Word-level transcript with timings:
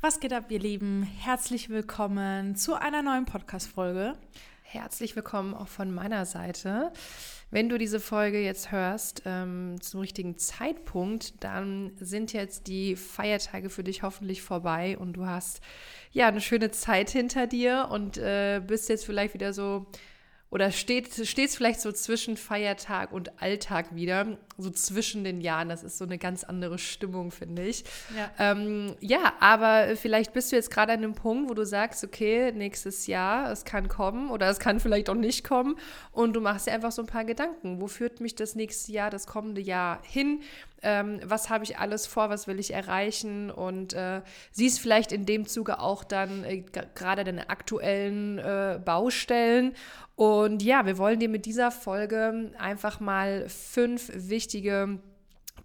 Was 0.00 0.20
geht 0.20 0.32
ab, 0.32 0.44
ihr 0.50 0.60
Lieben? 0.60 1.02
Herzlich 1.02 1.70
willkommen 1.70 2.54
zu 2.54 2.74
einer 2.74 3.02
neuen 3.02 3.24
Podcast-Folge. 3.24 4.14
Herzlich 4.62 5.16
willkommen 5.16 5.54
auch 5.54 5.66
von 5.66 5.92
meiner 5.92 6.24
Seite. 6.24 6.92
Wenn 7.50 7.68
du 7.68 7.78
diese 7.78 7.98
Folge 7.98 8.40
jetzt 8.40 8.70
hörst, 8.70 9.22
ähm, 9.26 9.80
zum 9.80 9.98
richtigen 9.98 10.38
Zeitpunkt, 10.38 11.42
dann 11.42 11.90
sind 11.98 12.32
jetzt 12.32 12.68
die 12.68 12.94
Feiertage 12.94 13.70
für 13.70 13.82
dich 13.82 14.04
hoffentlich 14.04 14.40
vorbei 14.40 14.96
und 14.96 15.14
du 15.14 15.26
hast 15.26 15.60
ja 16.12 16.28
eine 16.28 16.40
schöne 16.40 16.70
Zeit 16.70 17.10
hinter 17.10 17.48
dir 17.48 17.88
und 17.90 18.18
äh, 18.18 18.62
bist 18.64 18.88
jetzt 18.88 19.04
vielleicht 19.04 19.34
wieder 19.34 19.52
so 19.52 19.86
oder 20.50 20.72
steht 20.72 21.18
es 21.18 21.56
vielleicht 21.56 21.80
so 21.80 21.92
zwischen 21.92 22.36
Feiertag 22.36 23.12
und 23.12 23.42
Alltag 23.42 23.94
wieder, 23.94 24.38
so 24.56 24.70
zwischen 24.70 25.22
den 25.22 25.42
Jahren. 25.42 25.68
Das 25.68 25.82
ist 25.82 25.98
so 25.98 26.04
eine 26.04 26.16
ganz 26.16 26.42
andere 26.42 26.78
Stimmung, 26.78 27.30
finde 27.30 27.62
ich. 27.62 27.84
Ja. 28.16 28.30
Ähm, 28.38 28.96
ja, 29.00 29.34
aber 29.40 29.94
vielleicht 29.96 30.32
bist 30.32 30.50
du 30.50 30.56
jetzt 30.56 30.70
gerade 30.70 30.92
an 30.92 30.98
einem 30.98 31.14
Punkt, 31.14 31.50
wo 31.50 31.54
du 31.54 31.66
sagst, 31.66 32.02
okay, 32.02 32.50
nächstes 32.52 33.06
Jahr, 33.06 33.52
es 33.52 33.64
kann 33.64 33.88
kommen 33.88 34.30
oder 34.30 34.48
es 34.48 34.58
kann 34.58 34.80
vielleicht 34.80 35.10
auch 35.10 35.14
nicht 35.14 35.44
kommen 35.44 35.76
und 36.12 36.32
du 36.32 36.40
machst 36.40 36.66
dir 36.66 36.72
einfach 36.72 36.92
so 36.92 37.02
ein 37.02 37.06
paar 37.06 37.24
Gedanken. 37.24 37.80
Wo 37.80 37.86
führt 37.86 38.20
mich 38.20 38.34
das 38.34 38.54
nächste 38.54 38.92
Jahr, 38.92 39.10
das 39.10 39.26
kommende 39.26 39.60
Jahr 39.60 40.00
hin? 40.02 40.40
Ähm, 40.82 41.20
was 41.24 41.50
habe 41.50 41.64
ich 41.64 41.78
alles 41.78 42.06
vor, 42.06 42.30
was 42.30 42.46
will 42.46 42.58
ich 42.58 42.72
erreichen 42.72 43.50
und 43.50 43.94
äh, 43.94 44.22
siehst 44.52 44.80
vielleicht 44.80 45.12
in 45.12 45.26
dem 45.26 45.46
Zuge 45.46 45.80
auch 45.80 46.04
dann 46.04 46.44
äh, 46.44 46.62
gerade 46.94 47.24
deine 47.24 47.50
aktuellen 47.50 48.38
äh, 48.38 48.80
Baustellen. 48.84 49.74
Und 50.16 50.62
ja, 50.62 50.86
wir 50.86 50.98
wollen 50.98 51.20
dir 51.20 51.28
mit 51.28 51.46
dieser 51.46 51.70
Folge 51.70 52.52
einfach 52.58 53.00
mal 53.00 53.48
fünf 53.48 54.10
wichtige 54.14 54.98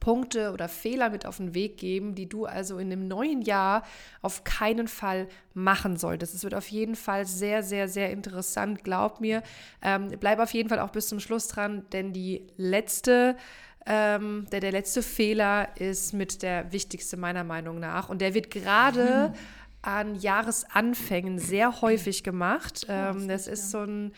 Punkte 0.04 0.52
oder 0.52 0.68
Fehler 0.68 1.10
mit 1.10 1.26
auf 1.26 1.38
den 1.38 1.54
Weg 1.54 1.78
geben, 1.78 2.14
die 2.14 2.28
du 2.28 2.46
also 2.46 2.78
in 2.78 2.90
dem 2.90 3.08
neuen 3.08 3.42
Jahr 3.42 3.84
auf 4.22 4.44
keinen 4.44 4.90
Fall 4.90 5.30
machen 5.54 5.96
solltest. 5.96 6.36
Es 6.36 6.44
wird 6.44 6.56
auf 6.56 6.68
jeden 6.68 6.96
Fall 6.96 7.26
sehr, 7.26 7.64
sehr, 7.64 7.88
sehr 7.88 8.12
interessant, 8.12 8.84
glaub 8.84 9.22
mir. 9.22 9.44
Ähm, 9.82 10.10
bleib 10.20 10.40
auf 10.40 10.54
jeden 10.54 10.68
Fall 10.68 10.80
auch 10.80 10.90
bis 10.90 11.08
zum 11.08 11.22
Schluss 11.22 11.48
dran, 11.48 11.86
denn 11.94 12.12
die 12.12 12.46
letzte 12.58 13.38
ähm, 13.86 14.48
der, 14.52 14.60
der 14.60 14.72
letzte 14.72 15.02
Fehler 15.02 15.70
ist 15.78 16.14
mit 16.14 16.42
der 16.42 16.72
wichtigste 16.72 17.18
meiner 17.18 17.44
Meinung 17.44 17.80
nach. 17.80 18.10
Und 18.10 18.22
der 18.22 18.34
wird 18.34 18.50
gerade 18.50 19.30
mhm. 19.30 19.36
an 19.82 20.16
Jahresanfängen 20.16 21.40
sehr 21.40 21.82
häufig 21.82 22.24
gemacht. 22.24 22.86
Ähm, 22.88 23.28
das 23.28 23.48
ist 23.48 23.72
so 23.72 23.80
ein, 23.80 24.14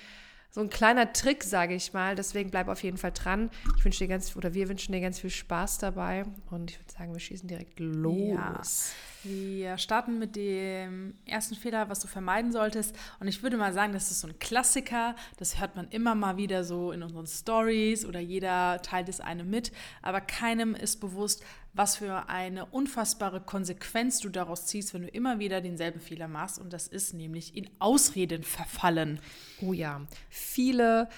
so 0.51 0.61
ein 0.61 0.69
kleiner 0.69 1.13
Trick, 1.13 1.43
sage 1.43 1.73
ich 1.73 1.93
mal. 1.93 2.15
Deswegen 2.15 2.51
bleib 2.51 2.67
auf 2.67 2.83
jeden 2.83 2.97
Fall 2.97 3.11
dran. 3.11 3.49
Ich 3.77 3.85
wünsche 3.85 3.99
dir 3.99 4.07
ganz, 4.07 4.35
oder 4.35 4.53
wir 4.53 4.69
wünschen 4.69 4.91
dir 4.91 5.01
ganz 5.01 5.19
viel 5.19 5.31
Spaß 5.31 5.79
dabei. 5.79 6.25
Und 6.51 6.71
ich 6.71 6.79
würde 6.79 6.91
sagen, 6.91 7.13
wir 7.13 7.19
schießen 7.19 7.47
direkt 7.47 7.79
los. 7.79 8.93
Ja. 8.93 9.14
Wir 9.25 9.79
starten 9.79 10.19
mit 10.19 10.35
dem 10.35 11.15
ersten 11.25 11.55
Fehler, 11.55 11.89
was 11.89 11.99
du 11.99 12.07
vermeiden 12.07 12.51
solltest. 12.51 12.95
Und 13.19 13.27
ich 13.27 13.41
würde 13.41 13.57
mal 13.57 13.73
sagen, 13.73 13.91
das 13.91 14.11
ist 14.11 14.21
so 14.21 14.27
ein 14.27 14.37
Klassiker. 14.37 15.15
Das 15.37 15.59
hört 15.59 15.75
man 15.75 15.87
immer 15.89 16.13
mal 16.13 16.37
wieder 16.37 16.63
so 16.63 16.91
in 16.91 17.01
unseren 17.01 17.25
Stories 17.25 18.05
oder 18.05 18.19
jeder 18.19 18.83
teilt 18.83 19.09
es 19.09 19.19
einem 19.19 19.49
mit. 19.49 19.71
Aber 20.03 20.21
keinem 20.21 20.75
ist 20.75 20.97
bewusst, 21.01 21.43
was 21.73 21.95
für 21.95 22.29
eine 22.29 22.67
unfassbare 22.67 23.41
Konsequenz 23.41 24.19
du 24.19 24.29
daraus 24.29 24.67
ziehst, 24.67 24.93
wenn 24.93 25.01
du 25.01 25.07
immer 25.07 25.39
wieder 25.39 25.59
denselben 25.59 26.01
Fehler 26.01 26.27
machst. 26.27 26.59
Und 26.59 26.71
das 26.71 26.87
ist 26.87 27.15
nämlich 27.15 27.57
in 27.57 27.67
Ausreden 27.79 28.43
verfallen. 28.43 29.19
Oh 29.59 29.73
ja, 29.73 30.01
viele. 30.29 31.09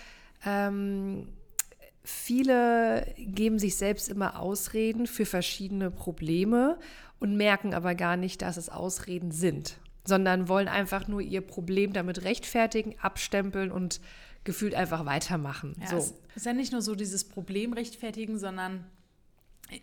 Ähm 0.46 1.28
viele 2.08 3.14
geben 3.18 3.60
sich 3.60 3.76
selbst 3.76 4.08
immer 4.08 4.40
Ausreden 4.40 5.08
für 5.08 5.26
verschiedene 5.26 5.92
Probleme 5.92 6.80
und 7.20 7.38
merken 7.38 7.74
aber 7.74 7.96
gar 7.96 8.18
nicht, 8.18 8.42
dass 8.42 8.58
es 8.58 8.70
Ausreden 8.70 9.32
sind, 9.32 9.78
sondern 10.06 10.48
wollen 10.48 10.68
einfach 10.68 11.08
nur 11.08 11.22
ihr 11.22 11.42
Problem 11.42 11.94
damit 11.94 12.24
rechtfertigen, 12.24 12.96
abstempeln 13.00 13.72
und 13.72 14.00
gefühlt 14.44 14.76
einfach 14.76 15.06
weitermachen. 15.06 15.76
Ja, 15.82 15.88
so. 15.88 15.98
Es 15.98 16.14
ist 16.38 16.46
ja 16.46 16.54
nicht 16.54 16.72
nur 16.72 16.82
so 16.82 16.96
dieses 16.96 17.26
Problem 17.26 17.74
rechtfertigen, 17.74 18.38
sondern 18.40 18.86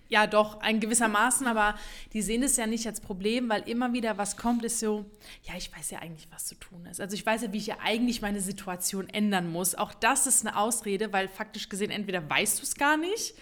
ja, 0.09 0.27
doch, 0.27 0.61
ein 0.61 0.81
gewissermaßen, 0.81 1.47
aber 1.47 1.75
die 2.15 2.23
sehen 2.23 2.43
es 2.43 2.57
ja 2.57 2.67
nicht 2.67 2.87
als 2.87 3.01
Problem, 3.01 3.51
weil 3.51 3.69
immer 3.69 3.93
wieder 3.93 4.17
was 4.17 4.39
kommt, 4.39 4.65
ist 4.65 4.81
so, 4.81 5.05
ja, 5.43 5.55
ich 5.59 5.71
weiß 5.77 5.91
ja 5.91 5.99
eigentlich, 5.99 6.27
was 6.31 6.47
zu 6.47 6.55
tun 6.55 6.87
ist. 6.87 7.01
Also 7.01 7.15
ich 7.15 7.27
weiß 7.27 7.43
ja, 7.43 7.53
wie 7.53 7.59
ich 7.59 7.67
ja 7.67 7.77
eigentlich 7.83 8.23
meine 8.23 8.41
Situation 8.41 9.09
ändern 9.11 9.51
muss. 9.51 9.75
Auch 9.75 9.93
das 9.93 10.27
ist 10.27 10.47
eine 10.47 10.57
Ausrede, 10.57 11.13
weil 11.13 11.29
faktisch 11.29 11.69
gesehen, 11.69 11.91
entweder 11.91 12.29
weißt 12.29 12.61
du 12.61 12.63
es 12.63 12.77
gar 12.77 12.97
nicht 12.97 13.35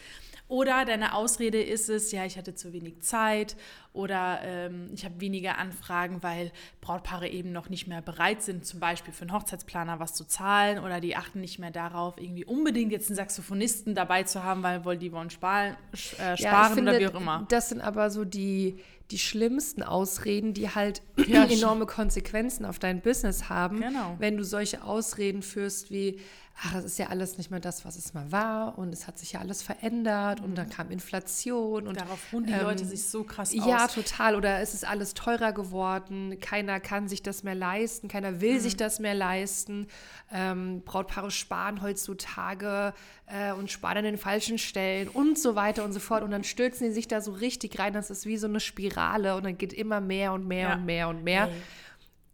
oder 0.52 0.84
deine 0.84 1.14
Ausrede 1.14 1.62
ist 1.62 1.88
es, 1.88 2.12
ja, 2.12 2.26
ich 2.26 2.36
hatte 2.36 2.54
zu 2.54 2.74
wenig 2.74 3.00
Zeit 3.00 3.56
oder 3.94 4.40
ähm, 4.42 4.90
ich 4.92 5.06
habe 5.06 5.18
weniger 5.18 5.56
Anfragen, 5.56 6.22
weil 6.22 6.52
Brautpaare 6.82 7.26
eben 7.26 7.52
noch 7.52 7.70
nicht 7.70 7.86
mehr 7.86 8.02
bereit 8.02 8.42
sind, 8.42 8.66
zum 8.66 8.78
Beispiel 8.78 9.14
für 9.14 9.22
einen 9.22 9.32
Hochzeitsplaner 9.32 9.98
was 9.98 10.12
zu 10.12 10.26
zahlen 10.26 10.78
oder 10.78 11.00
die 11.00 11.16
achten 11.16 11.40
nicht 11.40 11.58
mehr 11.58 11.70
darauf, 11.70 12.18
irgendwie 12.18 12.44
unbedingt 12.44 12.92
jetzt 12.92 13.08
einen 13.08 13.16
Saxophonisten 13.16 13.94
dabei 13.94 14.24
zu 14.24 14.44
haben, 14.44 14.62
weil, 14.62 14.84
weil 14.84 14.98
die 14.98 15.10
wollen 15.10 15.30
sparen, 15.30 15.74
äh, 16.18 16.36
sparen 16.36 16.38
ja, 16.38 16.68
finde, 16.68 16.90
oder 16.90 17.00
wie 17.00 17.06
auch 17.06 17.18
immer. 17.18 17.46
Das 17.48 17.70
sind 17.70 17.80
aber 17.80 18.10
so 18.10 18.26
die, 18.26 18.78
die 19.10 19.18
schlimmsten 19.18 19.82
Ausreden, 19.82 20.52
die 20.52 20.68
halt 20.68 21.00
ja, 21.26 21.44
enorme 21.44 21.86
Konsequenzen 21.86 22.66
auf 22.66 22.78
dein 22.78 23.00
Business 23.00 23.48
haben, 23.48 23.80
genau. 23.80 24.16
wenn 24.18 24.36
du 24.36 24.44
solche 24.44 24.84
Ausreden 24.84 25.40
führst 25.40 25.90
wie, 25.90 26.20
ach, 26.60 26.74
das 26.74 26.84
ist 26.84 26.98
ja 26.98 27.06
alles 27.08 27.38
nicht 27.38 27.50
mehr 27.50 27.60
das, 27.60 27.84
was 27.84 27.96
es 27.96 28.14
mal 28.14 28.30
war 28.30 28.78
und 28.78 28.92
es 28.92 29.06
hat 29.06 29.18
sich 29.18 29.32
ja 29.32 29.40
alles 29.40 29.62
verändert 29.62 30.40
und 30.40 30.54
dann 30.54 30.68
kam 30.68 30.90
Inflation 30.90 31.88
und 31.88 32.00
darauf 32.00 32.32
ruhen 32.32 32.44
die 32.44 32.52
ähm, 32.52 32.62
Leute 32.62 32.84
sich 32.84 33.08
so 33.08 33.24
krass 33.24 33.56
aus. 33.58 33.66
Ja, 33.66 33.86
total. 33.88 34.36
Oder 34.36 34.60
es 34.60 34.74
ist 34.74 34.86
alles 34.86 35.14
teurer 35.14 35.52
geworden, 35.52 36.38
keiner 36.40 36.78
kann 36.80 37.08
sich 37.08 37.22
das 37.22 37.42
mehr 37.42 37.54
leisten, 37.54 38.08
keiner 38.08 38.40
will 38.40 38.54
mhm. 38.54 38.60
sich 38.60 38.76
das 38.76 39.00
mehr 39.00 39.14
leisten. 39.14 39.86
Ähm, 40.30 40.82
Brautpaare 40.84 41.30
sparen 41.30 41.82
heutzutage 41.82 42.94
äh, 43.26 43.52
und 43.52 43.70
sparen 43.70 43.98
an 43.98 44.04
den 44.04 44.18
falschen 44.18 44.58
Stellen 44.58 45.08
und 45.08 45.38
so 45.38 45.54
weiter 45.56 45.84
und 45.84 45.92
so 45.92 46.00
fort. 46.00 46.22
Und 46.22 46.30
dann 46.30 46.44
stürzen 46.44 46.86
die 46.86 46.92
sich 46.92 47.08
da 47.08 47.20
so 47.20 47.32
richtig 47.32 47.78
rein. 47.78 47.92
Das 47.92 48.10
ist 48.10 48.26
wie 48.26 48.36
so 48.36 48.46
eine 48.46 48.60
Spirale 48.60 49.36
und 49.36 49.44
dann 49.44 49.58
geht 49.58 49.72
immer 49.72 50.00
mehr 50.00 50.32
und 50.32 50.46
mehr 50.46 50.68
ja. 50.68 50.74
und 50.74 50.84
mehr 50.84 51.08
und 51.08 51.24
mehr. 51.24 51.46
Hey. 51.46 51.62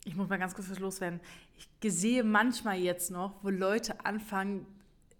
Ich 0.04 0.16
muss 0.16 0.28
mal 0.28 0.38
ganz 0.38 0.54
kurz 0.54 0.70
was 0.70 0.78
loswerden 0.78 1.20
ich 1.82 1.92
sehe 1.92 2.24
manchmal 2.24 2.78
jetzt 2.78 3.10
noch, 3.10 3.34
wo 3.42 3.50
Leute 3.50 4.04
anfangen, 4.04 4.66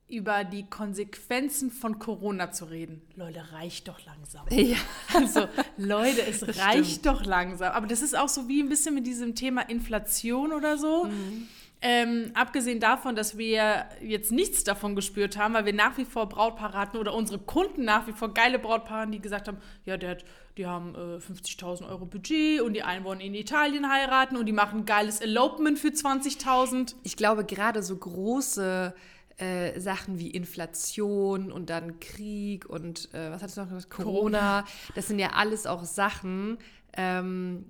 über 0.08 0.42
die 0.44 0.64
Konsequenzen 0.64 1.70
von 1.70 1.98
Corona 1.98 2.50
zu 2.50 2.64
reden. 2.64 3.02
Leute, 3.14 3.52
reicht 3.52 3.88
doch 3.88 4.04
langsam. 4.06 4.46
Ja. 4.50 4.76
Also, 5.14 5.48
Leute, 5.76 6.22
es 6.26 6.58
reicht 6.64 7.06
doch 7.06 7.24
langsam. 7.24 7.72
Aber 7.72 7.86
das 7.86 8.02
ist 8.02 8.16
auch 8.16 8.28
so 8.28 8.48
wie 8.48 8.62
ein 8.62 8.68
bisschen 8.68 8.94
mit 8.94 9.06
diesem 9.06 9.34
Thema 9.34 9.62
Inflation 9.62 10.52
oder 10.52 10.78
so. 10.78 11.04
Mhm. 11.04 11.48
Ähm, 11.80 12.32
abgesehen 12.34 12.80
davon, 12.80 13.14
dass 13.14 13.38
wir 13.38 13.86
jetzt 14.00 14.32
nichts 14.32 14.64
davon 14.64 14.96
gespürt 14.96 15.38
haben, 15.38 15.54
weil 15.54 15.64
wir 15.64 15.72
nach 15.72 15.96
wie 15.96 16.04
vor 16.04 16.28
Brautpaare 16.28 16.76
hatten 16.76 16.96
oder 16.96 17.14
unsere 17.14 17.38
Kunden 17.38 17.84
nach 17.84 18.08
wie 18.08 18.12
vor 18.12 18.34
geile 18.34 18.58
Brautpaare, 18.58 19.08
die 19.08 19.20
gesagt 19.20 19.46
haben, 19.46 19.58
ja, 19.84 19.94
hat, 19.94 20.24
die 20.56 20.66
haben 20.66 20.96
äh, 20.96 21.18
50.000 21.18 21.88
Euro 21.88 22.04
Budget 22.04 22.62
und 22.62 22.72
die 22.74 22.82
einen 22.82 23.04
wollen 23.04 23.20
in 23.20 23.32
Italien 23.34 23.88
heiraten 23.88 24.36
und 24.36 24.46
die 24.46 24.52
machen 24.52 24.80
ein 24.80 24.84
geiles 24.86 25.20
Elopement 25.20 25.78
für 25.78 25.88
20.000. 25.88 26.96
Ich 27.04 27.16
glaube, 27.16 27.44
gerade 27.44 27.84
so 27.84 27.96
große 27.96 28.92
äh, 29.36 29.78
Sachen 29.78 30.18
wie 30.18 30.30
Inflation 30.30 31.52
und 31.52 31.70
dann 31.70 32.00
Krieg 32.00 32.66
und 32.68 33.14
äh, 33.14 33.30
was 33.30 33.42
hat 33.42 33.50
es 33.50 33.56
noch 33.56 33.68
gesagt? 33.68 33.90
Corona, 33.90 34.64
das 34.96 35.06
sind 35.06 35.20
ja 35.20 35.30
alles 35.34 35.68
auch 35.68 35.84
Sachen, 35.84 36.58
ähm, 36.96 37.66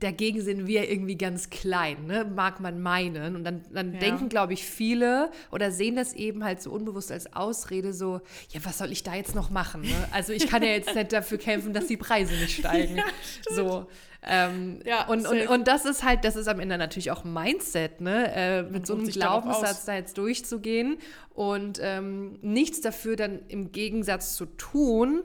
dagegen 0.00 0.40
sind 0.40 0.66
wir 0.66 0.90
irgendwie 0.90 1.16
ganz 1.16 1.50
klein, 1.50 2.06
ne? 2.06 2.24
mag 2.24 2.60
man 2.60 2.80
meinen. 2.80 3.36
Und 3.36 3.44
dann, 3.44 3.62
dann 3.72 3.94
ja. 3.94 4.00
denken, 4.00 4.28
glaube 4.28 4.52
ich, 4.52 4.64
viele 4.64 5.30
oder 5.50 5.70
sehen 5.70 5.96
das 5.96 6.12
eben 6.14 6.44
halt 6.44 6.60
so 6.60 6.70
unbewusst 6.70 7.12
als 7.12 7.32
Ausrede, 7.34 7.92
so, 7.92 8.20
ja, 8.50 8.60
was 8.64 8.78
soll 8.78 8.92
ich 8.92 9.02
da 9.02 9.14
jetzt 9.14 9.34
noch 9.34 9.50
machen? 9.50 9.82
Ne? 9.82 10.08
Also 10.10 10.32
ich 10.32 10.48
kann 10.48 10.62
ja 10.62 10.70
jetzt 10.70 10.94
nicht 10.94 11.12
dafür 11.12 11.38
kämpfen, 11.38 11.72
dass 11.72 11.86
die 11.86 11.96
Preise 11.96 12.34
nicht 12.34 12.58
steigen. 12.58 12.96
Ja, 13.04 13.54
so. 13.54 13.86
Ähm, 14.26 14.80
ja, 14.84 15.06
und, 15.06 15.26
und, 15.26 15.48
und 15.48 15.68
das 15.68 15.84
ist 15.84 16.02
halt, 16.02 16.24
das 16.24 16.36
ist 16.36 16.48
am 16.48 16.58
Ende 16.58 16.78
natürlich 16.78 17.10
auch 17.10 17.24
Mindset, 17.24 18.00
ne? 18.00 18.32
Äh, 18.34 18.62
mit 18.62 18.86
so 18.86 18.94
einem 18.94 19.06
Glaubenssatz 19.06 19.84
da 19.84 19.94
jetzt 19.94 20.16
durchzugehen 20.16 20.96
und 21.34 21.78
ähm, 21.82 22.38
nichts 22.40 22.80
dafür 22.80 23.16
dann 23.16 23.40
im 23.48 23.72
Gegensatz 23.72 24.36
zu 24.36 24.46
tun, 24.46 25.22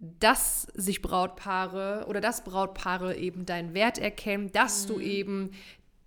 dass 0.00 0.62
sich 0.74 1.02
Brautpaare 1.02 2.06
oder 2.08 2.20
dass 2.20 2.44
Brautpaare 2.44 3.16
eben 3.16 3.46
deinen 3.46 3.74
Wert 3.74 3.98
erkennen, 3.98 4.52
dass 4.52 4.84
mhm. 4.84 4.88
du 4.88 5.00
eben 5.00 5.50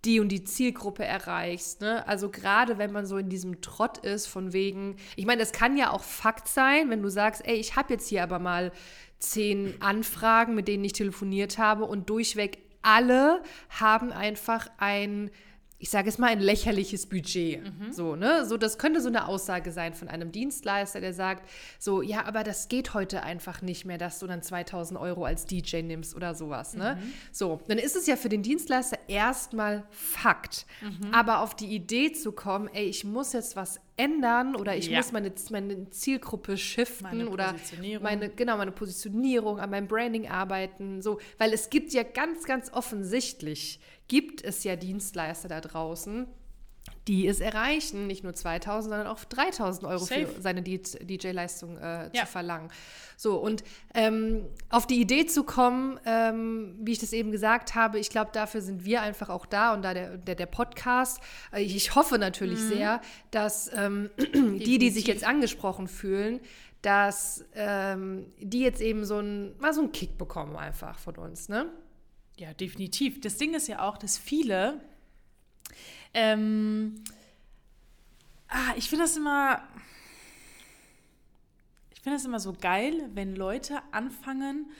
die 0.06 0.20
und 0.20 0.30
die 0.30 0.44
Zielgruppe 0.44 1.04
erreichst. 1.06 1.82
Ne? 1.82 2.08
Also 2.08 2.30
gerade 2.30 2.78
wenn 2.78 2.92
man 2.92 3.06
so 3.06 3.18
in 3.18 3.30
diesem 3.30 3.62
Trott 3.62 4.00
ist, 4.00 4.28
von 4.28 4.54
wegen, 4.54 4.96
ich 5.16 5.26
meine, 5.26 5.42
das 5.42 5.52
kann 5.52 5.78
ja 5.78 5.92
auch 5.92 6.04
Fakt 6.04 6.48
sein, 6.48 6.90
wenn 6.90 7.04
du 7.04 7.10
sagst, 7.10 7.46
ey, 7.46 7.56
ich 7.56 7.76
habe 7.76 7.94
jetzt 7.94 8.08
hier 8.08 8.24
aber 8.24 8.40
mal 8.40 8.72
zehn 9.20 9.76
Anfragen, 9.82 10.56
mit 10.56 10.68
denen 10.68 10.84
ich 10.84 10.94
telefoniert 10.94 11.58
habe 11.58 11.86
und 11.86 12.10
durchweg 12.10 12.60
alle 12.82 13.44
haben 13.70 14.12
einfach 14.12 14.68
ein 14.78 15.30
ich 15.82 15.90
sage 15.90 16.10
es 16.10 16.20
mal, 16.20 16.28
ein 16.28 16.40
lächerliches 16.40 17.08
Budget. 17.08 17.64
Mhm. 17.64 17.92
So, 17.92 18.16
ne? 18.16 18.46
So, 18.46 18.56
das 18.56 18.78
könnte 18.78 19.02
so 19.02 19.08
eine 19.08 19.28
Aussage 19.28 19.72
sein 19.72 19.96
von 19.96 20.10
einem 20.10 20.32
Dienstleister, 20.32 21.02
der 21.02 21.12
sagt, 21.12 21.50
so, 21.80 22.04
ja, 22.04 22.26
aber 22.26 22.44
das 22.44 22.68
geht 22.68 22.94
heute 22.94 23.24
einfach 23.24 23.64
nicht 23.64 23.84
mehr, 23.86 23.98
dass 23.98 24.20
du 24.20 24.28
dann 24.28 24.44
2000 24.44 25.00
Euro 25.00 25.26
als 25.26 25.46
DJ 25.46 25.82
nimmst 25.82 26.16
oder 26.16 26.36
sowas, 26.36 26.76
ne? 26.76 27.00
Mhm. 27.02 27.14
So, 27.32 27.62
dann 27.68 27.80
ist 27.80 27.96
es 27.96 28.06
ja 28.06 28.16
für 28.16 28.30
den 28.30 28.44
Dienstleister 28.44 29.00
erstmal 29.08 29.84
Fakt. 29.90 30.68
Mhm. 30.82 31.12
Aber 31.14 31.40
auf 31.40 31.56
die 31.56 31.74
Idee 31.74 32.12
zu 32.12 32.32
kommen, 32.32 32.70
ey, 32.72 32.86
ich 32.86 33.04
muss 33.04 33.34
jetzt 33.34 33.56
was 33.56 33.80
ändern 33.98 34.56
oder 34.56 34.76
ich 34.76 34.88
ja. 34.88 34.98
muss 34.98 35.12
meine, 35.12 35.32
meine 35.50 35.90
Zielgruppe 35.90 36.58
shiften 36.58 37.04
meine 37.04 37.30
oder 37.30 37.56
meine, 38.02 38.30
genau, 38.30 38.58
meine 38.58 38.72
Positionierung, 38.72 39.60
an 39.60 39.70
meinem 39.70 39.88
Branding 39.88 40.28
arbeiten, 40.28 41.02
so, 41.02 41.20
weil 41.38 41.54
es 41.54 41.70
gibt 41.70 41.94
ja 41.94 42.04
ganz, 42.04 42.46
ganz 42.46 42.72
offensichtlich 42.74 43.80
gibt 44.08 44.44
es 44.44 44.64
ja 44.64 44.76
Dienstleister 44.76 45.48
da 45.48 45.62
draußen, 45.62 46.28
die 47.08 47.28
es 47.28 47.40
erreichen, 47.40 48.06
nicht 48.06 48.24
nur 48.24 48.34
2000, 48.34 48.92
sondern 48.92 49.08
auch 49.08 49.24
3000 49.24 49.86
Euro 49.86 50.06
Safe. 50.06 50.28
für 50.28 50.42
seine 50.42 50.62
DJ-Leistung 50.62 51.78
äh, 51.78 52.10
ja. 52.14 52.26
zu 52.26 52.26
verlangen. 52.28 52.70
So, 53.18 53.38
und 53.38 53.64
ähm, 53.94 54.46
auf 54.70 54.86
die 54.86 55.02
Idee 55.02 55.26
zu 55.26 55.44
kommen, 55.44 56.00
ähm, 56.06 56.76
wie 56.80 56.92
ich 56.92 57.00
das 57.00 57.14
eben 57.14 57.32
gesagt 57.32 57.74
habe, 57.74 58.00
ich 58.00 58.10
glaube, 58.10 58.32
dafür 58.34 58.62
sind 58.62 58.86
wir 58.86 59.02
einfach 59.02 59.30
auch 59.30 59.46
da 59.46 59.74
und 59.74 59.82
da 59.82 59.94
der, 59.94 60.18
der, 60.18 60.36
der 60.36 60.46
Podcast. 60.46 61.20
Äh, 61.52 61.64
ich 61.64 61.96
hoffe 61.96 62.20
natürlich 62.20 62.60
mhm. 62.60 62.70
sehr, 62.70 63.02
dass 63.32 63.72
ähm, 63.74 64.12
die, 64.18 64.78
die 64.78 64.90
sich 64.92 65.08
jetzt 65.08 65.24
angesprochen 65.24 65.88
fühlen, 65.88 66.40
dass 66.84 67.46
ähm, 67.54 68.28
die 68.40 68.62
jetzt 68.62 68.82
eben 68.82 69.06
so 69.06 69.20
ein, 69.20 69.58
mal 69.60 69.74
so 69.74 69.82
einen 69.82 69.92
Kick 69.92 70.18
bekommen 70.18 70.56
einfach 70.56 71.00
von 71.00 71.16
uns, 71.16 71.50
ne? 71.50 71.68
Ja, 72.38 72.54
definitiv. 72.54 73.22
Das 73.22 73.38
Ding 73.38 73.54
ist 73.54 73.68
ja 73.68 73.88
auch, 73.88 73.98
dass 73.98 74.18
viele. 74.18 74.82
Ähm, 76.14 77.04
ah, 78.48 78.74
ich 78.76 78.90
finde 78.90 79.06
das 79.06 79.16
immer. 79.16 79.64
Ich 81.94 82.02
finde 82.02 82.18
das 82.18 82.26
immer 82.26 82.40
so 82.40 82.54
geil, 82.54 83.10
wenn 83.14 83.36
Leute 83.36 83.82
anfangen, 83.92 84.72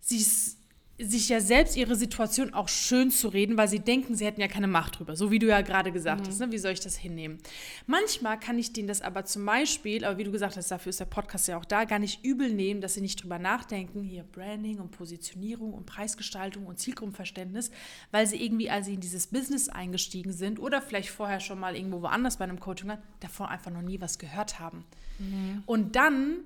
sich 0.00 0.56
sich 0.98 1.28
ja 1.28 1.40
selbst 1.40 1.76
ihre 1.76 1.94
Situation 1.94 2.54
auch 2.54 2.68
schön 2.68 3.10
zu 3.10 3.28
reden, 3.28 3.58
weil 3.58 3.68
sie 3.68 3.80
denken, 3.80 4.14
sie 4.14 4.24
hätten 4.24 4.40
ja 4.40 4.48
keine 4.48 4.66
Macht 4.66 4.98
drüber. 4.98 5.14
So 5.14 5.30
wie 5.30 5.38
du 5.38 5.46
ja 5.46 5.60
gerade 5.60 5.92
gesagt 5.92 6.22
mhm. 6.22 6.26
hast, 6.28 6.40
ne? 6.40 6.50
wie 6.52 6.58
soll 6.58 6.72
ich 6.72 6.80
das 6.80 6.96
hinnehmen? 6.96 7.38
Manchmal 7.86 8.40
kann 8.40 8.58
ich 8.58 8.72
denen 8.72 8.88
das 8.88 9.02
aber 9.02 9.26
zum 9.26 9.44
Beispiel, 9.44 10.06
aber 10.06 10.16
wie 10.16 10.24
du 10.24 10.32
gesagt 10.32 10.56
hast, 10.56 10.70
dafür 10.70 10.90
ist 10.90 11.00
der 11.00 11.04
Podcast 11.04 11.48
ja 11.48 11.58
auch 11.58 11.66
da, 11.66 11.84
gar 11.84 11.98
nicht 11.98 12.24
übel 12.24 12.50
nehmen, 12.50 12.80
dass 12.80 12.94
sie 12.94 13.02
nicht 13.02 13.22
drüber 13.22 13.38
nachdenken, 13.38 14.02
hier 14.02 14.22
Branding 14.22 14.78
und 14.78 14.90
Positionierung 14.90 15.74
und 15.74 15.84
Preisgestaltung 15.84 16.64
und 16.64 16.78
Zielgruppenverständnis, 16.78 17.70
weil 18.10 18.26
sie 18.26 18.42
irgendwie, 18.42 18.70
als 18.70 18.86
sie 18.86 18.94
in 18.94 19.00
dieses 19.00 19.26
Business 19.26 19.68
eingestiegen 19.68 20.32
sind 20.32 20.58
oder 20.58 20.80
vielleicht 20.80 21.10
vorher 21.10 21.40
schon 21.40 21.60
mal 21.60 21.76
irgendwo 21.76 22.00
woanders 22.00 22.38
bei 22.38 22.44
einem 22.44 22.58
Coaching 22.58 22.88
waren, 22.88 23.02
davor 23.20 23.50
einfach 23.50 23.70
noch 23.70 23.82
nie 23.82 24.00
was 24.00 24.18
gehört 24.18 24.60
haben. 24.60 24.86
Mhm. 25.18 25.62
Und 25.66 25.94
dann, 25.94 26.38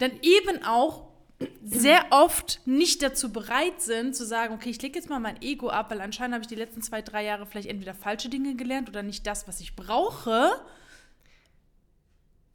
dann 0.00 0.10
eben 0.20 0.62
auch 0.64 1.15
sehr 1.62 2.06
oft 2.10 2.60
nicht 2.64 3.02
dazu 3.02 3.32
bereit 3.32 3.80
sind, 3.80 4.16
zu 4.16 4.24
sagen, 4.24 4.54
okay, 4.54 4.70
ich 4.70 4.80
lege 4.80 4.98
jetzt 4.98 5.10
mal 5.10 5.20
mein 5.20 5.40
Ego 5.42 5.68
ab, 5.68 5.90
weil 5.90 6.00
anscheinend 6.00 6.34
habe 6.34 6.42
ich 6.42 6.48
die 6.48 6.54
letzten 6.54 6.80
zwei, 6.80 7.02
drei 7.02 7.24
Jahre 7.24 7.46
vielleicht 7.46 7.68
entweder 7.68 7.94
falsche 7.94 8.28
Dinge 8.28 8.54
gelernt 8.54 8.88
oder 8.88 9.02
nicht 9.02 9.26
das, 9.26 9.46
was 9.46 9.60
ich 9.60 9.76
brauche. 9.76 10.52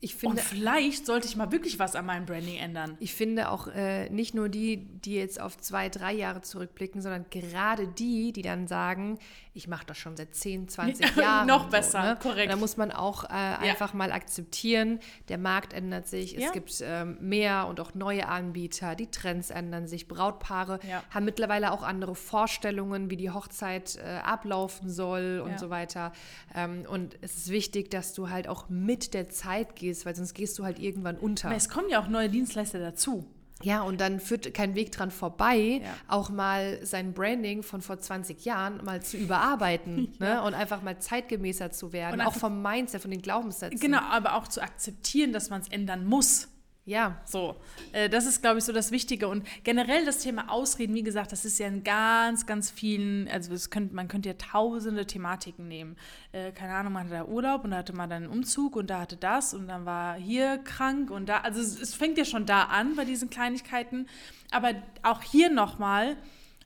Ich 0.03 0.15
finde, 0.15 0.37
und 0.37 0.41
vielleicht 0.41 1.05
sollte 1.05 1.27
ich 1.27 1.35
mal 1.35 1.51
wirklich 1.51 1.77
was 1.77 1.95
an 1.95 2.07
meinem 2.07 2.25
Branding 2.25 2.57
ändern. 2.57 2.97
Ich 2.99 3.13
finde 3.13 3.51
auch 3.51 3.67
äh, 3.67 4.09
nicht 4.09 4.33
nur 4.33 4.49
die, 4.49 4.77
die 4.77 5.13
jetzt 5.13 5.39
auf 5.39 5.57
zwei, 5.57 5.89
drei 5.89 6.11
Jahre 6.11 6.41
zurückblicken, 6.41 7.03
sondern 7.03 7.27
gerade 7.29 7.87
die, 7.87 8.33
die 8.33 8.41
dann 8.41 8.67
sagen, 8.67 9.19
ich 9.53 9.67
mache 9.67 9.85
das 9.85 9.97
schon 9.97 10.17
seit 10.17 10.33
10, 10.35 10.67
20 10.67 11.15
Jahren. 11.15 11.47
Noch 11.47 11.69
besser, 11.69 12.01
so, 12.01 12.07
ne? 12.07 12.17
korrekt. 12.21 12.51
Da 12.51 12.55
muss 12.55 12.77
man 12.77 12.91
auch 12.91 13.25
äh, 13.25 13.27
ja. 13.33 13.57
einfach 13.59 13.93
mal 13.93 14.11
akzeptieren, 14.11 14.99
der 15.29 15.37
Markt 15.37 15.73
ändert 15.73 16.07
sich, 16.07 16.35
es 16.35 16.43
ja. 16.43 16.51
gibt 16.51 16.81
ähm, 16.83 17.17
mehr 17.21 17.67
und 17.67 17.79
auch 17.79 17.93
neue 17.93 18.27
Anbieter, 18.27 18.95
die 18.95 19.07
Trends 19.07 19.49
ändern 19.49 19.87
sich, 19.87 20.07
Brautpaare 20.07 20.79
ja. 20.87 21.03
haben 21.09 21.25
mittlerweile 21.25 21.71
auch 21.71 21.83
andere 21.83 22.15
Vorstellungen, 22.15 23.09
wie 23.09 23.17
die 23.17 23.29
Hochzeit 23.29 23.97
äh, 23.97 24.19
ablaufen 24.19 24.89
soll 24.89 25.43
und 25.45 25.59
so 25.59 25.69
weiter. 25.69 26.11
Ähm, 26.55 26.85
und 26.89 27.17
es 27.21 27.37
ist 27.37 27.49
wichtig, 27.49 27.91
dass 27.91 28.13
du 28.13 28.29
halt 28.29 28.47
auch 28.47 28.69
mit 28.69 29.13
der 29.13 29.29
Zeit 29.29 29.75
gehst 29.75 29.91
gehst, 29.91 30.05
weil 30.05 30.15
sonst 30.15 30.33
gehst 30.33 30.57
du 30.57 30.63
halt 30.63 30.79
irgendwann 30.79 31.17
unter. 31.17 31.49
Aber 31.49 31.57
es 31.57 31.69
kommen 31.69 31.89
ja 31.89 32.01
auch 32.01 32.07
neue 32.07 32.29
Dienstleister 32.29 32.79
dazu. 32.79 33.25
Ja, 33.63 33.81
und 33.81 34.01
dann 34.01 34.19
führt 34.19 34.53
kein 34.53 34.75
Weg 34.75 34.91
dran 34.91 35.11
vorbei, 35.11 35.81
ja. 35.83 35.93
auch 36.07 36.29
mal 36.29 36.79
sein 36.85 37.13
Branding 37.13 37.63
von 37.63 37.81
vor 37.81 37.99
20 37.99 38.45
Jahren 38.45 38.83
mal 38.83 39.01
zu 39.01 39.17
überarbeiten 39.17 40.13
ja. 40.19 40.35
ne? 40.35 40.43
und 40.43 40.53
einfach 40.53 40.81
mal 40.81 40.99
zeitgemäßer 40.99 41.71
zu 41.71 41.93
werden, 41.93 42.19
und 42.19 42.25
auch 42.25 42.33
vom 42.33 42.61
Mindset, 42.61 43.01
von 43.01 43.11
den 43.11 43.21
Glaubenssätzen. 43.21 43.79
Genau, 43.79 44.01
aber 44.01 44.35
auch 44.35 44.47
zu 44.47 44.61
akzeptieren, 44.61 45.33
dass 45.33 45.49
man 45.49 45.61
es 45.61 45.69
ändern 45.69 46.05
muss. 46.05 46.47
Ja. 46.91 47.21
So, 47.23 47.55
äh, 47.93 48.09
das 48.09 48.25
ist, 48.25 48.41
glaube 48.41 48.59
ich, 48.59 48.65
so 48.65 48.73
das 48.73 48.91
Wichtige. 48.91 49.29
Und 49.29 49.47
generell 49.63 50.03
das 50.03 50.17
Thema 50.17 50.51
Ausreden, 50.51 50.93
wie 50.93 51.03
gesagt, 51.03 51.31
das 51.31 51.45
ist 51.45 51.57
ja 51.57 51.67
in 51.67 51.85
ganz, 51.85 52.45
ganz 52.45 52.69
vielen, 52.69 53.29
also 53.29 53.55
könnt, 53.69 53.93
man 53.93 54.09
könnte 54.09 54.27
ja 54.27 54.35
tausende 54.35 55.07
Thematiken 55.07 55.69
nehmen. 55.69 55.95
Äh, 56.33 56.51
keine 56.51 56.73
Ahnung, 56.73 56.91
man 56.91 57.05
hatte 57.05 57.13
da 57.13 57.23
Urlaub 57.23 57.63
und 57.63 57.71
da 57.71 57.77
hatte 57.77 57.93
man 57.93 58.09
dann 58.09 58.23
einen 58.23 58.31
Umzug 58.33 58.75
und 58.75 58.89
da 58.89 58.99
hatte 58.99 59.15
das 59.15 59.53
und 59.53 59.69
dann 59.69 59.85
war 59.85 60.15
hier 60.15 60.57
krank 60.57 61.11
und 61.11 61.29
da, 61.29 61.37
also 61.37 61.61
es, 61.61 61.79
es 61.79 61.95
fängt 61.95 62.17
ja 62.17 62.25
schon 62.25 62.45
da 62.45 62.63
an 62.63 62.97
bei 62.97 63.05
diesen 63.05 63.29
Kleinigkeiten. 63.29 64.09
Aber 64.51 64.73
auch 65.01 65.21
hier 65.21 65.49
nochmal, 65.49 66.17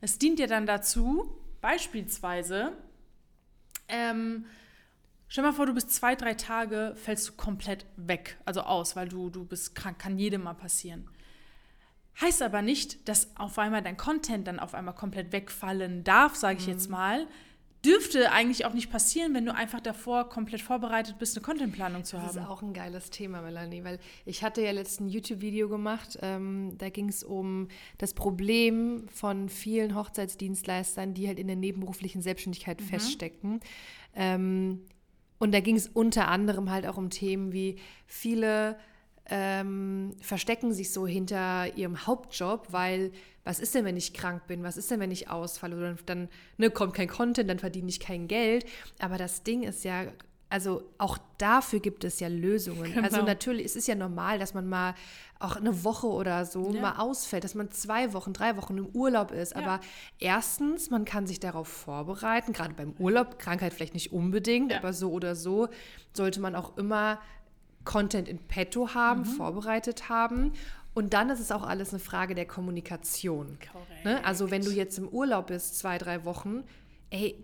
es 0.02 0.18
dient 0.18 0.40
ja 0.40 0.48
dann 0.48 0.66
dazu, 0.66 1.38
beispielsweise, 1.62 2.72
ähm, 3.88 4.46
Stell 5.28 5.44
dir 5.44 5.50
mal 5.50 5.56
vor, 5.56 5.66
du 5.66 5.74
bist 5.74 5.92
zwei, 5.92 6.16
drei 6.16 6.36
Tage, 6.36 6.94
fällst 6.96 7.28
du 7.28 7.34
komplett 7.34 7.86
weg, 7.98 8.38
also 8.46 8.62
aus, 8.62 8.96
weil 8.96 9.10
du, 9.10 9.30
du 9.30 9.44
bist 9.44 9.76
krank, 9.76 10.00
kann 10.00 10.20
jedem 10.20 10.44
mal 10.44 10.54
passieren. 10.54 11.10
Heißt 12.22 12.42
aber 12.42 12.62
nicht, 12.62 13.10
dass 13.10 13.36
auf 13.36 13.60
einmal 13.60 13.82
dein 13.82 13.98
Content 13.98 14.48
dann 14.48 14.60
auf 14.60 14.74
einmal 14.74 14.96
komplett 14.96 15.34
wegfallen 15.34 16.04
darf, 16.04 16.36
sage 16.36 16.60
ich 16.60 16.68
mhm. 16.68 16.74
jetzt 16.74 16.90
mal. 16.90 17.28
Dürfte 17.84 18.32
eigentlich 18.32 18.66
auch 18.66 18.74
nicht 18.74 18.90
passieren, 18.90 19.36
wenn 19.36 19.46
du 19.46 19.54
einfach 19.54 19.80
davor 19.80 20.30
komplett 20.30 20.62
vorbereitet 20.62 21.20
bist, 21.20 21.36
eine 21.36 21.44
Contentplanung 21.44 22.04
zu 22.04 22.18
haben. 22.18 22.28
Das 22.28 22.38
ist 22.38 22.50
auch 22.50 22.64
ein 22.64 22.74
geiles 22.74 23.12
Thema, 23.12 23.42
Melanie, 23.42 23.84
weil 23.84 24.00
ich 24.26 24.44
hatte 24.44 24.64
ja 24.64 24.72
letztens 24.72 25.10
ein 25.10 25.14
YouTube-Video 25.14 25.70
gemacht, 25.70 26.18
ähm, 26.22 26.76
da 26.80 26.90
ging 26.90 27.10
es 27.10 27.24
um 27.24 27.68
das 28.00 28.14
Problem 28.14 29.08
von 29.10 29.50
vielen 29.50 29.94
Hochzeitsdienstleistern, 29.94 31.14
die 31.14 31.28
halt 31.28 31.38
in 31.38 31.48
der 31.48 31.58
nebenberuflichen 31.58 32.24
Selbstständigkeit 32.24 32.80
mhm. 32.82 32.86
feststecken. 32.86 33.60
Ähm, 34.16 34.86
und 35.40 35.54
da 35.54 35.60
ging 35.60 35.76
es 35.76 35.88
unter 35.88 36.28
anderem 36.28 36.70
halt 36.72 36.88
auch 36.88 36.98
um 36.98 37.10
Themen 37.10 37.52
wie 37.52 37.78
viele 38.08 38.78
ähm, 39.28 40.16
verstecken 40.22 40.74
sich 40.74 40.92
so 40.92 41.08
hinter 41.08 41.76
ihrem 41.76 42.06
Hauptjob, 42.06 42.68
weil 42.72 43.12
was 43.44 43.60
ist 43.60 43.76
denn, 43.76 43.86
wenn 43.86 43.98
ich 43.98 44.14
krank 44.14 44.48
bin? 44.48 44.64
Was 44.64 44.78
ist 44.78 44.90
denn, 44.90 45.00
wenn 45.00 45.12
ich 45.12 45.30
ausfalle? 45.30 45.76
Oder 45.76 45.96
dann 46.06 46.30
ne, 46.58 46.70
kommt 46.70 46.94
kein 46.94 47.08
Content, 47.08 47.50
dann 47.50 47.60
verdiene 47.60 47.90
ich 47.90 48.00
kein 48.00 48.28
Geld. 48.28 48.66
Aber 49.00 49.18
das 49.18 49.44
Ding 49.44 49.64
ist 49.64 49.84
ja, 49.84 50.06
also 50.56 50.84
auch 51.00 51.18
dafür 51.38 51.82
gibt 51.82 52.06
es 52.06 52.22
ja 52.22 52.30
Lösungen. 52.30 52.84
Also 52.84 52.94
genau. 52.94 53.08
Also 53.08 53.22
natürlich, 53.24 53.66
es 53.66 53.76
ist 53.76 53.90
ja 53.90 53.96
normal, 53.96 54.40
dass 54.40 54.54
man 54.54 54.66
mal 54.70 54.96
auch 55.38 55.58
eine 55.58 55.84
Woche 55.84 56.08
oder 56.08 56.46
so 56.46 56.72
ja. 56.72 56.80
mal 56.80 56.96
ausfällt, 56.98 57.44
dass 57.44 57.56
man 57.56 57.72
zwei 57.72 58.14
Wochen, 58.14 58.32
drei 58.32 58.56
Wochen 58.56 58.78
im 58.78 58.88
Urlaub 58.88 59.32
ist. 59.32 59.54
Ja. 59.54 59.62
Aber 59.62 59.82
erstens, 60.18 60.90
man 60.90 61.04
kann 61.04 61.28
sich 61.28 61.42
darauf 61.42 61.68
vorbereiten, 61.68 62.54
gerade 62.54 62.74
beim 62.74 62.94
Urlaub, 63.00 63.38
Krankheit 63.38 63.74
vielleicht 63.74 63.96
nicht 63.96 64.14
unbedingt, 64.14 64.72
ja. 64.72 64.78
aber 64.78 64.94
so 64.94 65.12
oder 65.12 65.36
so 65.36 65.68
sollte 66.14 66.40
man 66.40 66.56
auch 66.56 66.78
immer 66.78 67.20
Content 67.84 68.30
in 68.30 68.38
petto 68.38 68.94
haben, 68.94 69.24
mhm. 69.24 69.26
vorbereitet 69.26 70.08
haben. 70.08 70.54
Und 70.94 71.14
dann 71.14 71.30
ist 71.32 71.42
es 71.42 71.52
auch 71.52 71.64
alles 71.64 71.90
eine 71.90 72.00
Frage 72.00 72.34
der 72.34 72.46
Kommunikation. 72.46 73.58
Ne? 74.06 74.24
Also 74.24 74.52
wenn 74.52 74.62
du 74.62 74.72
jetzt 74.72 74.98
im 75.00 75.10
Urlaub 75.10 75.48
bist, 75.48 75.78
zwei, 75.78 75.98
drei 75.98 76.24
Wochen, 76.24 76.64
ey, 77.10 77.44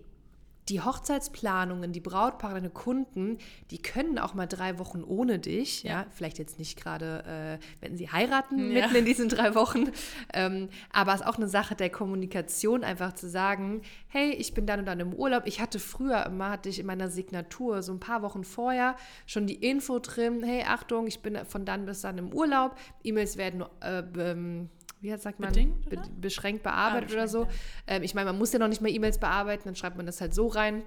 die 0.68 0.80
Hochzeitsplanungen, 0.80 1.92
die 1.92 2.00
Brautpaare, 2.00 2.54
deine 2.54 2.70
Kunden, 2.70 3.38
die 3.70 3.78
können 3.78 4.18
auch 4.18 4.34
mal 4.34 4.46
drei 4.46 4.78
Wochen 4.78 5.02
ohne 5.02 5.40
dich, 5.40 5.82
ja, 5.82 5.92
ja 5.92 6.06
vielleicht 6.10 6.38
jetzt 6.38 6.58
nicht 6.58 6.80
gerade, 6.80 7.58
äh, 7.60 7.64
wenn 7.80 7.96
sie 7.96 8.10
heiraten 8.10 8.58
ja. 8.58 8.82
mitten 8.82 8.96
in 8.96 9.04
diesen 9.04 9.28
drei 9.28 9.54
Wochen, 9.56 9.90
ähm, 10.32 10.68
aber 10.92 11.14
es 11.14 11.20
ist 11.20 11.26
auch 11.26 11.36
eine 11.36 11.48
Sache 11.48 11.74
der 11.74 11.90
Kommunikation, 11.90 12.84
einfach 12.84 13.12
zu 13.14 13.28
sagen, 13.28 13.82
hey, 14.06 14.30
ich 14.30 14.54
bin 14.54 14.66
dann 14.66 14.80
und 14.80 14.86
dann 14.86 15.00
im 15.00 15.12
Urlaub. 15.12 15.42
Ich 15.46 15.60
hatte 15.60 15.80
früher 15.80 16.24
immer, 16.26 16.50
hatte 16.50 16.68
ich 16.68 16.78
in 16.78 16.86
meiner 16.86 17.08
Signatur 17.08 17.82
so 17.82 17.92
ein 17.92 18.00
paar 18.00 18.22
Wochen 18.22 18.44
vorher 18.44 18.94
schon 19.26 19.46
die 19.46 19.56
Info 19.56 19.98
drin, 19.98 20.44
hey, 20.44 20.64
Achtung, 20.66 21.08
ich 21.08 21.20
bin 21.20 21.44
von 21.44 21.64
dann 21.64 21.86
bis 21.86 22.02
dann 22.02 22.18
im 22.18 22.32
Urlaub, 22.32 22.76
E-Mails 23.02 23.36
werden 23.36 23.64
äh, 23.80 24.02
ähm, 24.16 24.68
wie 25.02 25.16
sagt 25.18 25.40
man, 25.40 25.50
Bedingt, 25.50 25.90
be 25.90 26.00
beschränkt 26.20 26.62
bearbeitet 26.62 27.10
ah, 27.10 27.14
oder 27.14 27.28
so. 27.28 27.48
Ähm, 27.86 28.04
ich 28.04 28.14
meine, 28.14 28.26
man 28.26 28.38
muss 28.38 28.52
ja 28.52 28.58
noch 28.58 28.68
nicht 28.68 28.80
mal 28.80 28.88
E-Mails 28.88 29.18
bearbeiten, 29.18 29.64
dann 29.64 29.76
schreibt 29.76 29.96
man 29.96 30.06
das 30.06 30.20
halt 30.20 30.32
so 30.32 30.46
rein. 30.46 30.84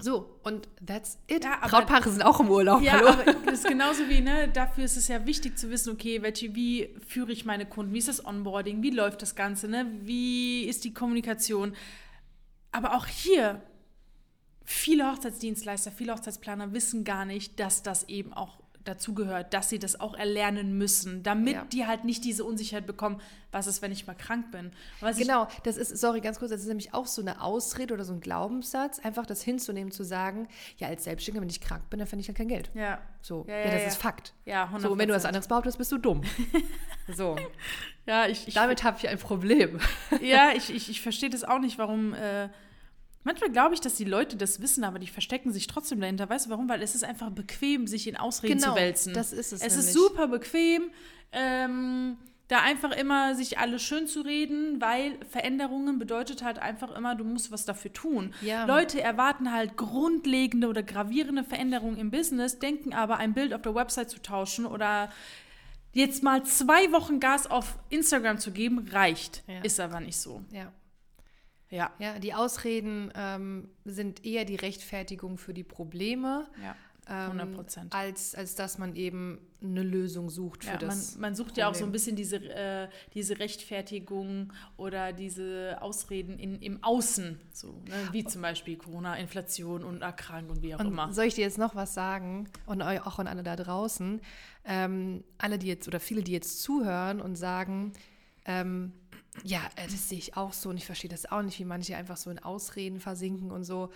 So, 0.00 0.40
und 0.42 0.68
that's 0.84 1.18
it. 1.28 1.44
Ja, 1.44 1.64
Brautpaare 1.68 2.10
sind 2.10 2.22
auch 2.22 2.40
im 2.40 2.50
Urlaub. 2.50 2.82
Ja, 2.82 2.94
hallo? 2.94 3.08
aber 3.10 3.32
das 3.32 3.60
ist 3.60 3.68
genauso 3.68 4.08
wie, 4.08 4.20
ne, 4.20 4.48
dafür 4.48 4.84
ist 4.84 4.96
es 4.96 5.06
ja 5.06 5.24
wichtig 5.24 5.56
zu 5.56 5.70
wissen, 5.70 5.92
okay, 5.92 6.20
welche, 6.20 6.52
wie 6.56 6.96
führe 7.06 7.30
ich 7.30 7.44
meine 7.44 7.64
Kunden, 7.64 7.94
wie 7.94 7.98
ist 7.98 8.08
das 8.08 8.24
Onboarding, 8.24 8.82
wie 8.82 8.90
läuft 8.90 9.22
das 9.22 9.36
Ganze, 9.36 9.68
ne, 9.68 9.86
wie 10.00 10.64
ist 10.64 10.82
die 10.82 10.92
Kommunikation. 10.92 11.76
Aber 12.72 12.96
auch 12.96 13.06
hier 13.06 13.62
viele 14.64 15.08
Hochzeitsdienstleister, 15.12 15.92
viele 15.92 16.12
Hochzeitsplaner 16.12 16.72
wissen 16.72 17.04
gar 17.04 17.24
nicht, 17.24 17.60
dass 17.60 17.84
das 17.84 18.08
eben 18.08 18.32
auch 18.32 18.63
dazugehört, 18.84 19.54
dass 19.54 19.68
sie 19.70 19.78
das 19.78 19.98
auch 19.98 20.14
erlernen 20.14 20.76
müssen, 20.78 21.22
damit 21.22 21.54
Ja. 21.54 21.64
die 21.72 21.86
halt 21.86 22.04
nicht 22.04 22.24
diese 22.24 22.44
Unsicherheit 22.44 22.86
bekommen, 22.86 23.20
was 23.50 23.66
ist, 23.66 23.80
wenn 23.82 23.92
ich 23.92 24.06
mal 24.06 24.14
krank 24.14 24.50
bin. 24.50 24.72
Was 25.00 25.16
Genau, 25.16 25.48
das 25.62 25.76
ist, 25.76 25.96
sorry, 25.98 26.20
ganz 26.20 26.38
kurz, 26.38 26.50
das 26.50 26.60
ist 26.60 26.66
nämlich 26.68 26.92
auch 26.92 27.06
so 27.06 27.22
eine 27.22 27.40
Ausrede 27.40 27.94
oder 27.94 28.04
so 28.04 28.12
ein 28.12 28.20
Glaubenssatz, 28.20 28.98
einfach 28.98 29.26
das 29.26 29.42
hinzunehmen, 29.42 29.90
zu 29.92 30.02
sagen, 30.04 30.48
ja, 30.78 30.88
als 30.88 31.04
Selbstständiger, 31.04 31.40
wenn 31.42 31.48
ich 31.50 31.60
krank 31.60 31.88
bin, 31.88 31.98
dann 31.98 32.08
finde 32.08 32.20
ich 32.22 32.28
halt 32.28 32.36
kein 32.36 32.48
Geld. 32.48 32.70
Ja. 32.74 33.00
So, 33.22 33.44
Ja, 33.48 33.56
ja, 33.58 33.64
ja, 33.66 33.70
das 33.72 33.86
ist 33.94 33.96
Fakt. 34.02 34.34
Ja, 34.44 34.68
So, 34.78 34.90
und 34.92 34.98
wenn 34.98 35.08
du 35.08 35.14
was 35.14 35.24
100%. 35.24 35.28
anderes 35.28 35.48
behauptest, 35.48 35.78
bist 35.78 35.92
du 35.92 35.98
dumm. 35.98 36.22
so, 37.14 37.36
Ja, 38.06 38.26
ich, 38.26 38.48
ich, 38.48 38.54
damit 38.54 38.84
habe 38.84 38.98
ich 38.98 39.08
ein 39.08 39.18
Problem. 39.18 39.78
ja, 40.20 40.50
ich, 40.54 40.68
ich, 40.74 40.90
ich 40.90 41.00
verstehe 41.00 41.30
das 41.30 41.44
auch 41.44 41.58
nicht, 41.58 41.78
warum. 41.78 42.12
Äh, 42.14 42.48
manchmal 43.24 43.50
glaube 43.50 43.74
ich, 43.74 43.80
dass 43.80 43.94
die 43.96 44.04
Leute 44.04 44.36
das 44.36 44.60
wissen, 44.62 44.84
aber 44.84 44.98
die 44.98 45.08
verstecken 45.08 45.52
sich 45.52 45.66
trotzdem 45.66 46.00
dahinter. 46.00 46.28
Weißt 46.28 46.46
du 46.46 46.50
warum? 46.50 46.68
Weil 46.68 46.82
es 46.82 46.94
ist 46.94 47.02
einfach 47.04 47.30
bequem, 47.30 47.86
sich 47.86 48.06
in 48.06 48.16
Ausreden 48.16 48.58
Genau, 48.60 48.74
zu 48.74 48.78
wälzen. 48.80 49.12
das 49.14 49.32
ist 49.32 49.52
es 49.52 49.60
Es 49.62 49.76
ist 49.76 49.86
nämlich. 49.86 49.92
super 49.94 50.28
bequem, 50.28 50.90
ähm, 51.32 52.16
da 52.48 52.58
einfach 52.60 52.90
immer 52.94 53.34
sich 53.34 53.58
alles 53.58 53.82
schön 53.82 54.06
zu 54.06 54.20
reden, 54.20 54.78
weil 54.80 55.18
Veränderungen 55.30 55.98
bedeutet 55.98 56.44
halt 56.44 56.58
einfach 56.58 56.94
immer, 56.94 57.14
du 57.14 57.24
musst 57.24 57.50
was 57.50 57.64
dafür 57.64 57.92
tun. 57.92 58.34
Ja. 58.42 58.66
Leute 58.66 59.00
erwarten 59.00 59.50
halt 59.50 59.78
grundlegende 59.78 60.68
oder 60.68 60.82
gravierende 60.82 61.42
Veränderungen 61.42 61.96
im 61.96 62.10
Business, 62.10 62.58
denken 62.58 62.92
aber, 62.92 63.16
ein 63.16 63.32
Bild 63.32 63.54
auf 63.54 63.62
der 63.62 63.74
Website 63.74 64.10
zu 64.10 64.20
tauschen 64.20 64.66
oder 64.66 65.10
jetzt 65.94 66.22
mal 66.22 66.44
zwei 66.44 66.92
Wochen 66.92 67.18
Gas 67.18 67.50
auf 67.50 67.78
Instagram 67.88 68.38
zu 68.38 68.50
geben, 68.50 68.86
reicht. 68.92 69.42
Ja. 69.46 69.62
Ist 69.62 69.80
aber 69.80 70.00
nicht 70.00 70.18
so. 70.18 70.42
Ja. 70.52 70.70
Ja. 71.74 71.90
Ja, 71.98 72.18
die 72.18 72.32
Ausreden 72.34 73.10
ähm, 73.16 73.68
sind 73.84 74.24
eher 74.24 74.44
die 74.44 74.56
Rechtfertigung 74.56 75.38
für 75.38 75.52
die 75.52 75.64
Probleme, 75.64 76.46
Ja. 76.62 76.76
ähm, 77.32 77.40
100%. 77.40 77.92
als, 77.92 78.34
als 78.34 78.54
dass 78.54 78.78
man 78.78 78.94
eben 78.96 79.38
eine 79.62 79.82
Lösung 79.82 80.30
sucht 80.30 80.62
für 80.64 80.70
Ja, 80.70 80.76
man, 80.76 80.88
das. 80.88 81.16
man 81.18 81.34
sucht 81.34 81.56
ja 81.56 81.68
auch 81.68 81.74
so 81.74 81.80
Problem. 81.80 81.88
ein 81.88 81.92
bisschen 81.92 82.16
diese, 82.16 82.36
äh, 82.36 82.88
diese 83.14 83.38
Rechtfertigung 83.38 84.52
oder 84.76 85.12
diese 85.12 85.78
Ausreden 85.80 86.38
in, 86.38 86.60
im 86.62 86.82
Außen, 86.84 87.40
so, 87.52 87.68
ne? 87.88 88.08
wie 88.12 88.24
zum 88.24 88.42
Beispiel 88.42 88.76
Corona, 88.76 89.16
Inflation 89.16 89.82
und 89.84 90.02
erkrankt 90.02 90.50
und 90.50 90.62
wie 90.62 90.74
auch 90.74 90.80
Und 90.80 90.88
immer. 90.88 91.12
soll 91.12 91.24
ich 91.24 91.34
dir 91.34 91.42
jetzt 91.42 91.58
noch 91.58 91.74
was 91.74 91.94
sagen? 91.94 92.48
Und 92.66 92.82
eu- 92.82 93.00
auch 93.04 93.18
an 93.18 93.26
alle 93.26 93.42
da 93.42 93.56
draußen. 93.56 94.20
Ähm, 94.66 95.24
alle, 95.38 95.58
die 95.58 95.66
jetzt 95.66 95.88
oder 95.88 96.00
viele, 96.00 96.22
die 96.22 96.32
jetzt 96.32 96.62
zuhören 96.62 97.20
und 97.20 97.36
sagen, 97.36 97.92
ähm, 98.46 98.92
ja, 99.42 99.60
äh, 99.76 99.86
das 99.86 100.08
sehe 100.08 100.18
ich 100.18 100.36
auch 100.36 100.52
so 100.52 100.68
und 100.70 100.76
ich 100.76 100.86
verstehe 100.86 101.10
das 101.10 101.30
auch 101.30 101.42
nicht, 101.42 101.58
wie 101.58 101.64
manche 101.64 101.96
einfach 101.96 102.16
so 102.16 102.30
in 102.30 102.38
Ausreden 102.38 103.00
versinken 103.00 103.50
und 103.50 103.64
so. 103.64 103.90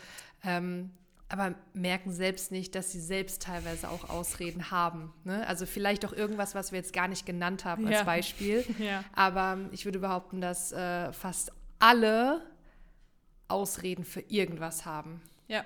Ähm, 0.45 0.91
aber 1.31 1.55
merken 1.75 2.11
selbst 2.11 2.51
nicht, 2.53 2.75
dass 2.75 2.91
sie 2.91 3.01
selbst 3.01 3.43
teilweise 3.43 3.91
auch 3.91 4.09
Ausreden 4.09 4.71
haben. 4.71 5.13
Ne? 5.25 5.47
Also 5.47 5.67
vielleicht 5.67 6.07
auch 6.07 6.13
irgendwas, 6.15 6.55
was 6.55 6.73
wir 6.73 6.79
jetzt 6.79 6.95
gar 6.95 7.07
nicht 7.07 7.27
genannt 7.27 7.67
haben 7.67 7.87
als 7.87 7.97
Ja. 7.97 8.05
Beispiel. 8.05 8.65
Ja. 8.79 9.05
Aber 9.15 9.59
ich 9.73 9.85
würde 9.85 9.99
behaupten, 9.99 10.41
dass 10.41 10.73
äh, 10.73 11.13
fast 11.13 11.53
alle 11.79 12.43
Ausreden 13.47 14.05
für 14.05 14.21
irgendwas 14.21 14.87
haben. 14.87 15.21
ja, 15.49 15.65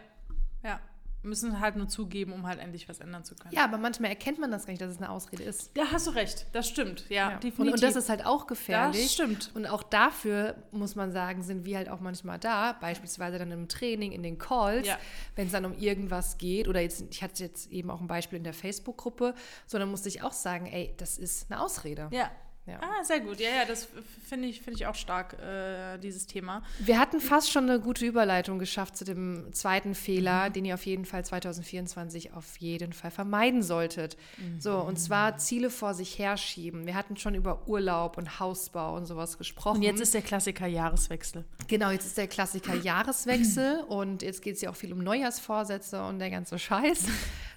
ja. 0.64 0.80
Müssen 1.24 1.60
halt 1.60 1.76
nur 1.76 1.86
zugeben, 1.88 2.32
um 2.32 2.46
halt 2.46 2.58
endlich 2.58 2.88
was 2.88 2.98
ändern 2.98 3.22
zu 3.24 3.34
können. 3.36 3.54
Ja, 3.54 3.64
aber 3.64 3.78
manchmal 3.78 4.10
erkennt 4.10 4.38
man 4.40 4.50
das 4.50 4.66
gar 4.66 4.72
nicht, 4.72 4.82
dass 4.82 4.90
es 4.90 4.96
eine 4.98 5.08
Ausrede 5.10 5.44
ist. 5.44 5.70
Da 5.76 5.84
hast 5.92 6.06
du 6.08 6.10
recht, 6.12 6.46
das 6.52 6.68
stimmt. 6.68 7.04
Ja, 7.08 7.30
Ja. 7.30 7.40
Und, 7.58 7.68
und 7.72 7.82
das 7.82 7.94
ist 7.96 8.08
halt 8.08 8.26
auch 8.26 8.46
gefährlich. 8.48 9.02
Das 9.02 9.12
stimmt. 9.14 9.50
Und 9.54 9.66
auch 9.66 9.82
dafür, 9.84 10.56
muss 10.72 10.96
man 10.96 11.12
sagen, 11.12 11.42
sind 11.42 11.64
wir 11.64 11.76
halt 11.76 11.88
auch 11.88 12.00
manchmal 12.00 12.38
da, 12.38 12.72
beispielsweise 12.72 13.38
dann 13.38 13.50
im 13.52 13.68
Training, 13.68 14.10
in 14.12 14.22
den 14.22 14.38
Calls, 14.38 14.86
Ja. 14.88 14.98
wenn 15.36 15.46
es 15.46 15.52
dann 15.52 15.64
um 15.64 15.74
irgendwas 15.74 16.38
geht. 16.38 16.66
Oder 16.66 16.80
jetzt, 16.80 17.04
ich 17.10 17.22
hatte 17.22 17.42
jetzt 17.44 17.70
eben 17.70 17.90
auch 17.90 18.00
ein 18.00 18.06
Beispiel 18.08 18.38
in 18.38 18.44
der 18.44 18.54
Facebook-Gruppe, 18.54 19.34
so 19.66 19.78
dann 19.78 19.90
musste 19.90 20.08
ich 20.08 20.22
auch 20.22 20.32
sagen, 20.32 20.66
ey, 20.66 20.94
das 20.96 21.18
ist 21.18 21.50
eine 21.50 21.60
Ausrede. 21.60 22.08
Ja. 22.10 22.30
Ja. 22.66 22.78
Ah, 22.80 23.02
sehr 23.02 23.18
gut. 23.18 23.40
Ja, 23.40 23.48
ja, 23.48 23.64
das 23.64 23.88
finde 24.28 24.46
ich, 24.46 24.62
finde 24.62 24.78
ich 24.78 24.86
auch 24.86 24.94
stark, 24.94 25.36
äh, 25.40 25.98
dieses 25.98 26.28
Thema. 26.28 26.62
Wir 26.78 26.98
hatten 26.98 27.20
fast 27.20 27.50
schon 27.50 27.68
eine 27.68 27.80
gute 27.80 28.06
Überleitung 28.06 28.60
geschafft 28.60 28.96
zu 28.96 29.04
dem 29.04 29.52
zweiten 29.52 29.96
Fehler, 29.96 30.48
den 30.48 30.64
ihr 30.64 30.74
auf 30.74 30.86
jeden 30.86 31.04
Fall 31.04 31.24
2024 31.24 32.34
auf 32.34 32.56
jeden 32.58 32.92
Fall 32.92 33.10
vermeiden 33.10 33.62
solltet. 33.62 34.16
So, 34.60 34.78
und 34.78 34.96
zwar 34.98 35.38
Ziele 35.38 35.70
vor 35.70 35.94
sich 35.94 36.18
herschieben. 36.20 36.86
Wir 36.86 36.94
hatten 36.94 37.16
schon 37.16 37.34
über 37.34 37.66
Urlaub 37.66 38.16
und 38.16 38.38
Hausbau 38.38 38.96
und 38.96 39.06
sowas 39.06 39.38
gesprochen. 39.38 39.78
Und 39.78 39.82
jetzt 39.82 40.00
ist 40.00 40.14
der 40.14 40.22
Klassiker 40.22 40.66
Jahreswechsel. 40.66 41.44
Genau, 41.66 41.90
jetzt 41.90 42.06
ist 42.06 42.16
der 42.16 42.28
Klassiker 42.28 42.74
Jahreswechsel 42.74 43.80
und 43.88 44.22
jetzt 44.22 44.40
geht 44.40 44.54
es 44.54 44.60
ja 44.62 44.70
auch 44.70 44.76
viel 44.76 44.92
um 44.92 45.02
Neujahrsvorsätze 45.02 46.04
und 46.04 46.20
der 46.20 46.30
ganze 46.30 46.58
Scheiß. 46.60 47.06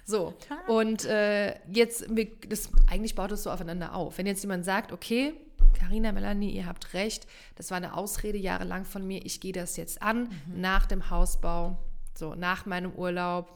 So, 0.06 0.34
und 0.68 1.04
äh, 1.04 1.58
jetzt, 1.68 2.06
das, 2.48 2.70
eigentlich 2.88 3.16
baut 3.16 3.32
es 3.32 3.42
so 3.42 3.50
aufeinander 3.50 3.92
auf. 3.92 4.18
Wenn 4.18 4.26
jetzt 4.26 4.42
jemand 4.42 4.64
sagt, 4.64 4.92
okay, 4.92 5.34
Carina, 5.76 6.12
Melanie, 6.12 6.50
ihr 6.50 6.66
habt 6.66 6.94
recht, 6.94 7.26
das 7.56 7.70
war 7.70 7.76
eine 7.76 7.94
Ausrede 7.94 8.38
jahrelang 8.38 8.84
von 8.84 9.04
mir, 9.04 9.26
ich 9.26 9.40
gehe 9.40 9.52
das 9.52 9.76
jetzt 9.76 10.00
an, 10.02 10.30
nach 10.54 10.86
dem 10.86 11.10
Hausbau, 11.10 11.76
so 12.14 12.36
nach 12.36 12.66
meinem 12.66 12.92
Urlaub, 12.92 13.48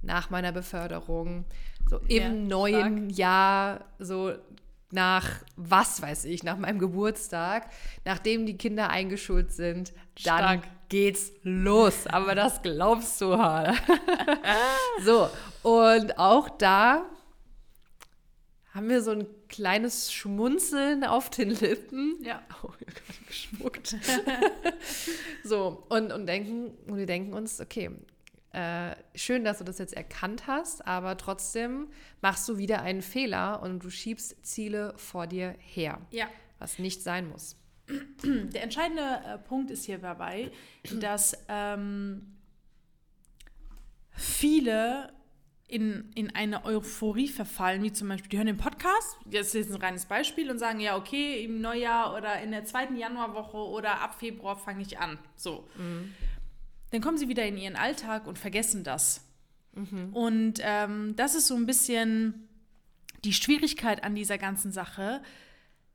nach 0.00 0.30
meiner 0.30 0.52
Beförderung, 0.52 1.44
so 1.90 1.98
im 2.06 2.08
Ja, 2.08 2.28
neuen 2.28 3.10
Jahr, 3.10 3.84
so 3.98 4.34
nach, 4.90 5.42
was 5.56 6.00
weiß 6.00 6.24
ich, 6.24 6.42
nach 6.42 6.56
meinem 6.56 6.78
Geburtstag, 6.78 7.70
nachdem 8.04 8.46
die 8.46 8.56
Kinder 8.56 8.90
eingeschult 8.90 9.52
sind, 9.52 9.92
dann 10.24 10.38
Stark. 10.38 10.62
geht's 10.88 11.32
los. 11.42 12.06
Aber 12.06 12.34
das 12.34 12.62
glaubst 12.62 13.20
du 13.20 13.36
halt. 13.38 13.76
so, 15.04 15.28
und 15.62 16.18
auch 16.18 16.48
da 16.48 17.04
haben 18.72 18.88
wir 18.88 19.02
so 19.02 19.10
ein 19.10 19.26
kleines 19.48 20.12
Schmunzeln 20.12 21.04
auf 21.04 21.30
den 21.30 21.50
Lippen. 21.50 22.16
Ja. 22.22 22.42
Oh, 22.62 22.70
geschmuckt. 23.26 23.96
so, 25.44 25.84
und, 25.88 26.12
und, 26.12 26.26
denken, 26.26 26.76
und 26.86 26.96
wir 26.96 27.06
denken 27.06 27.32
uns, 27.34 27.60
okay, 27.60 27.90
äh, 28.52 28.94
schön, 29.14 29.44
dass 29.44 29.58
du 29.58 29.64
das 29.64 29.78
jetzt 29.78 29.94
erkannt 29.94 30.46
hast, 30.46 30.86
aber 30.86 31.16
trotzdem 31.16 31.88
machst 32.22 32.48
du 32.48 32.56
wieder 32.58 32.82
einen 32.82 33.02
Fehler 33.02 33.62
und 33.62 33.84
du 33.84 33.90
schiebst 33.90 34.44
Ziele 34.46 34.94
vor 34.96 35.26
dir 35.26 35.54
her, 35.58 36.00
Ja. 36.10 36.26
was 36.58 36.78
nicht 36.78 37.02
sein 37.02 37.28
muss. 37.28 37.56
Der 38.22 38.62
entscheidende 38.62 39.02
äh, 39.02 39.38
Punkt 39.38 39.70
ist 39.70 39.84
hier 39.84 39.98
dabei, 39.98 40.50
dass 41.00 41.36
ähm, 41.48 42.36
viele 44.10 45.12
in, 45.68 46.10
in 46.14 46.34
eine 46.34 46.64
Euphorie 46.64 47.28
verfallen, 47.28 47.82
wie 47.82 47.92
zum 47.92 48.08
Beispiel, 48.08 48.30
die 48.30 48.36
hören 48.38 48.46
den 48.46 48.56
Podcast, 48.56 49.18
das 49.26 49.48
ist 49.48 49.54
jetzt 49.54 49.70
ein 49.74 49.80
reines 49.80 50.06
Beispiel, 50.06 50.50
und 50.50 50.58
sagen, 50.58 50.80
ja, 50.80 50.96
okay, 50.96 51.44
im 51.44 51.60
Neujahr 51.60 52.14
oder 52.16 52.40
in 52.40 52.50
der 52.50 52.64
zweiten 52.64 52.96
Januarwoche 52.96 53.58
oder 53.58 54.00
ab 54.00 54.14
Februar 54.18 54.56
fange 54.56 54.80
ich 54.82 54.98
an. 54.98 55.18
So. 55.36 55.68
Dann 56.90 57.00
kommen 57.00 57.18
sie 57.18 57.28
wieder 57.28 57.44
in 57.44 57.56
ihren 57.56 57.76
Alltag 57.76 58.26
und 58.26 58.38
vergessen 58.38 58.84
das. 58.84 59.22
Und 60.12 60.54
ähm, 60.62 61.14
das 61.16 61.34
ist 61.34 61.46
so 61.46 61.54
ein 61.54 61.66
bisschen 61.66 62.48
die 63.24 63.32
Schwierigkeit 63.32 64.04
an 64.04 64.14
dieser 64.14 64.38
ganzen 64.38 64.72
Sache. 64.72 65.22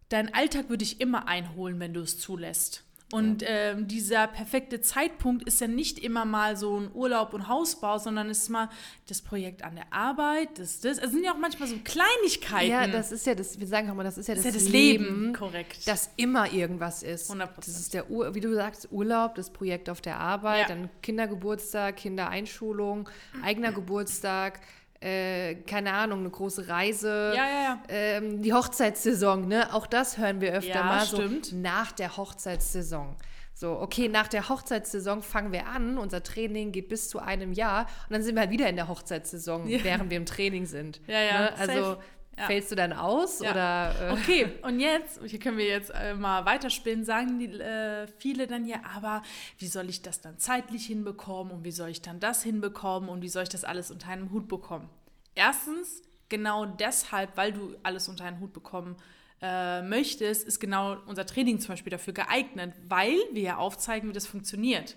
Dein 0.10 0.34
Alltag 0.34 0.70
würde 0.70 0.86
dich 0.86 1.02
immer 1.02 1.28
einholen, 1.28 1.80
wenn 1.80 1.94
du 1.94 2.02
es 2.02 2.20
zulässt. 2.20 2.84
Und 3.14 3.44
ähm, 3.46 3.88
dieser 3.88 4.26
perfekte 4.28 4.82
Zeitpunkt 4.82 5.44
ist 5.48 5.62
ja 5.62 5.68
nicht 5.68 6.00
immer 6.00 6.26
mal 6.26 6.58
so 6.58 6.80
ein 6.80 6.90
Urlaub 6.94 7.34
und 7.34 7.48
Hausbau, 7.48 8.00
sondern 8.00 8.30
es 8.30 8.40
ist 8.44 8.50
mal 8.50 8.70
das 9.08 9.22
Projekt 9.22 9.64
an 9.64 9.76
der 9.76 9.94
Arbeit, 9.94 10.58
das, 10.58 10.80
das. 10.80 10.98
Es 10.98 11.12
sind 11.12 11.24
ja 11.24 11.32
auch 11.34 11.38
manchmal 11.38 11.68
so 11.70 11.76
Kleinigkeiten. 11.84 12.72
Ja, 12.72 12.88
das 12.88 13.12
ist 13.12 13.28
ja 13.28 13.36
das, 13.36 13.60
wir 13.60 13.68
sagen 13.68 13.90
auch 13.92 13.94
mal, 13.94 14.04
das 14.04 14.18
ist 14.18 14.28
ja 14.28 14.34
ist 14.34 14.46
das, 14.46 14.54
ja 14.56 14.60
das 14.60 14.70
Leben, 14.70 15.04
Leben. 15.06 15.34
Korrekt. 15.34 15.88
dass 15.88 16.10
immer 16.18 16.52
irgendwas 16.52 17.04
ist. 17.04 17.30
100%. 17.32 17.50
Das 17.58 17.68
ist 17.68 17.94
der, 17.94 18.10
Ur, 18.10 18.34
wie 18.34 18.40
du 18.42 18.54
sagst, 18.56 18.88
Urlaub, 18.92 19.36
das 19.36 19.52
Projekt 19.52 19.90
auf 19.92 20.02
der 20.02 20.20
Arbeit, 20.20 20.62
Ja. 20.62 20.68
dann 20.76 20.90
Kindergeburtstag, 21.04 21.98
Kindereinschulung, 21.98 23.08
eigener 23.44 23.72
Geburtstag, 23.80 24.60
äh, 25.04 25.56
keine 25.68 25.94
Ahnung, 25.94 26.20
eine 26.20 26.30
große 26.30 26.68
Reise. 26.68 27.34
ja, 27.36 27.46
ja, 27.48 27.64
ja. 27.64 27.80
Ähm, 27.90 28.42
die 28.42 28.54
Hochzeitssaison, 28.54 29.48
ne? 29.48 29.74
Auch 29.74 29.86
das 29.88 30.18
hören 30.18 30.42
wir 30.42 30.54
öfter 30.54 30.76
Ja, 30.76 30.84
mal 30.84 31.06
stimmt. 31.06 31.48
so 31.48 31.56
nach 31.58 31.92
der 31.92 32.16
Hochzeitssaison. 32.18 33.16
So, 33.56 33.80
okay, 33.80 34.08
nach 34.10 34.28
der 34.28 34.50
Hochzeitssaison 34.50 35.22
fangen 35.22 35.52
wir 35.52 35.68
an, 35.68 35.98
unser 36.00 36.24
Training 36.24 36.72
geht 36.72 36.90
bis 36.90 37.10
zu 37.10 37.20
einem 37.20 37.54
Jahr 37.54 37.82
und 38.10 38.14
dann 38.14 38.24
sind 38.24 38.34
wir 38.36 38.42
halt 38.42 38.50
wieder 38.52 38.68
in 38.68 38.76
der 38.76 38.88
Hochzeitssaison, 38.88 39.68
während 39.68 40.10
wir 40.10 40.18
im 40.18 40.26
Training 40.26 40.66
sind. 40.66 41.00
Ja, 41.08 41.22
ja, 41.22 41.40
Ne? 41.42 41.54
Also 41.60 41.74
safe. 41.74 41.98
Ja. 42.38 42.46
fällst 42.48 42.72
du 42.72 42.76
dann 42.76 42.94
aus 42.94 43.42
Ja. 43.42 43.52
oder 43.52 44.10
äh, 44.10 44.14
Okay, 44.14 44.52
und 44.64 44.80
jetzt, 44.80 45.20
hier 45.26 45.40
können 45.40 45.58
wir 45.58 45.68
jetzt 45.68 45.92
äh, 45.92 46.16
mal 46.16 46.46
weiterspinnen, 46.46 47.06
sagen 47.06 47.38
die, 47.40 47.46
äh, 47.60 48.08
viele 48.18 48.48
dann 48.48 48.66
ja, 48.66 48.78
aber 48.96 49.22
wie 49.60 49.68
soll 49.68 49.88
ich 49.90 50.02
das 50.02 50.20
dann 50.22 50.40
zeitlich 50.40 50.86
hinbekommen 50.86 51.54
und 51.54 51.64
wie 51.64 51.72
soll 51.72 51.90
ich 51.90 52.02
dann 52.02 52.20
das 52.20 52.42
hinbekommen 52.42 53.10
und 53.10 53.22
wie 53.22 53.30
soll 53.30 53.44
ich 53.44 53.50
das 53.50 53.64
alles 53.64 53.92
unter 53.92 54.08
einen 54.10 54.32
Hut 54.32 54.48
bekommen? 54.48 54.90
Erstens, 55.36 56.02
genau 56.30 56.66
deshalb, 56.66 57.38
weil 57.38 57.54
du 57.54 57.76
alles 57.84 58.10
unter 58.10 58.26
einen 58.26 58.40
Hut 58.40 58.54
bekommen 58.54 58.96
äh, 59.42 59.82
möchtest, 59.82 60.48
ist 60.48 60.60
genau 60.60 60.98
unser 61.06 61.26
Training 61.26 61.60
zum 61.60 61.70
Beispiel 61.74 61.92
dafür 61.92 62.14
geeignet, 62.14 62.74
weil 62.88 63.18
wir 63.34 63.42
ja 63.44 63.58
aufzeigen, 63.58 64.10
wie 64.10 64.14
das 64.14 64.26
funktioniert. 64.26 64.96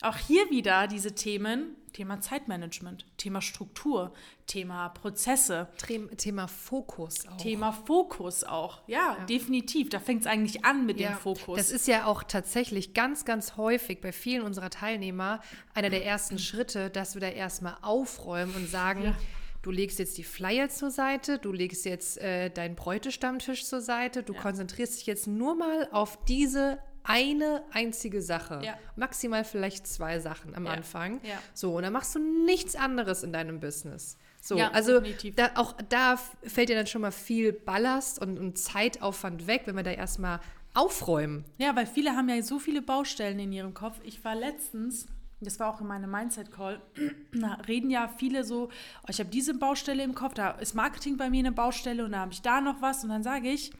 Auch 0.00 0.16
hier 0.16 0.50
wieder 0.50 0.88
diese 0.88 1.14
Themen, 1.14 1.76
Thema 1.92 2.20
Zeitmanagement, 2.20 3.04
Thema 3.16 3.40
Struktur, 3.42 4.12
Thema 4.46 4.88
Prozesse. 4.90 5.68
Thema 6.16 6.48
Fokus 6.48 7.26
auch. 7.26 7.36
Thema 7.36 7.72
Fokus 7.72 8.44
auch, 8.44 8.80
ja, 8.86 9.16
ja. 9.18 9.24
definitiv. 9.26 9.90
Da 9.90 10.00
fängt 10.00 10.22
es 10.22 10.26
eigentlich 10.26 10.64
an 10.64 10.86
mit 10.86 10.98
ja. 10.98 11.10
dem 11.10 11.18
Fokus. 11.18 11.58
Das 11.58 11.70
ist 11.70 11.86
ja 11.86 12.06
auch 12.06 12.22
tatsächlich 12.22 12.94
ganz, 12.94 13.24
ganz 13.24 13.56
häufig 13.56 14.00
bei 14.00 14.12
vielen 14.12 14.42
unserer 14.42 14.70
Teilnehmer 14.70 15.40
einer 15.74 15.90
der 15.90 16.04
ersten 16.04 16.38
Schritte, 16.38 16.90
dass 16.90 17.14
wir 17.14 17.20
da 17.20 17.28
erstmal 17.28 17.76
aufräumen 17.82 18.54
und 18.54 18.68
sagen, 18.68 19.04
ja. 19.04 19.14
Du 19.62 19.70
legst 19.70 20.00
jetzt 20.00 20.18
die 20.18 20.24
Flyer 20.24 20.70
zur 20.70 20.90
Seite, 20.90 21.38
du 21.38 21.52
legst 21.52 21.84
jetzt 21.84 22.18
äh, 22.18 22.50
deinen 22.50 22.74
Bräutestammtisch 22.74 23.64
zur 23.64 23.80
Seite, 23.80 24.24
du 24.24 24.34
konzentrierst 24.34 24.98
dich 24.98 25.06
jetzt 25.06 25.28
nur 25.28 25.54
mal 25.54 25.88
auf 25.92 26.18
diese 26.24 26.80
eine 27.04 27.62
einzige 27.72 28.22
Sache. 28.22 28.60
Ja. 28.64 28.78
Maximal 28.96 29.44
vielleicht 29.44 29.86
zwei 29.86 30.20
Sachen 30.20 30.54
am 30.54 30.66
ja. 30.66 30.72
Anfang. 30.72 31.20
Ja. 31.22 31.38
So, 31.54 31.76
und 31.76 31.82
dann 31.82 31.92
machst 31.92 32.14
du 32.14 32.18
nichts 32.44 32.76
anderes 32.76 33.22
in 33.22 33.32
deinem 33.32 33.60
Business. 33.60 34.16
So, 34.40 34.58
also 34.58 35.00
da, 35.36 35.50
auch 35.54 35.74
da 35.88 36.18
fällt 36.42 36.68
dir 36.68 36.74
dann 36.74 36.88
schon 36.88 37.02
mal 37.02 37.12
viel 37.12 37.52
Ballast 37.52 38.20
und, 38.20 38.38
und 38.38 38.58
Zeitaufwand 38.58 39.46
weg, 39.46 39.62
wenn 39.66 39.76
wir 39.76 39.84
da 39.84 39.92
erstmal 39.92 40.40
aufräumen. 40.74 41.44
Ja, 41.58 41.76
weil 41.76 41.86
viele 41.86 42.16
haben 42.16 42.28
ja 42.28 42.42
so 42.42 42.58
viele 42.58 42.82
Baustellen 42.82 43.38
in 43.38 43.52
ihrem 43.52 43.72
Kopf. 43.72 44.00
Ich 44.02 44.24
war 44.24 44.34
letztens, 44.34 45.06
das 45.40 45.60
war 45.60 45.72
auch 45.72 45.80
in 45.80 45.86
meinem 45.86 46.10
Mindset-Call, 46.10 46.80
da 47.32 47.54
reden 47.68 47.88
ja 47.90 48.08
viele 48.16 48.42
so, 48.42 48.68
oh, 49.02 49.06
ich 49.08 49.20
habe 49.20 49.30
diese 49.30 49.54
Baustelle 49.54 50.02
im 50.02 50.14
Kopf, 50.14 50.34
da 50.34 50.50
ist 50.52 50.74
Marketing 50.74 51.16
bei 51.16 51.30
mir 51.30 51.40
eine 51.40 51.52
Baustelle 51.52 52.04
und 52.04 52.10
da 52.10 52.18
habe 52.18 52.32
ich 52.32 52.42
da 52.42 52.60
noch 52.60 52.82
was 52.82 53.04
und 53.04 53.10
dann 53.10 53.22
sage 53.22 53.48
ich, 53.48 53.70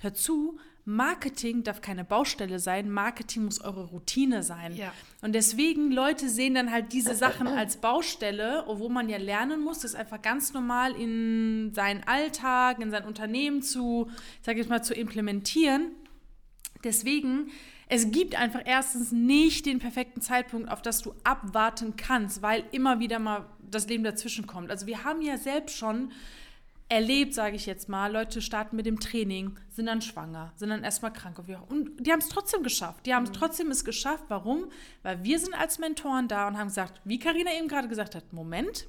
hör 0.00 0.14
zu, 0.14 0.58
Marketing 0.88 1.64
darf 1.64 1.80
keine 1.80 2.04
Baustelle 2.04 2.60
sein, 2.60 2.88
Marketing 2.88 3.44
muss 3.44 3.60
eure 3.60 3.86
Routine 3.86 4.44
sein. 4.44 4.76
Ja. 4.76 4.92
Und 5.20 5.34
deswegen, 5.34 5.90
Leute 5.90 6.28
sehen 6.28 6.54
dann 6.54 6.70
halt 6.70 6.92
diese 6.92 7.16
Sachen 7.16 7.48
als 7.48 7.78
Baustelle, 7.78 8.62
wo 8.68 8.88
man 8.88 9.08
ja 9.08 9.18
lernen 9.18 9.60
muss, 9.62 9.80
das 9.80 9.96
einfach 9.96 10.22
ganz 10.22 10.52
normal 10.54 10.92
in 10.92 11.74
seinen 11.74 12.04
Alltag, 12.04 12.80
in 12.80 12.92
sein 12.92 13.04
Unternehmen 13.04 13.62
zu, 13.62 14.08
sag 14.42 14.58
ich 14.58 14.68
mal, 14.68 14.82
zu 14.82 14.94
implementieren. 14.94 15.90
Deswegen, 16.84 17.50
es 17.88 18.12
gibt 18.12 18.38
einfach 18.38 18.62
erstens 18.64 19.10
nicht 19.10 19.66
den 19.66 19.80
perfekten 19.80 20.20
Zeitpunkt, 20.20 20.70
auf 20.70 20.82
das 20.82 21.02
du 21.02 21.14
abwarten 21.24 21.96
kannst, 21.96 22.42
weil 22.42 22.62
immer 22.70 23.00
wieder 23.00 23.18
mal 23.18 23.46
das 23.60 23.88
Leben 23.88 24.04
dazwischen 24.04 24.46
kommt. 24.46 24.70
Also 24.70 24.86
wir 24.86 25.02
haben 25.02 25.20
ja 25.20 25.36
selbst 25.36 25.76
schon 25.76 26.12
erlebt, 26.88 27.34
sage 27.34 27.56
ich 27.56 27.66
jetzt 27.66 27.88
mal. 27.88 28.12
Leute 28.12 28.40
starten 28.40 28.76
mit 28.76 28.86
dem 28.86 29.00
Training, 29.00 29.58
sind 29.70 29.86
dann 29.86 30.02
schwanger, 30.02 30.52
sind 30.56 30.70
dann 30.70 30.84
erstmal 30.84 31.12
krank 31.12 31.38
und 31.68 32.06
die 32.06 32.12
haben 32.12 32.20
es 32.20 32.28
trotzdem 32.28 32.62
geschafft. 32.62 33.06
Die 33.06 33.14
haben 33.14 33.24
es 33.24 33.30
mhm. 33.30 33.34
trotzdem 33.34 33.70
es 33.70 33.84
geschafft. 33.84 34.24
Warum? 34.28 34.70
Weil 35.02 35.24
wir 35.24 35.38
sind 35.38 35.54
als 35.54 35.78
Mentoren 35.78 36.28
da 36.28 36.46
und 36.48 36.56
haben 36.56 36.68
gesagt, 36.68 37.00
wie 37.04 37.18
Karina 37.18 37.50
eben 37.58 37.68
gerade 37.68 37.88
gesagt 37.88 38.14
hat, 38.14 38.32
Moment, 38.32 38.86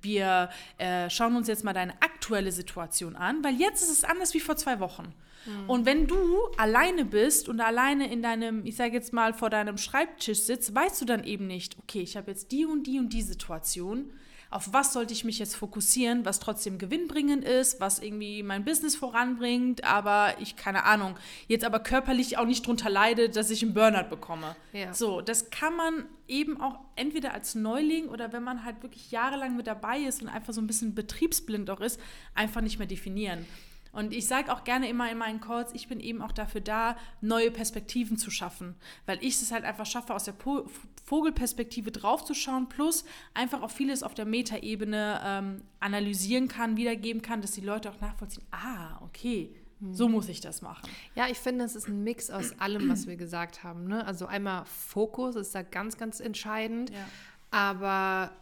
wir 0.00 0.50
äh, 0.78 1.08
schauen 1.10 1.36
uns 1.36 1.48
jetzt 1.48 1.64
mal 1.64 1.72
deine 1.72 1.94
aktuelle 2.02 2.52
Situation 2.52 3.16
an, 3.16 3.42
weil 3.42 3.54
jetzt 3.54 3.82
ist 3.82 3.90
es 3.90 4.04
anders 4.04 4.34
wie 4.34 4.40
vor 4.40 4.56
zwei 4.56 4.80
Wochen. 4.80 5.14
Mhm. 5.46 5.70
Und 5.70 5.86
wenn 5.86 6.06
du 6.06 6.38
alleine 6.56 7.04
bist 7.04 7.48
und 7.48 7.60
alleine 7.60 8.10
in 8.10 8.22
deinem, 8.22 8.64
ich 8.64 8.76
sage 8.76 8.92
jetzt 8.92 9.12
mal, 9.12 9.34
vor 9.34 9.50
deinem 9.50 9.78
Schreibtisch 9.78 10.40
sitzt, 10.40 10.74
weißt 10.74 11.00
du 11.00 11.04
dann 11.04 11.24
eben 11.24 11.46
nicht, 11.46 11.76
okay, 11.78 12.00
ich 12.00 12.16
habe 12.16 12.30
jetzt 12.30 12.52
die 12.52 12.64
und 12.64 12.86
die 12.86 12.98
und 12.98 13.12
die 13.12 13.22
Situation 13.22 14.12
auf 14.50 14.72
was 14.72 14.92
sollte 14.92 15.12
ich 15.12 15.24
mich 15.24 15.38
jetzt 15.38 15.56
fokussieren, 15.56 16.24
was 16.24 16.40
trotzdem 16.40 16.78
gewinnbringend 16.78 17.44
ist, 17.44 17.80
was 17.80 17.98
irgendwie 17.98 18.42
mein 18.42 18.64
Business 18.64 18.96
voranbringt, 18.96 19.84
aber 19.84 20.34
ich, 20.40 20.56
keine 20.56 20.84
Ahnung, 20.84 21.16
jetzt 21.48 21.64
aber 21.64 21.80
körperlich 21.80 22.38
auch 22.38 22.46
nicht 22.46 22.66
drunter 22.66 22.90
leide, 22.90 23.28
dass 23.28 23.50
ich 23.50 23.62
einen 23.62 23.74
Burnout 23.74 24.08
bekomme. 24.10 24.56
Ja. 24.72 24.92
So, 24.94 25.20
das 25.20 25.50
kann 25.50 25.76
man 25.76 26.06
eben 26.28 26.60
auch 26.60 26.78
entweder 26.96 27.34
als 27.34 27.54
Neuling 27.54 28.08
oder 28.08 28.32
wenn 28.32 28.42
man 28.42 28.64
halt 28.64 28.82
wirklich 28.82 29.10
jahrelang 29.10 29.56
mit 29.56 29.66
dabei 29.66 29.98
ist 29.98 30.22
und 30.22 30.28
einfach 30.28 30.52
so 30.52 30.60
ein 30.60 30.66
bisschen 30.66 30.94
betriebsblind 30.94 31.70
auch 31.70 31.80
ist, 31.80 32.00
einfach 32.34 32.60
nicht 32.60 32.78
mehr 32.78 32.88
definieren. 32.88 33.46
Und 33.94 34.12
ich 34.12 34.26
sage 34.26 34.52
auch 34.52 34.64
gerne 34.64 34.88
immer 34.88 35.10
in 35.10 35.18
meinen 35.18 35.40
Calls, 35.40 35.72
ich 35.72 35.88
bin 35.88 36.00
eben 36.00 36.20
auch 36.20 36.32
dafür 36.32 36.60
da, 36.60 36.96
neue 37.20 37.50
Perspektiven 37.50 38.18
zu 38.18 38.30
schaffen, 38.30 38.74
weil 39.06 39.18
ich 39.22 39.40
es 39.40 39.52
halt 39.52 39.64
einfach 39.64 39.86
schaffe, 39.86 40.14
aus 40.14 40.24
der 40.24 40.32
po 40.32 40.66
Vogelperspektive 41.04 41.92
draufzuschauen, 41.92 42.68
plus 42.70 43.04
einfach 43.34 43.60
auch 43.60 43.70
vieles 43.70 44.02
auf 44.02 44.14
der 44.14 44.24
Metaebene 44.24 45.20
ähm, 45.22 45.62
analysieren 45.78 46.48
kann, 46.48 46.78
wiedergeben 46.78 47.20
kann, 47.20 47.42
dass 47.42 47.50
die 47.50 47.60
Leute 47.60 47.90
auch 47.90 48.00
nachvollziehen, 48.00 48.44
ah, 48.50 48.98
okay, 49.02 49.54
so 49.92 50.08
muss 50.08 50.30
ich 50.30 50.40
das 50.40 50.62
machen. 50.62 50.88
Ja, 51.14 51.26
ich 51.28 51.38
finde, 51.38 51.64
es 51.64 51.76
ist 51.76 51.88
ein 51.88 52.02
Mix 52.04 52.30
aus 52.30 52.52
allem, 52.58 52.88
was 52.88 53.06
wir 53.06 53.16
gesagt 53.16 53.62
haben. 53.62 53.86
Ne? 53.86 54.06
Also 54.06 54.26
einmal 54.26 54.64
Fokus 54.64 55.36
ist 55.36 55.54
da 55.54 55.62
ganz, 55.62 55.98
ganz 55.98 56.20
entscheidend, 56.20 56.90
ja. 56.90 57.06
aber 57.50 58.32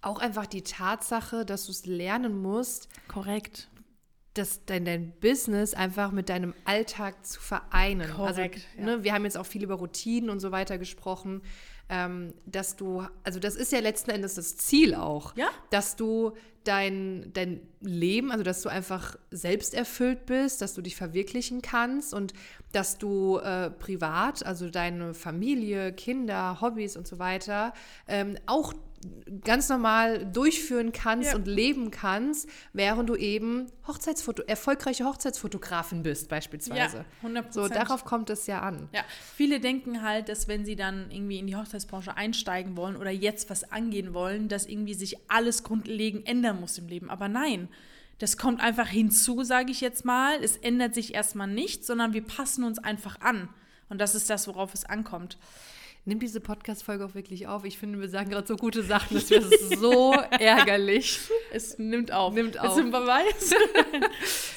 auch 0.00 0.18
einfach 0.18 0.46
die 0.46 0.62
Tatsache, 0.62 1.46
dass 1.46 1.66
du 1.66 1.70
es 1.70 1.86
lernen 1.86 2.42
musst. 2.42 2.88
Korrekt 3.06 3.68
das, 4.34 4.64
dein, 4.64 4.84
dein 4.84 5.12
Business 5.20 5.74
einfach 5.74 6.10
mit 6.10 6.28
deinem 6.28 6.54
Alltag 6.64 7.26
zu 7.26 7.40
vereinen. 7.40 8.10
Also, 8.10 8.16
Korrekt, 8.16 8.66
also, 8.78 8.90
ne, 8.90 9.04
wir 9.04 9.12
haben 9.12 9.24
jetzt 9.24 9.36
auch 9.36 9.46
viel 9.46 9.62
über 9.62 9.74
Routinen 9.74 10.30
und 10.30 10.40
so 10.40 10.52
weiter 10.52 10.78
gesprochen, 10.78 11.42
ähm, 11.88 12.32
dass 12.46 12.76
du, 12.76 13.06
also 13.24 13.38
das 13.38 13.56
ist 13.56 13.72
ja 13.72 13.80
letzten 13.80 14.10
Endes 14.10 14.34
das 14.34 14.56
Ziel 14.56 14.94
auch, 14.94 15.36
ja? 15.36 15.48
dass 15.70 15.96
du 15.96 16.32
dein, 16.64 17.30
dein 17.32 17.60
Leben, 17.80 18.30
also 18.30 18.44
dass 18.44 18.62
du 18.62 18.68
einfach 18.68 19.16
selbst 19.30 19.74
erfüllt 19.74 20.26
bist, 20.26 20.62
dass 20.62 20.74
du 20.74 20.82
dich 20.82 20.96
verwirklichen 20.96 21.62
kannst 21.62 22.14
und 22.14 22.32
dass 22.72 22.98
du 22.98 23.38
äh, 23.38 23.70
privat, 23.70 24.44
also 24.44 24.70
deine 24.70 25.14
Familie, 25.14 25.92
Kinder, 25.92 26.60
Hobbys 26.60 26.96
und 26.96 27.06
so 27.06 27.18
weiter, 27.18 27.72
ähm, 28.08 28.36
auch 28.46 28.72
ganz 29.44 29.68
normal 29.68 30.26
durchführen 30.26 30.92
kannst 30.92 31.30
ja. 31.30 31.36
und 31.36 31.46
leben 31.46 31.90
kannst, 31.90 32.48
während 32.72 33.08
du 33.08 33.16
eben 33.16 33.66
Hochzeitsfoto 33.86 34.42
erfolgreiche 34.42 35.04
Hochzeitsfotografin 35.04 36.02
bist 36.02 36.28
beispielsweise. 36.28 37.04
Ja, 37.22 37.28
100%. 37.28 37.44
So 37.50 37.68
darauf 37.68 38.04
kommt 38.04 38.30
es 38.30 38.46
ja 38.46 38.60
an. 38.60 38.88
Ja, 38.92 39.02
viele 39.34 39.58
denken 39.60 40.02
halt, 40.02 40.28
dass 40.28 40.46
wenn 40.46 40.64
sie 40.64 40.76
dann 40.76 41.10
irgendwie 41.10 41.38
in 41.38 41.46
die 41.46 41.56
Hochzeitsbranche 41.56 42.16
einsteigen 42.16 42.76
wollen 42.76 42.96
oder 42.96 43.10
jetzt 43.10 43.50
was 43.50 43.72
angehen 43.72 44.14
wollen, 44.14 44.48
dass 44.48 44.66
irgendwie 44.66 44.94
sich 44.94 45.16
alles 45.28 45.64
grundlegend 45.64 46.28
ändern 46.28 46.51
muss 46.52 46.78
im 46.78 46.88
Leben, 46.88 47.10
aber 47.10 47.28
nein. 47.28 47.68
Das 48.18 48.36
kommt 48.36 48.60
einfach 48.60 48.86
hinzu, 48.86 49.42
sage 49.42 49.72
ich 49.72 49.80
jetzt 49.80 50.04
mal. 50.04 50.42
Es 50.42 50.56
ändert 50.56 50.94
sich 50.94 51.14
erstmal 51.14 51.48
nichts, 51.48 51.86
sondern 51.88 52.12
wir 52.12 52.22
passen 52.22 52.62
uns 52.62 52.78
einfach 52.78 53.20
an. 53.20 53.48
Und 53.88 54.00
das 54.00 54.14
ist 54.14 54.30
das, 54.30 54.46
worauf 54.46 54.74
es 54.74 54.84
ankommt 54.84 55.38
nimm 56.04 56.18
diese 56.18 56.40
Podcast-Folge 56.40 57.04
auch 57.04 57.14
wirklich 57.14 57.46
auf. 57.46 57.64
Ich 57.64 57.78
finde, 57.78 58.00
wir 58.00 58.08
sagen 58.08 58.30
gerade 58.30 58.46
so 58.46 58.56
gute 58.56 58.82
Sachen, 58.82 59.14
das 59.14 59.30
wäre 59.30 59.48
so 59.76 60.12
ärgerlich. 60.30 61.20
Es 61.52 61.78
nimmt 61.78 62.12
auf. 62.12 62.34
Nimmt 62.34 62.58
auf. 62.58 62.76
Ist 62.76 62.84
ein 62.84 62.90
Beweis. 62.90 63.54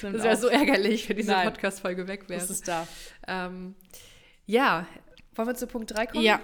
das 0.02 0.24
wäre 0.24 0.38
so 0.38 0.48
ärgerlich, 0.48 1.08
wenn 1.08 1.18
diese 1.18 1.34
Podcast-Folge 1.34 2.08
weg 2.08 2.28
wäre. 2.30 2.40
Das 2.40 2.50
ist 2.50 2.68
da. 2.68 2.88
Ähm, 3.28 3.76
ja, 4.46 4.88
wollen 5.36 5.48
wir 5.48 5.56
zu 5.56 5.68
Punkt 5.68 5.94
3 5.94 6.08
kommen? 6.08 6.24
Ja. 6.24 6.40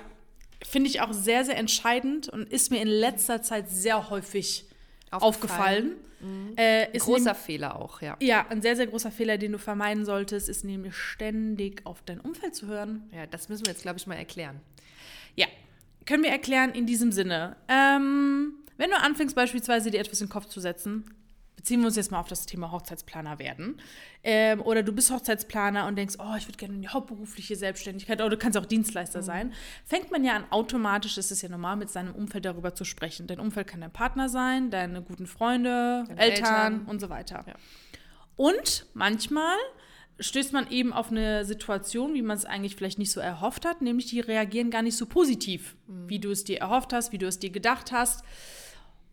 Finde 0.63 0.89
ich 0.89 1.01
auch 1.01 1.11
sehr, 1.11 1.43
sehr 1.43 1.57
entscheidend 1.57 2.29
und 2.29 2.51
ist 2.51 2.69
mir 2.69 2.81
in 2.81 2.87
letzter 2.87 3.41
Zeit 3.41 3.67
sehr 3.69 4.11
häufig 4.11 4.65
aufgefallen. 5.11 5.97
aufgefallen. 5.97 6.11
Mhm. 6.21 6.53
Äh, 6.55 6.97
großer 6.97 7.35
Fehler 7.35 7.75
auch, 7.75 8.01
ja. 8.01 8.15
Ja, 8.21 8.45
ein 8.49 8.61
sehr, 8.61 8.75
sehr 8.75 8.87
großer 8.87 9.11
Fehler, 9.11 9.37
den 9.37 9.51
du 9.51 9.57
vermeiden 9.57 10.05
solltest, 10.05 10.49
ist 10.49 10.63
nämlich 10.63 10.95
ständig 10.95 11.85
auf 11.85 12.01
dein 12.05 12.19
Umfeld 12.19 12.55
zu 12.55 12.67
hören. 12.67 13.09
Ja, 13.13 13.25
das 13.25 13.49
müssen 13.49 13.65
wir 13.65 13.73
jetzt, 13.73 13.81
glaube 13.81 13.97
ich, 13.97 14.07
mal 14.07 14.15
erklären. 14.15 14.59
Ja, 15.35 15.47
können 16.05 16.23
wir 16.23 16.29
erklären 16.29 16.71
in 16.71 16.85
diesem 16.85 17.11
Sinne. 17.11 17.55
Ähm, 17.67 18.53
wenn 18.77 18.89
du 18.89 18.97
anfängst 18.97 19.35
beispielsweise 19.35 19.91
dir 19.91 19.99
etwas 19.99 20.21
in 20.21 20.27
den 20.27 20.31
Kopf 20.31 20.47
zu 20.47 20.59
setzen, 20.59 21.05
beziehen 21.61 21.81
wir 21.81 21.87
uns 21.87 21.95
jetzt 21.95 22.09
mal 22.09 22.19
auf 22.19 22.27
das 22.27 22.47
Thema 22.47 22.71
Hochzeitsplaner 22.71 23.37
werden. 23.37 23.79
Ähm, 24.23 24.61
oder 24.61 24.81
du 24.81 24.91
bist 24.93 25.11
Hochzeitsplaner 25.11 25.85
und 25.85 25.95
denkst, 25.95 26.15
oh, 26.17 26.35
ich 26.35 26.47
würde 26.47 26.57
gerne 26.57 26.73
in 26.73 26.81
die 26.81 26.87
hauptberufliche 26.87 27.55
Selbstständigkeit, 27.55 28.19
oder 28.19 28.31
du 28.31 28.37
kannst 28.37 28.57
auch 28.57 28.65
Dienstleister 28.65 29.19
mhm. 29.19 29.25
sein. 29.25 29.53
Fängt 29.85 30.09
man 30.09 30.23
ja 30.23 30.35
an, 30.35 30.45
automatisch, 30.49 31.19
ist 31.19 31.39
ja 31.39 31.49
normal, 31.49 31.75
mit 31.75 31.91
seinem 31.91 32.15
Umfeld 32.15 32.45
darüber 32.45 32.73
zu 32.73 32.83
sprechen. 32.83 33.27
Dein 33.27 33.39
Umfeld 33.39 33.67
kann 33.67 33.79
dein 33.79 33.93
Partner 33.93 34.27
sein, 34.27 34.71
deine 34.71 35.03
guten 35.03 35.27
Freunde, 35.27 36.05
Eltern, 36.09 36.17
Eltern, 36.17 36.85
und 36.87 36.99
so 36.99 37.09
weiter. 37.09 37.43
Ja. 37.45 37.53
Und 38.37 38.87
manchmal 38.95 39.55
stößt 40.19 40.53
man 40.53 40.67
eben 40.71 40.93
auf 40.93 41.11
eine 41.11 41.45
Situation, 41.45 42.15
wie 42.15 42.23
man 42.23 42.37
es 42.37 42.45
eigentlich 42.45 42.75
vielleicht 42.75 42.97
nicht 42.97 43.11
so 43.11 43.19
erhofft 43.19 43.65
hat, 43.65 43.83
nämlich 43.83 44.07
die 44.07 44.19
reagieren 44.19 44.71
gar 44.71 44.81
nicht 44.81 44.97
so 44.97 45.05
positiv, 45.05 45.75
mhm. 45.85 46.09
wie 46.09 46.17
du 46.17 46.31
es 46.31 46.43
dir 46.43 46.59
erhofft 46.59 46.91
hast, 46.91 47.11
wie 47.11 47.19
du 47.19 47.27
es 47.27 47.37
dir 47.37 47.51
gedacht 47.51 47.91
hast. 47.91 48.25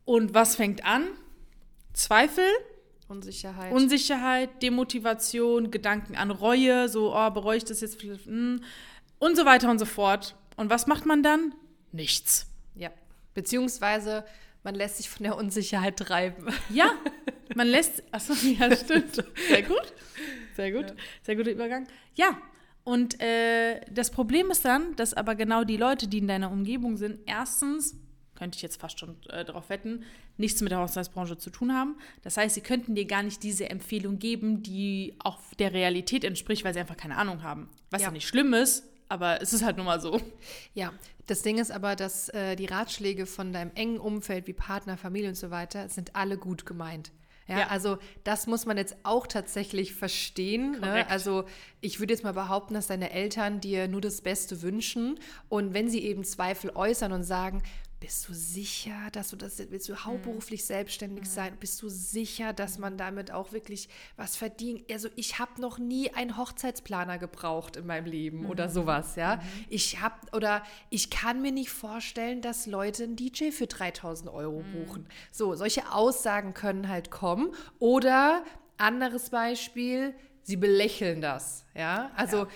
Und 0.06 0.32
was 0.32 0.56
fängt 0.56 0.86
an? 0.86 1.08
Zweifel, 1.98 2.44
Unsicherheit. 3.08 3.72
Unsicherheit, 3.72 4.62
Demotivation, 4.62 5.70
Gedanken 5.72 6.14
an 6.14 6.30
Reue, 6.30 6.88
so, 6.88 7.14
oh, 7.14 7.30
bereue 7.30 7.56
ich 7.56 7.64
das 7.64 7.80
jetzt 7.80 8.00
hm, 8.02 8.62
und 9.18 9.36
so 9.36 9.44
weiter 9.44 9.68
und 9.68 9.78
so 9.80 9.84
fort. 9.84 10.36
Und 10.56 10.70
was 10.70 10.86
macht 10.86 11.06
man 11.06 11.22
dann? 11.24 11.54
Nichts. 11.90 12.46
Ja. 12.76 12.90
Beziehungsweise 13.34 14.24
man 14.62 14.76
lässt 14.76 14.98
sich 14.98 15.10
von 15.10 15.24
der 15.24 15.36
Unsicherheit 15.36 15.96
treiben. 15.96 16.46
Ja, 16.70 16.92
man 17.56 17.66
lässt, 17.66 18.02
achso, 18.12 18.34
ja, 18.46 18.74
stimmt. 18.76 19.24
Sehr 19.48 19.62
gut. 19.62 19.92
Sehr 20.54 20.70
gut. 20.70 20.90
Ja. 20.90 20.96
Sehr 21.22 21.36
guter 21.36 21.50
Übergang. 21.50 21.88
Ja. 22.14 22.38
Und 22.84 23.20
äh, 23.20 23.80
das 23.90 24.10
Problem 24.10 24.50
ist 24.50 24.64
dann, 24.64 24.94
dass 24.96 25.14
aber 25.14 25.34
genau 25.34 25.64
die 25.64 25.76
Leute, 25.76 26.06
die 26.06 26.18
in 26.18 26.28
deiner 26.28 26.50
Umgebung 26.50 26.96
sind, 26.96 27.18
erstens, 27.26 27.96
könnte 28.38 28.56
ich 28.56 28.62
jetzt 28.62 28.80
fast 28.80 29.00
schon 29.00 29.16
äh, 29.28 29.44
darauf 29.44 29.68
wetten, 29.68 30.04
nichts 30.36 30.60
mit 30.60 30.70
der 30.70 30.78
Hochzeitsbranche 30.80 31.36
zu 31.36 31.50
tun 31.50 31.74
haben. 31.74 31.96
Das 32.22 32.36
heißt, 32.36 32.54
sie 32.54 32.60
könnten 32.60 32.94
dir 32.94 33.04
gar 33.04 33.22
nicht 33.22 33.42
diese 33.42 33.68
Empfehlung 33.68 34.18
geben, 34.18 34.62
die 34.62 35.14
auch 35.18 35.38
der 35.58 35.72
Realität 35.72 36.24
entspricht, 36.24 36.64
weil 36.64 36.72
sie 36.72 36.80
einfach 36.80 36.96
keine 36.96 37.16
Ahnung 37.16 37.42
haben. 37.42 37.68
Was 37.90 38.02
ja, 38.02 38.08
ja 38.08 38.12
nicht 38.12 38.28
schlimm 38.28 38.54
ist, 38.54 38.84
aber 39.08 39.42
es 39.42 39.52
ist 39.52 39.64
halt 39.64 39.76
nun 39.76 39.86
mal 39.86 40.00
so. 40.00 40.20
Ja, 40.74 40.92
das 41.26 41.42
Ding 41.42 41.58
ist 41.58 41.72
aber, 41.72 41.96
dass 41.96 42.28
äh, 42.30 42.54
die 42.56 42.66
Ratschläge 42.66 43.26
von 43.26 43.52
deinem 43.52 43.72
engen 43.74 43.98
Umfeld 43.98 44.46
wie 44.46 44.52
Partner, 44.52 44.96
Familie 44.96 45.30
und 45.30 45.36
so 45.36 45.50
weiter 45.50 45.88
sind 45.88 46.14
alle 46.14 46.38
gut 46.38 46.64
gemeint. 46.64 47.10
Ja, 47.48 47.60
ja, 47.60 47.66
also 47.68 47.96
das 48.24 48.46
muss 48.46 48.66
man 48.66 48.76
jetzt 48.76 48.94
auch 49.04 49.26
tatsächlich 49.26 49.94
verstehen. 49.94 50.80
Ne? 50.80 51.08
Also 51.08 51.44
ich 51.80 51.98
würde 51.98 52.12
jetzt 52.12 52.22
mal 52.22 52.34
behaupten, 52.34 52.74
dass 52.74 52.88
deine 52.88 53.10
Eltern 53.10 53.60
dir 53.60 53.88
nur 53.88 54.02
das 54.02 54.20
Beste 54.20 54.60
wünschen. 54.60 55.18
Und 55.48 55.72
wenn 55.72 55.88
sie 55.88 56.02
eben 56.04 56.24
Zweifel 56.24 56.70
äußern 56.74 57.10
und 57.10 57.24
sagen, 57.24 57.62
bist 58.00 58.28
du 58.28 58.32
sicher, 58.32 58.94
dass 59.12 59.30
du 59.30 59.36
das 59.36 59.58
willst 59.70 59.88
du 59.88 59.92
mhm. 59.92 60.04
hauptberuflich 60.04 60.62
mhm. 60.62 60.66
selbstständig 60.66 61.26
sein? 61.26 61.56
Bist 61.58 61.82
du 61.82 61.88
sicher, 61.88 62.52
dass 62.52 62.78
man 62.78 62.96
damit 62.96 63.30
auch 63.32 63.52
wirklich 63.52 63.88
was 64.16 64.36
verdient? 64.36 64.84
Also 64.90 65.08
ich 65.16 65.38
habe 65.38 65.60
noch 65.60 65.78
nie 65.78 66.12
einen 66.14 66.36
Hochzeitsplaner 66.36 67.18
gebraucht 67.18 67.76
in 67.76 67.86
meinem 67.86 68.06
Leben 68.06 68.40
mhm. 68.40 68.50
oder 68.50 68.68
sowas, 68.68 69.16
ja. 69.16 69.36
Mhm. 69.36 69.40
Ich 69.68 70.00
habe 70.00 70.14
oder 70.32 70.62
ich 70.90 71.10
kann 71.10 71.42
mir 71.42 71.52
nicht 71.52 71.70
vorstellen, 71.70 72.40
dass 72.40 72.66
Leute 72.66 73.04
einen 73.04 73.16
DJ 73.16 73.50
für 73.50 73.66
3000 73.66 74.30
Euro 74.30 74.62
mhm. 74.62 74.72
buchen. 74.72 75.06
So, 75.32 75.54
solche 75.54 75.92
Aussagen 75.92 76.54
können 76.54 76.88
halt 76.88 77.10
kommen 77.10 77.52
oder 77.78 78.44
anderes 78.76 79.30
Beispiel, 79.30 80.14
sie 80.42 80.56
belächeln 80.56 81.20
das, 81.20 81.64
ja. 81.74 82.10
Also 82.14 82.44
ja 82.44 82.48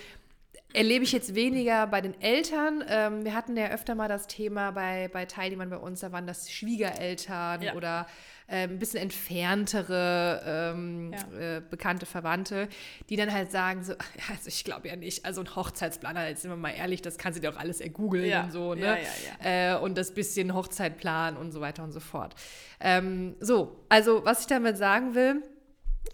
erlebe 0.72 1.04
ich 1.04 1.12
jetzt 1.12 1.34
weniger 1.34 1.86
bei 1.86 2.00
den 2.00 2.20
Eltern. 2.20 2.84
Ähm, 2.88 3.24
wir 3.24 3.34
hatten 3.34 3.56
ja 3.56 3.68
öfter 3.68 3.94
mal 3.94 4.08
das 4.08 4.26
Thema 4.26 4.70
bei, 4.70 5.08
bei 5.12 5.26
Teilnehmern 5.26 5.70
bei 5.70 5.76
uns, 5.76 6.00
da 6.00 6.12
waren 6.12 6.26
das 6.26 6.50
Schwiegereltern 6.50 7.62
ja. 7.62 7.74
oder 7.74 8.06
äh, 8.46 8.64
ein 8.64 8.78
bisschen 8.78 9.00
entferntere 9.00 10.42
ähm, 10.74 11.12
ja. 11.12 11.56
äh, 11.56 11.62
bekannte 11.68 12.06
Verwandte, 12.06 12.68
die 13.08 13.16
dann 13.16 13.32
halt 13.32 13.50
sagen 13.50 13.82
so, 13.82 13.94
also 14.30 14.48
ich 14.48 14.64
glaube 14.64 14.88
ja 14.88 14.96
nicht, 14.96 15.24
also 15.24 15.40
ein 15.40 15.56
Hochzeitsplaner, 15.56 16.28
jetzt 16.28 16.42
sind 16.42 16.50
wir 16.50 16.56
mal 16.56 16.70
ehrlich, 16.70 17.02
das 17.02 17.18
kann 17.18 17.32
sie 17.32 17.40
doch 17.40 17.56
alles 17.56 17.80
ergoogeln 17.80 18.26
ja. 18.26 18.44
und 18.44 18.52
so, 18.52 18.74
ne? 18.74 18.98
Äh, 19.42 19.76
und 19.76 19.96
das 19.96 20.12
bisschen 20.12 20.54
Hochzeitplan 20.54 21.36
und 21.36 21.52
so 21.52 21.60
weiter 21.60 21.82
und 21.82 21.92
so 21.92 22.00
fort. 22.00 22.34
Ähm, 22.80 23.36
so, 23.40 23.84
also 23.88 24.24
was 24.24 24.40
ich 24.40 24.46
damit 24.46 24.76
sagen 24.76 25.14
will, 25.14 25.42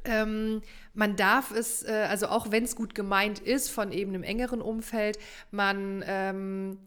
ähm, 0.05 0.63
man 0.95 1.17
darf 1.17 1.51
es, 1.51 1.83
äh, 1.83 2.07
also 2.09 2.29
auch 2.29 2.51
wenn 2.51 2.65
es 2.65 2.77
gut 2.77 2.95
gemeint 2.95 3.39
ist 3.39 3.71
von 3.71 3.93
eben 3.93 4.15
einem 4.15 4.23
engeren 4.23 4.61
Umfeld, 4.61 5.19
man, 5.51 6.05
ähm, 6.07 6.79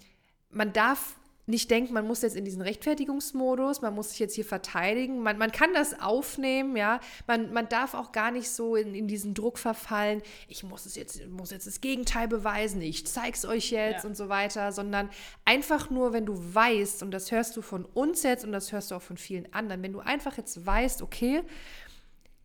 man 0.50 0.74
darf 0.74 1.16
nicht 1.48 1.70
denken, 1.70 1.94
man 1.94 2.08
muss 2.08 2.22
jetzt 2.22 2.36
in 2.36 2.46
diesen 2.46 2.62
Rechtfertigungsmodus, 2.62 3.82
man 3.82 3.94
muss 3.96 4.12
sich 4.12 4.20
jetzt 4.20 4.36
hier 4.36 4.46
verteidigen. 4.46 5.20
Man, 5.20 5.38
man 5.38 5.52
kann 5.52 5.74
das 5.74 6.00
aufnehmen, 6.00 6.76
ja. 6.76 7.00
Man, 7.28 7.52
man 7.52 7.68
darf 7.68 7.94
auch 7.94 8.12
gar 8.12 8.32
nicht 8.32 8.50
so 8.50 8.76
in, 8.76 8.94
in 8.94 9.08
diesen 9.08 9.34
Druck 9.34 9.58
verfallen, 9.58 10.22
ich 10.48 10.64
muss 10.64 10.86
es 10.86 10.96
jetzt, 10.96 11.28
muss 11.28 11.52
jetzt 11.52 11.68
das 11.68 11.82
Gegenteil 11.82 12.28
beweisen, 12.28 12.82
ich 12.82 13.06
zeig's 13.08 13.46
euch 13.46 13.72
jetzt 13.72 14.04
ja. 14.04 14.10
und 14.10 14.16
so 14.16 14.30
weiter, 14.30 14.72
sondern 14.72 15.10
einfach 15.44 15.90
nur, 15.90 16.14
wenn 16.14 16.26
du 16.26 16.36
weißt, 16.54 17.04
und 17.04 17.12
das 17.12 17.32
hörst 17.32 17.58
du 17.58 17.62
von 17.62 17.86
uns 17.86 18.24
jetzt 18.24 18.46
und 18.46 18.52
das 18.52 18.72
hörst 18.72 18.92
du 18.92 18.96
auch 18.96 19.02
von 19.02 19.18
vielen 19.18 19.52
anderen, 19.54 19.84
wenn 19.84 19.94
du 19.94 20.00
einfach 20.00 20.38
jetzt 20.38 20.66
weißt, 20.66 21.02
okay, 21.02 21.42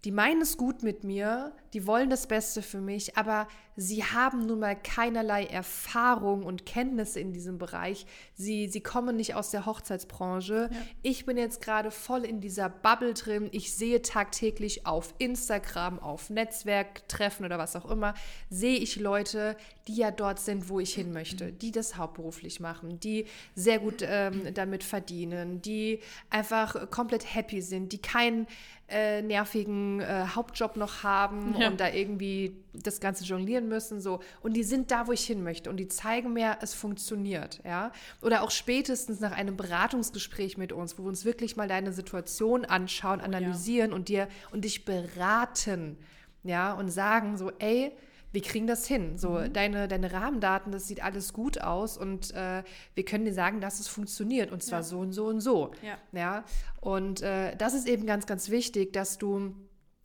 die 0.07 0.13
meinen 0.13 0.41
es 0.41 0.57
gut 0.57 0.85
mit 0.85 1.03
mir, 1.03 1.53
die 1.73 1.85
wollen 1.85 2.09
das 2.11 2.29
Beste 2.29 2.63
für 2.63 2.81
mich, 2.81 3.19
aber 3.19 3.49
sie 3.75 4.05
haben 4.05 4.47
nun 4.47 4.61
mal 4.61 4.77
keinerlei 4.77 5.45
Erfahrung 5.45 6.45
und 6.45 6.65
Kenntnisse 6.65 7.19
in 7.19 7.33
diesem 7.33 7.59
Bereich. 7.59 8.07
Sie, 8.35 8.69
sie 8.69 8.81
kommen 8.81 9.17
nicht 9.17 9.35
aus 9.35 9.51
der 9.51 9.67
Hochzeitsbranche. 9.67 10.71
Ja. 10.73 10.79
Ich 11.03 11.27
bin 11.27 11.37
jetzt 11.37 11.61
gerade 11.61 11.91
voll 11.91 12.25
in 12.25 12.41
dieser 12.41 12.69
Bubble 12.69 13.15
drin. 13.15 13.49
Ich 13.51 13.75
sehe 13.75 14.01
tagtäglich 14.01 14.87
auf 14.87 15.13
Instagram, 15.19 15.99
auf 15.99 16.31
Netzwerktreffen 16.31 17.45
oder 17.45 17.59
was 17.59 17.75
auch 17.75 17.91
immer, 17.91 18.15
sehe 18.49 18.79
ich 18.79 18.97
Leute, 18.97 19.57
die 19.89 19.97
ja 19.97 20.13
dort 20.13 20.39
sind, 20.39 20.69
wo 20.69 20.79
ich 20.79 20.95
hin 20.95 21.13
möchte, 21.13 21.53
die 21.53 21.73
das 21.73 21.97
hauptberuflich 21.97 22.61
machen, 22.61 23.01
die 23.01 23.27
sehr 23.57 23.81
gut 23.81 24.03
ähm, 24.03 24.55
damit 24.55 24.85
verdienen, 24.85 25.61
die 25.63 25.99
einfach 26.31 26.91
komplett 26.91 27.35
happy 27.35 27.61
sind, 27.61 27.93
die 27.93 28.01
keinen 28.01 28.47
äh, 28.89 29.21
nervigen 29.23 30.01
äh, 30.01 30.27
Hauptjob 30.35 30.77
noch 30.77 31.03
haben 31.03 31.57
ja. 31.59 31.69
und 31.69 31.81
da 31.81 31.91
irgendwie 31.91 32.57
das 32.73 33.01
Ganze 33.01 33.25
jonglieren 33.25 33.69
müssen. 33.69 34.01
So. 34.01 34.21
Und 34.43 34.55
die 34.55 34.63
sind 34.63 34.91
da, 34.91 35.07
wo 35.07 35.13
ich 35.13 35.25
hin 35.25 35.43
möchte. 35.43 35.71
Und 35.71 35.79
die 35.79 35.89
zeigen 35.89 36.33
mir, 36.33 36.59
es 36.61 36.75
funktioniert. 36.75 37.61
Ja? 37.65 37.91
Oder 38.23 38.43
auch 38.43 38.51
spätestens 38.51 39.21
nach 39.21 39.33
einem 39.33 39.57
Beratungsgespräch 39.57 40.57
mit 40.57 40.73
uns, 40.73 40.99
wo 40.99 41.03
wir 41.05 41.09
uns 41.09 41.25
wirklich 41.25 41.57
mal 41.57 41.69
deine 41.69 41.93
Situation 41.93 42.65
anschauen, 42.65 43.21
analysieren 43.21 43.91
ja. 43.91 43.97
und 43.97 44.09
dir 44.09 44.29
und 44.53 44.65
dich 44.65 44.85
beraten. 44.85 45.97
Ja, 46.45 46.75
und 46.75 46.91
sagen 46.91 47.37
so, 47.37 47.51
ey, 47.59 47.91
wir 48.37 48.43
kriegen 48.43 48.67
das 48.67 48.87
hin. 48.87 49.17
So, 49.17 49.31
mhm. 49.31 49.55
deine, 49.55 49.89
deine 49.89 50.13
Rahmendaten, 50.13 50.71
das 50.71 50.87
sieht 50.87 51.03
alles 51.03 51.33
gut 51.33 51.63
aus 51.63 51.97
und 51.97 52.35
äh, 52.35 52.65
wir 52.95 53.05
können 53.07 53.25
dir 53.25 53.33
sagen, 53.33 53.63
dass 53.63 53.81
es 53.81 53.89
funktioniert 53.89 54.53
und 54.53 54.63
zwar 54.63 54.81
ja. 54.81 54.83
so 54.83 54.99
und 54.99 55.13
so 55.13 55.25
und 55.29 55.41
so. 55.41 55.71
Ja. 55.81 55.97
ja? 56.13 56.45
Und 56.83 57.23
äh, 57.23 57.57
das 57.57 57.73
ist 57.73 57.89
eben 57.89 58.05
ganz, 58.05 58.27
ganz 58.27 58.51
wichtig, 58.51 58.93
dass 58.93 59.17
du 59.17 59.55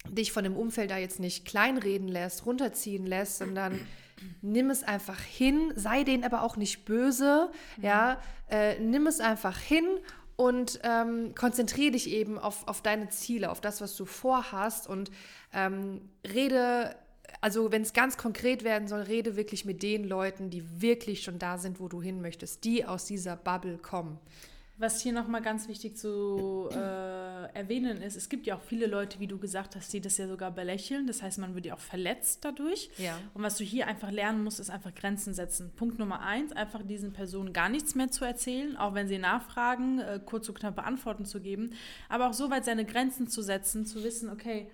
dich 0.08 0.32
von 0.32 0.46
dem 0.46 0.56
Umfeld 0.56 0.92
da 0.92 0.98
jetzt 0.98 1.20
nicht 1.20 1.44
kleinreden 1.44 2.08
lässt, 2.08 2.46
runterziehen 2.46 3.06
lässt, 3.06 3.40
sondern 3.40 3.78
nimm 4.42 4.70
es 4.70 4.84
einfach 4.84 5.20
hin, 5.20 5.74
sei 5.76 6.06
denen 6.06 6.24
aber 6.24 6.44
auch 6.44 6.56
nicht 6.56 6.86
böse, 6.86 7.52
mhm. 7.76 7.84
ja, 7.84 8.18
äh, 8.50 8.80
nimm 8.80 9.08
es 9.08 9.20
einfach 9.20 9.60
hin 9.60 9.84
und 10.38 10.80
ähm, 10.84 11.36
konzentriere 11.36 11.92
dich 11.92 12.10
eben 12.10 12.40
auf, 12.40 12.66
auf 12.70 12.82
deine 12.82 13.10
Ziele, 13.10 13.52
auf 13.52 13.60
das, 13.60 13.82
was 13.82 13.94
du 13.98 14.06
vorhast 14.06 14.88
und 14.88 15.12
ähm, 15.52 16.00
rede 16.26 16.96
also 17.42 17.72
wenn 17.72 17.82
es 17.82 17.94
ganz 17.94 18.18
konkret 18.18 18.64
werden 18.64 18.88
soll, 18.88 19.02
rede 19.02 19.36
wirklich 19.36 19.66
mit 19.66 19.82
den 19.84 20.08
Leuten, 20.08 20.52
die 20.52 20.82
wirklich 20.82 21.24
schon 21.24 21.40
da 21.40 21.58
sind, 21.58 21.80
wo 21.80 21.88
du 21.88 22.02
hin 22.02 22.22
möchtest, 22.22 22.64
die 22.64 22.86
aus 22.86 23.06
dieser 23.06 23.36
Bubble 23.36 23.78
kommen. 23.80 24.20
Was 24.78 25.00
hier 25.02 25.14
nochmal 25.14 25.44
ganz 25.44 25.68
wichtig 25.68 25.96
zu 25.96 26.68
äh, 26.72 26.76
erwähnen 27.54 28.02
ist, 28.02 28.16
es 28.16 28.30
gibt 28.30 28.48
ja 28.48 28.56
auch 28.56 28.62
viele 28.62 28.88
Leute, 28.88 29.20
wie 29.20 29.28
du 29.28 29.38
gesagt 29.38 29.76
hast, 29.76 29.94
die 29.94 30.02
das 30.02 30.18
ja 30.18 30.28
sogar 30.28 30.50
belächeln. 30.50 31.06
Das 31.06 31.22
heißt, 31.22 31.38
man 31.38 31.54
wird 31.54 31.68
ja 31.68 31.76
auch 31.76 31.80
verletzt 31.80 32.44
dadurch. 32.44 32.90
Ja. 32.98 33.16
Und 33.36 33.44
was 33.44 33.58
du 33.58 33.64
hier 33.64 33.86
einfach 33.86 34.10
lernen 34.10 34.44
musst, 34.44 34.60
ist 34.60 34.72
einfach 34.72 34.96
Grenzen 34.96 35.36
setzen. 35.36 35.72
Punkt 35.76 36.00
Nummer 36.00 36.22
eins, 36.22 36.52
einfach 36.52 36.82
diesen 36.82 37.14
Personen 37.14 37.54
gar 37.54 37.70
nichts 37.70 37.94
mehr 37.94 38.10
zu 38.10 38.26
erzählen, 38.26 38.76
auch 38.76 38.96
wenn 38.96 39.08
sie 39.08 39.20
nachfragen, 39.20 40.00
äh, 40.00 40.20
kurz 40.26 40.50
und 40.50 40.58
knapp 40.58 40.84
Antworten 40.84 41.26
zu 41.26 41.42
geben. 41.42 41.74
Aber 42.10 42.30
auch 42.30 42.34
so 42.34 42.50
weit 42.50 42.66
seine 42.66 42.84
Grenzen 42.84 43.28
zu 43.28 43.44
setzen, 43.44 43.86
zu 43.86 44.04
wissen, 44.04 44.32
okay, 44.32 44.68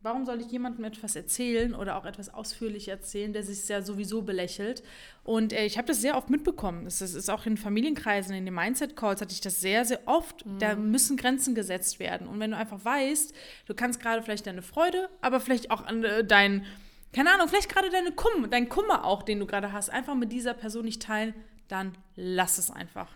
Warum 0.00 0.24
soll 0.24 0.40
ich 0.40 0.46
jemandem 0.52 0.84
etwas 0.84 1.16
erzählen 1.16 1.74
oder 1.74 1.96
auch 1.96 2.04
etwas 2.04 2.32
ausführlich 2.32 2.86
erzählen, 2.86 3.32
der 3.32 3.42
sich 3.42 3.66
ja 3.68 3.82
sowieso 3.82 4.22
belächelt? 4.22 4.84
Und 5.24 5.52
äh, 5.52 5.66
ich 5.66 5.76
habe 5.76 5.88
das 5.88 6.00
sehr 6.00 6.16
oft 6.16 6.30
mitbekommen. 6.30 6.84
Das 6.84 7.00
ist 7.00 7.28
auch 7.28 7.46
in 7.46 7.56
Familienkreisen, 7.56 8.32
in 8.32 8.44
den 8.44 8.54
Mindset-Calls 8.54 9.20
hatte 9.20 9.32
ich 9.32 9.40
das 9.40 9.60
sehr, 9.60 9.84
sehr 9.84 10.00
oft. 10.06 10.46
Mhm. 10.46 10.58
Da 10.60 10.76
müssen 10.76 11.16
Grenzen 11.16 11.56
gesetzt 11.56 11.98
werden. 11.98 12.28
Und 12.28 12.38
wenn 12.38 12.52
du 12.52 12.56
einfach 12.56 12.84
weißt, 12.84 13.34
du 13.66 13.74
kannst 13.74 13.98
gerade 13.98 14.22
vielleicht 14.22 14.46
deine 14.46 14.62
Freude, 14.62 15.08
aber 15.20 15.40
vielleicht 15.40 15.72
auch 15.72 15.84
an 15.84 16.04
äh, 16.04 16.24
dein, 16.24 16.64
keine 17.12 17.32
Ahnung, 17.34 17.48
vielleicht 17.48 17.68
gerade 17.68 17.90
deine 17.90 18.12
Kummer, 18.12 18.46
dein 18.46 18.68
Kummer 18.68 19.04
auch, 19.04 19.24
den 19.24 19.40
du 19.40 19.46
gerade 19.46 19.72
hast, 19.72 19.90
einfach 19.90 20.14
mit 20.14 20.30
dieser 20.30 20.54
Person 20.54 20.84
nicht 20.84 21.02
teilen, 21.02 21.34
dann 21.66 21.98
lass 22.14 22.58
es 22.58 22.70
einfach. 22.70 23.08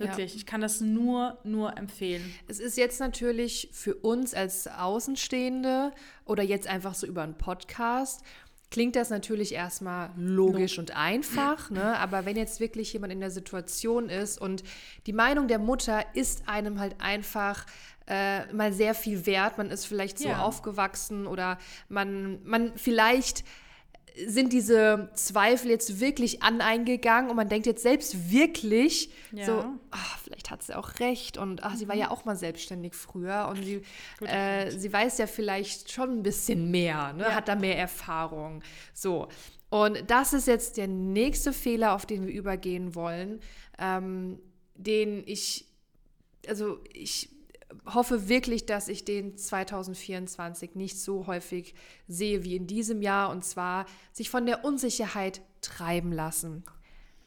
Wirklich, 0.00 0.32
ja. 0.32 0.36
ich 0.36 0.46
kann 0.46 0.60
das 0.60 0.80
nur, 0.80 1.38
nur 1.44 1.76
empfehlen. 1.76 2.34
Es 2.48 2.58
ist 2.58 2.76
jetzt 2.76 3.00
natürlich 3.00 3.68
für 3.72 3.94
uns 3.94 4.34
als 4.34 4.66
Außenstehende 4.66 5.92
oder 6.24 6.42
jetzt 6.42 6.66
einfach 6.66 6.94
so 6.94 7.06
über 7.06 7.22
einen 7.22 7.36
Podcast, 7.36 8.22
klingt 8.70 8.96
das 8.96 9.10
natürlich 9.10 9.52
erstmal 9.52 10.10
logisch 10.16 10.76
no. 10.76 10.82
und 10.82 10.96
einfach, 10.96 11.70
ne? 11.70 11.98
aber 11.98 12.24
wenn 12.24 12.36
jetzt 12.36 12.60
wirklich 12.60 12.92
jemand 12.92 13.12
in 13.12 13.20
der 13.20 13.30
Situation 13.30 14.08
ist 14.08 14.40
und 14.40 14.62
die 15.06 15.12
Meinung 15.12 15.48
der 15.48 15.58
Mutter 15.58 16.04
ist 16.14 16.48
einem 16.48 16.78
halt 16.78 16.94
einfach 17.00 17.66
äh, 18.06 18.50
mal 18.52 18.72
sehr 18.72 18.94
viel 18.94 19.26
wert, 19.26 19.58
man 19.58 19.70
ist 19.70 19.86
vielleicht 19.86 20.18
so 20.18 20.28
ja. 20.28 20.42
aufgewachsen 20.42 21.26
oder 21.26 21.58
man, 21.88 22.38
man 22.44 22.72
vielleicht 22.76 23.44
sind 24.26 24.52
diese 24.52 25.10
Zweifel 25.14 25.70
jetzt 25.70 26.00
wirklich 26.00 26.42
aneingegangen 26.42 27.30
und 27.30 27.36
man 27.36 27.48
denkt 27.48 27.66
jetzt 27.66 27.82
selbst 27.82 28.30
wirklich 28.30 29.10
ja. 29.32 29.46
so, 29.46 29.64
ach, 29.90 30.18
vielleicht 30.18 30.50
hat 30.50 30.62
sie 30.62 30.76
auch 30.76 31.00
recht 31.00 31.38
und 31.38 31.62
ach, 31.62 31.76
sie 31.76 31.88
war 31.88 31.94
ja 31.94 32.06
mhm. 32.06 32.12
auch 32.12 32.24
mal 32.24 32.36
selbstständig 32.36 32.94
früher 32.94 33.48
und 33.50 33.64
sie, 33.64 33.82
äh, 34.26 34.70
sie 34.70 34.92
weiß 34.92 35.18
ja 35.18 35.26
vielleicht 35.26 35.90
schon 35.90 36.18
ein 36.18 36.22
bisschen 36.22 36.70
mehr, 36.70 37.12
ne? 37.12 37.24
Ja. 37.24 37.34
hat 37.34 37.48
da 37.48 37.54
mehr 37.54 37.78
Erfahrung. 37.78 38.62
So. 38.94 39.28
Und 39.70 40.10
das 40.10 40.32
ist 40.32 40.46
jetzt 40.46 40.76
der 40.76 40.88
nächste 40.88 41.52
Fehler, 41.52 41.94
auf 41.94 42.04
den 42.04 42.26
wir 42.26 42.34
übergehen 42.34 42.94
wollen, 42.94 43.40
ähm, 43.78 44.40
den 44.74 45.22
ich, 45.26 45.66
also 46.48 46.78
ich 46.92 47.28
hoffe 47.86 48.28
wirklich, 48.28 48.66
dass 48.66 48.88
ich 48.88 49.04
den 49.04 49.36
2024 49.36 50.74
nicht 50.74 50.98
so 50.98 51.26
häufig 51.26 51.74
sehe 52.08 52.44
wie 52.44 52.56
in 52.56 52.66
diesem 52.66 53.02
Jahr. 53.02 53.30
Und 53.30 53.44
zwar 53.44 53.86
sich 54.12 54.30
von 54.30 54.46
der 54.46 54.64
Unsicherheit 54.64 55.40
treiben 55.60 56.12
lassen. 56.12 56.64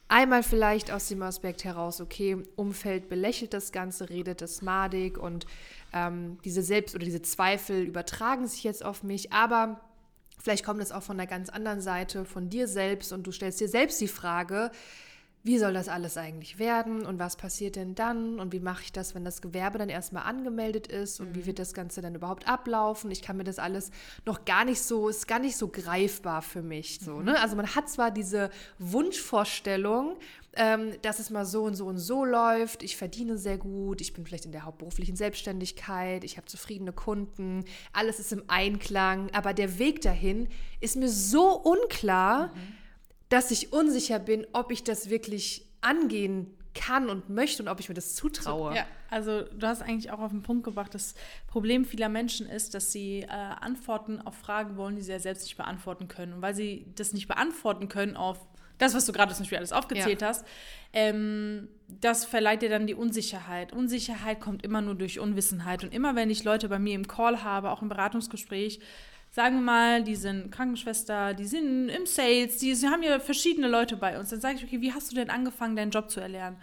Einmal 0.07 0.43
vielleicht 0.43 0.91
aus 0.91 1.07
dem 1.07 1.23
Aspekt 1.23 1.63
heraus, 1.63 1.99
okay, 2.01 2.37
Umfeld 2.55 3.09
belächelt 3.09 3.53
das 3.53 3.71
Ganze, 3.71 4.09
redet 4.09 4.41
das 4.41 4.61
madig 4.61 5.17
und 5.17 5.47
ähm, 5.91 6.37
diese 6.45 6.61
Selbst- 6.61 6.93
oder 6.93 7.05
diese 7.05 7.21
Zweifel 7.21 7.81
übertragen 7.81 8.45
sich 8.45 8.63
jetzt 8.63 8.85
auf 8.85 9.01
mich, 9.01 9.31
aber 9.31 9.79
vielleicht 10.39 10.65
kommt 10.65 10.81
es 10.81 10.91
auch 10.91 11.01
von 11.01 11.19
einer 11.19 11.27
ganz 11.27 11.49
anderen 11.49 11.81
Seite, 11.81 12.25
von 12.25 12.49
dir 12.49 12.67
selbst 12.67 13.11
und 13.11 13.25
du 13.25 13.31
stellst 13.31 13.59
dir 13.59 13.69
selbst 13.69 13.99
die 14.01 14.07
Frage, 14.07 14.71
wie 15.45 15.57
soll 15.57 15.73
das 15.73 15.89
alles 15.89 16.15
eigentlich 16.15 16.57
werden 16.57 17.05
und 17.05 17.19
was 17.19 17.35
passiert 17.35 17.75
denn 17.75 17.95
dann 17.95 18.39
und 18.39 18.53
wie 18.53 18.61
mache 18.61 18.83
ich 18.83 18.93
das, 18.93 19.13
wenn 19.13 19.25
das 19.25 19.41
Gewerbe 19.41 19.77
dann 19.77 19.89
erstmal 19.89 20.23
angemeldet 20.23 20.87
ist 20.87 21.19
und 21.19 21.31
mhm. 21.31 21.35
wie 21.35 21.45
wird 21.45 21.59
das 21.59 21.73
Ganze 21.73 22.01
dann 22.01 22.15
überhaupt 22.15 22.47
ablaufen? 22.47 23.11
Ich 23.11 23.21
kann 23.21 23.35
mir 23.35 23.43
das 23.43 23.59
alles 23.59 23.91
noch 24.25 24.45
gar 24.45 24.63
nicht 24.63 24.81
so, 24.81 25.09
ist 25.09 25.27
gar 25.27 25.39
nicht 25.39 25.57
so 25.57 25.67
greifbar 25.67 26.41
für 26.41 26.61
mich. 26.61 26.99
So, 27.01 27.15
mhm. 27.15 27.25
ne? 27.25 27.41
Also 27.41 27.57
man 27.57 27.75
hat 27.75 27.89
zwar 27.89 28.09
diese 28.09 28.51
Wunschvorstellung, 28.79 30.15
ähm, 30.55 30.93
dass 31.01 31.19
es 31.19 31.29
mal 31.29 31.45
so 31.45 31.63
und 31.63 31.75
so 31.75 31.87
und 31.87 31.97
so 31.97 32.23
läuft, 32.23 32.81
ich 32.81 32.95
verdiene 32.95 33.37
sehr 33.37 33.57
gut, 33.57 33.99
ich 33.99 34.13
bin 34.13 34.25
vielleicht 34.25 34.45
in 34.45 34.53
der 34.53 34.63
hauptberuflichen 34.63 35.17
Selbstständigkeit, 35.17 36.23
ich 36.23 36.37
habe 36.37 36.47
zufriedene 36.47 36.93
Kunden, 36.93 37.65
alles 37.91 38.19
ist 38.19 38.31
im 38.31 38.43
Einklang, 38.47 39.29
aber 39.33 39.53
der 39.53 39.77
Weg 39.77 39.99
dahin 40.01 40.47
ist 40.79 40.95
mir 40.95 41.09
so 41.09 41.51
unklar. 41.51 42.47
Mhm 42.47 42.72
dass 43.33 43.49
ich 43.49 43.73
unsicher 43.73 44.19
bin, 44.19 44.45
ob 44.53 44.71
ich 44.71 44.83
das 44.83 45.09
wirklich 45.09 45.65
angehen 45.81 46.55
kann 46.75 47.09
und 47.09 47.29
möchte 47.29 47.63
und 47.63 47.69
ob 47.69 47.79
ich 47.79 47.89
mir 47.89 47.95
das 47.95 48.13
zutraue. 48.13 48.75
Ja, 48.75 48.85
also 49.09 49.41
du 49.41 49.65
hast 49.65 49.81
eigentlich 49.81 50.11
auch 50.11 50.19
auf 50.19 50.29
den 50.29 50.43
Punkt 50.43 50.63
gebracht, 50.63 50.93
das 50.93 51.15
Problem 51.47 51.83
vieler 51.83 52.09
Menschen 52.09 52.47
ist, 52.47 52.75
dass 52.75 52.91
sie 52.91 53.21
äh, 53.21 53.27
Antworten 53.27 54.21
auf 54.21 54.35
Fragen 54.35 54.77
wollen, 54.77 54.95
die 54.95 55.01
sie 55.01 55.11
ja 55.11 55.19
selbst 55.19 55.45
nicht 55.45 55.57
beantworten 55.57 56.07
können. 56.07 56.33
Und 56.33 56.41
weil 56.43 56.53
sie 56.53 56.85
das 56.93 57.11
nicht 57.11 57.27
beantworten 57.27 57.89
können 57.89 58.15
auf 58.15 58.39
das, 58.77 58.93
was 58.93 59.07
du 59.07 59.13
gerade 59.13 59.33
zum 59.33 59.43
Beispiel 59.43 59.57
alles 59.57 59.71
aufgezählt 59.71 60.21
ja. 60.21 60.27
hast, 60.27 60.45
ähm, 60.93 61.69
das 61.87 62.25
verleiht 62.25 62.61
dir 62.61 62.69
dann 62.69 62.85
die 62.85 62.95
Unsicherheit. 62.95 63.73
Unsicherheit 63.73 64.41
kommt 64.41 64.63
immer 64.63 64.81
nur 64.81 64.93
durch 64.93 65.19
Unwissenheit. 65.19 65.83
Und 65.83 65.91
immer 65.91 66.15
wenn 66.15 66.29
ich 66.29 66.43
Leute 66.43 66.69
bei 66.69 66.77
mir 66.77 66.93
im 66.93 67.07
Call 67.07 67.43
habe, 67.43 67.71
auch 67.71 67.81
im 67.81 67.89
Beratungsgespräch, 67.89 68.79
sagen 69.33 69.55
wir 69.55 69.61
mal, 69.61 70.03
die 70.03 70.15
sind 70.15 70.51
Krankenschwester, 70.51 71.33
die 71.33 71.45
sind 71.45 71.89
im 71.89 72.05
Sales, 72.05 72.57
die, 72.57 72.75
sie 72.75 72.87
haben 72.87 73.01
ja 73.01 73.19
verschiedene 73.19 73.67
Leute 73.67 73.97
bei 73.97 74.19
uns. 74.19 74.29
Dann 74.29 74.39
sage 74.39 74.57
ich, 74.57 74.63
okay, 74.63 74.79
wie 74.79 74.93
hast 74.93 75.11
du 75.11 75.15
denn 75.15 75.31
angefangen, 75.31 75.75
deinen 75.75 75.89
Job 75.89 76.11
zu 76.11 76.19
erlernen? 76.19 76.57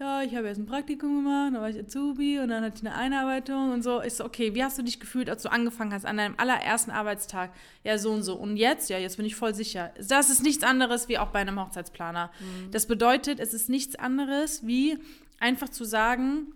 Ja, 0.00 0.22
ich 0.22 0.34
habe 0.34 0.48
erst 0.48 0.58
ein 0.58 0.66
Praktikum 0.66 1.22
gemacht, 1.22 1.52
dann 1.54 1.60
war 1.60 1.68
ich 1.68 1.78
Azubi 1.78 2.40
und 2.40 2.48
dann 2.48 2.64
hatte 2.64 2.80
ich 2.82 2.86
eine 2.86 2.96
Einarbeitung 2.96 3.72
und 3.72 3.82
so. 3.82 4.02
Ich 4.02 4.14
so, 4.14 4.24
okay, 4.24 4.54
wie 4.54 4.64
hast 4.64 4.78
du 4.78 4.82
dich 4.82 4.98
gefühlt, 4.98 5.28
als 5.28 5.42
du 5.42 5.52
angefangen 5.52 5.92
hast, 5.92 6.06
an 6.06 6.16
deinem 6.16 6.34
allerersten 6.38 6.90
Arbeitstag? 6.90 7.52
Ja, 7.84 7.98
so 7.98 8.10
und 8.10 8.22
so. 8.22 8.34
Und 8.36 8.56
jetzt? 8.56 8.88
Ja, 8.88 8.98
jetzt 8.98 9.18
bin 9.18 9.26
ich 9.26 9.36
voll 9.36 9.54
sicher. 9.54 9.92
Das 10.08 10.30
ist 10.30 10.42
nichts 10.42 10.64
anderes 10.64 11.08
wie 11.08 11.18
auch 11.18 11.28
bei 11.28 11.40
einem 11.40 11.60
Hochzeitsplaner. 11.60 12.30
Mhm. 12.40 12.70
Das 12.70 12.86
bedeutet, 12.86 13.38
es 13.38 13.52
ist 13.52 13.68
nichts 13.68 13.96
anderes 13.96 14.66
wie 14.66 14.98
einfach 15.38 15.68
zu 15.68 15.84
sagen, 15.84 16.54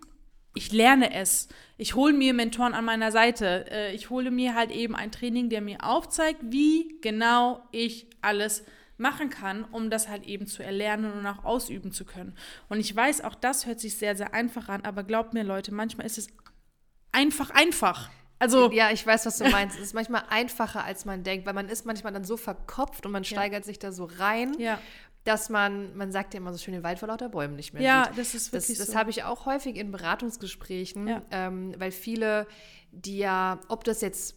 ich 0.55 0.73
lerne 0.73 1.15
es. 1.15 1.49
Ich 1.77 1.95
hole 1.95 2.13
mir 2.13 2.35
Mentoren 2.35 2.75
an 2.75 2.85
meiner 2.85 3.13
Seite. 3.13 3.67
Äh, 3.71 3.95
ich 3.95 4.11
hole 4.11 4.31
mir 4.31 4.55
halt 4.55 4.71
eben 4.71 4.95
ein 4.95 5.13
Training, 5.13 5.49
der 5.51 5.61
mir 5.61 5.85
aufzeigt, 5.85 6.41
wie 6.43 6.99
genau 7.01 7.63
ich 7.71 8.09
alles 8.21 8.65
machen 8.97 9.31
kann, 9.31 9.65
um 9.65 9.91
das 9.91 10.09
halt 10.09 10.27
eben 10.27 10.47
zu 10.47 10.63
erlernen 10.63 11.13
und 11.13 11.27
auch 11.27 11.45
ausüben 11.45 11.93
zu 11.93 12.05
können. 12.05 12.37
Und 12.69 12.81
ich 12.81 12.95
weiß, 12.95 13.23
auch 13.23 13.37
das 13.37 13.67
hört 13.67 13.79
sich 13.79 13.97
sehr, 13.97 14.17
sehr 14.17 14.35
einfach 14.35 14.69
an, 14.69 14.85
aber 14.85 15.05
glaubt 15.05 15.35
mir, 15.35 15.45
Leute, 15.45 15.73
manchmal 15.73 16.07
ist 16.07 16.19
es 16.19 16.29
einfach 17.13 17.51
einfach. 17.51 18.11
Also 18.41 18.71
ja, 18.71 18.91
ich 18.91 19.05
weiß, 19.05 19.27
was 19.27 19.39
du 19.39 19.49
meinst. 19.49 19.77
Es 19.77 19.83
ist 19.83 19.95
manchmal 19.95 20.23
einfacher, 20.31 20.85
als 20.85 21.05
man 21.05 21.25
denkt, 21.25 21.47
weil 21.47 21.55
man 21.55 21.69
ist 21.69 21.87
manchmal 21.87 22.13
dann 22.13 22.25
so 22.25 22.37
verkopft 22.37 23.05
und 23.05 23.13
man 23.13 23.25
steigert 23.25 23.65
ja. 23.65 23.67
sich 23.67 23.79
da 23.79 23.91
so 23.93 24.05
rein. 24.05 24.55
Ja 24.59 24.79
dass 25.29 25.51
man, 25.51 25.95
man 25.95 26.11
sagt 26.11 26.33
ja 26.33 26.41
immer 26.41 26.53
so 26.53 26.59
schön, 26.59 26.73
den 26.73 26.83
Wald 26.83 26.99
vor 26.99 27.09
lauter 27.09 27.29
Bäumen 27.29 27.55
nicht 27.55 27.75
mehr 27.75 27.83
ja, 27.83 28.05
sieht. 28.05 28.12
Ja, 28.12 28.17
das 28.17 28.35
ist 28.35 28.53
wirklich 28.53 28.79
Das, 28.79 28.87
das 28.87 28.95
so. 28.95 28.99
habe 28.99 29.11
ich 29.11 29.25
auch 29.25 29.45
häufig 29.45 29.77
in 29.77 29.93
Beratungsgesprächen, 29.93 31.07
ja. 31.07 31.23
ähm, 31.31 31.75
weil 31.77 31.93
viele, 31.93 32.47
die 32.93 33.19
ja, 33.19 33.61
ob 33.69 33.85
das 33.85 34.01
jetzt 34.01 34.37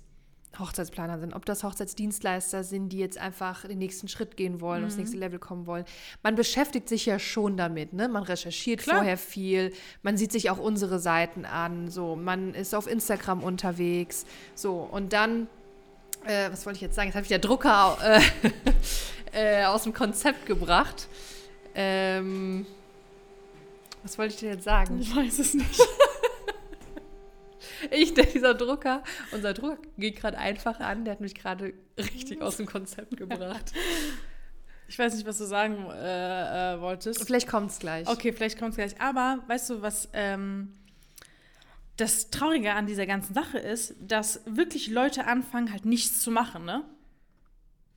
Hochzeitsplaner 0.60 1.18
sind, 1.18 1.34
ob 1.34 1.46
das 1.46 1.64
Hochzeitsdienstleister 1.64 2.66
sind, 2.66 2.90
die 2.90 2.98
jetzt 2.98 3.18
einfach 3.18 3.66
den 3.66 3.78
nächsten 3.78 4.10
Schritt 4.10 4.36
gehen 4.36 4.60
wollen, 4.60 4.82
mhm. 4.82 4.88
aufs 4.88 4.98
nächste 4.98 5.16
Level 5.16 5.40
kommen 5.40 5.66
wollen. 5.66 5.86
Man 6.24 6.36
beschäftigt 6.36 6.90
sich 6.90 7.06
ja 7.06 7.20
schon 7.20 7.56
damit, 7.56 7.94
ne? 7.94 8.10
Man 8.10 8.24
recherchiert 8.24 8.82
Klar. 8.82 8.98
vorher 8.98 9.18
viel, 9.18 9.72
man 10.04 10.18
sieht 10.18 10.34
sich 10.34 10.50
auch 10.50 10.58
unsere 10.58 11.00
Seiten 11.00 11.46
an, 11.46 11.90
so, 11.90 12.18
man 12.18 12.54
ist 12.54 12.76
auf 12.76 12.88
Instagram 12.88 13.44
unterwegs, 13.44 14.26
so, 14.56 14.80
und 14.80 15.14
dann 15.14 15.48
äh, 16.26 16.52
was 16.52 16.66
wollte 16.66 16.78
ich 16.78 16.82
jetzt 16.82 16.96
sagen? 16.96 17.08
Jetzt 17.08 17.16
habe 17.16 17.24
ich 17.24 17.30
der 17.30 17.40
Drucker 17.40 17.98
äh, 18.04 18.22
äh, 19.34 19.66
aus 19.66 19.84
dem 19.84 19.94
Konzept 19.94 20.46
gebracht. 20.46 21.08
Ähm, 21.74 22.66
was 24.04 24.18
wollte 24.18 24.34
ich 24.34 24.40
dir 24.40 24.52
jetzt 24.52 24.64
sagen? 24.64 25.00
Ich 25.00 25.16
weiß 25.16 25.40
es 25.40 25.54
nicht. 25.54 25.80
ich, 27.92 28.14
dieser 28.14 28.54
Drucker, 28.54 29.04
unser 29.32 29.54
Drucker 29.54 29.78
geht 29.98 30.18
gerade 30.18 30.38
einfach 30.38 30.80
an, 30.80 31.06
der 31.06 31.14
hat 31.14 31.22
mich 31.22 31.36
gerade 31.36 31.74
richtig 31.98 32.42
aus 32.42 32.58
dem 32.58 32.66
Konzept 32.66 33.18
gebracht. 33.18 33.74
Ich 34.88 35.00
weiß 35.00 35.16
nicht, 35.16 35.26
was 35.26 35.38
du 35.38 35.46
sagen 35.46 35.86
äh, 35.90 36.74
äh, 36.74 36.82
wolltest. 36.82 37.26
Vielleicht 37.26 37.48
kommt 37.48 37.72
es 37.72 37.80
gleich. 37.80 38.10
Okay, 38.10 38.34
vielleicht 38.34 38.60
kommt 38.60 38.72
es 38.72 38.76
gleich. 38.76 39.00
Aber 39.00 39.40
weißt 39.48 39.70
du, 39.70 39.82
was 39.82 40.10
ähm, 40.12 40.74
das 41.96 42.30
Traurige 42.30 42.74
an 42.74 42.88
dieser 42.88 43.06
ganzen 43.06 43.34
Sache 43.34 43.58
ist, 43.58 43.96
dass 44.02 44.42
wirklich 44.46 44.90
Leute 44.90 45.28
anfangen, 45.28 45.72
halt 45.72 45.86
nichts 45.86 46.20
zu 46.20 46.30
machen, 46.30 46.66
ne? 46.66 46.84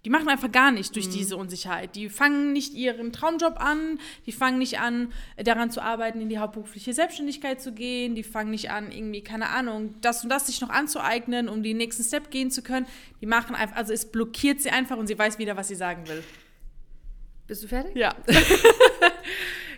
Die 0.05 0.11
machen 0.11 0.29
einfach 0.29 0.53
gar 0.53 0.71
nichts 0.71 0.93
durch 0.93 1.07
mhm. 1.07 1.13
diese 1.13 1.37
Unsicherheit. 1.37 1.97
Die 1.97 2.09
fangen 2.09 2.53
nicht 2.53 2.75
ihren 2.75 3.13
Traumjob 3.13 3.59
an, 3.59 3.99
die 4.27 4.33
fangen 4.33 4.59
nicht 4.59 4.79
an, 4.79 5.13
daran 5.43 5.71
zu 5.71 5.81
arbeiten, 5.81 6.21
in 6.21 6.29
die 6.29 6.39
hauptberufliche 6.39 6.93
Selbstständigkeit 6.93 7.61
zu 7.61 7.73
gehen, 7.73 8.15
die 8.15 8.23
fangen 8.23 8.51
nicht 8.51 8.71
an, 8.71 8.93
irgendwie, 8.93 9.23
keine 9.23 9.49
Ahnung, 9.49 9.95
das 10.03 10.23
und 10.23 10.29
das 10.29 10.47
sich 10.47 10.61
noch 10.61 10.71
anzueignen, 10.71 11.49
um 11.49 11.63
den 11.63 11.79
nächsten 11.79 12.05
Step 12.05 12.31
gehen 12.31 12.51
zu 12.51 12.63
können. 12.63 12.87
Die 13.21 13.27
machen 13.27 13.57
einfach, 13.57 13.77
also 13.77 13.93
es 13.93 14.11
blockiert 14.11 14.61
sie 14.61 14.71
einfach 14.71 14.99
und 14.99 15.07
sie 15.07 15.19
weiß 15.19 15.39
wieder, 15.39 15.57
was 15.57 15.69
sie 15.69 15.75
sagen 15.75 16.07
will. 16.07 16.23
Bist 17.47 17.63
du 17.63 17.69
fertig? 17.69 17.95
Ja. 17.95 18.15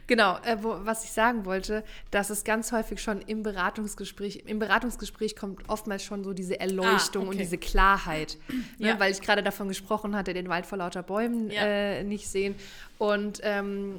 Genau, 0.06 0.38
äh, 0.44 0.56
wo, 0.62 0.76
was 0.82 1.04
ich 1.04 1.10
sagen 1.10 1.44
wollte, 1.44 1.82
dass 2.10 2.30
es 2.30 2.44
ganz 2.44 2.70
häufig 2.70 3.02
schon 3.02 3.20
im 3.22 3.42
Beratungsgespräch, 3.42 4.44
im 4.46 4.58
Beratungsgespräch 4.58 5.34
kommt 5.34 5.68
oftmals 5.68 6.04
schon 6.04 6.22
so 6.22 6.32
diese 6.32 6.60
Erleuchtung 6.60 7.24
ah, 7.24 7.26
okay. 7.26 7.30
und 7.30 7.38
diese 7.38 7.58
Klarheit. 7.58 8.38
Ne? 8.78 8.88
Ja. 8.88 9.00
Weil 9.00 9.12
ich 9.12 9.20
gerade 9.20 9.42
davon 9.42 9.68
gesprochen 9.68 10.14
hatte, 10.14 10.34
den 10.34 10.48
Wald 10.48 10.66
vor 10.66 10.78
lauter 10.78 11.02
Bäumen 11.02 11.50
ja. 11.50 11.62
äh, 11.62 12.04
nicht 12.04 12.28
sehen. 12.28 12.54
Und 12.98 13.40
ähm, 13.42 13.96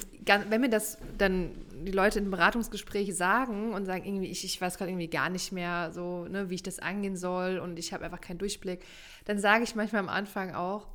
wenn 0.50 0.62
mir 0.62 0.70
das 0.70 0.98
dann 1.18 1.52
die 1.86 1.92
Leute 1.92 2.20
im 2.20 2.30
Beratungsgespräch 2.30 3.16
sagen 3.16 3.74
und 3.74 3.86
sagen, 3.86 4.06
irgendwie, 4.06 4.28
ich, 4.28 4.44
ich 4.44 4.60
weiß 4.60 4.78
gerade 4.78 4.92
irgendwie 4.92 5.08
gar 5.08 5.30
nicht 5.30 5.52
mehr 5.52 5.92
so, 5.94 6.26
ne, 6.26 6.50
wie 6.50 6.56
ich 6.56 6.64
das 6.64 6.80
angehen 6.80 7.16
soll 7.16 7.60
und 7.60 7.80
ich 7.80 7.94
habe 7.94 8.06
einfach 8.06 8.22
keinen 8.22 8.38
Durchblick, 8.38 8.84
dann 9.26 9.40
sage 9.40 9.64
ich 9.64 9.76
manchmal 9.76 10.02
am 10.02 10.10
Anfang 10.10 10.54
auch, 10.54 10.88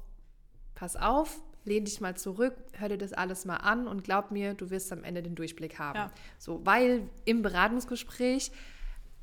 pass 0.74 0.96
auf, 0.96 1.40
lehn 1.64 1.84
dich 1.84 2.00
mal 2.00 2.16
zurück, 2.16 2.54
hör 2.72 2.88
dir 2.88 2.98
das 2.98 3.12
alles 3.12 3.44
mal 3.44 3.56
an 3.56 3.86
und 3.86 4.04
glaub 4.04 4.30
mir, 4.30 4.54
du 4.54 4.70
wirst 4.70 4.92
am 4.92 5.04
Ende 5.04 5.22
den 5.22 5.34
Durchblick 5.34 5.78
haben. 5.78 5.96
Ja. 5.96 6.12
So, 6.38 6.60
weil 6.64 7.08
im 7.24 7.42
Beratungsgespräch 7.42 8.50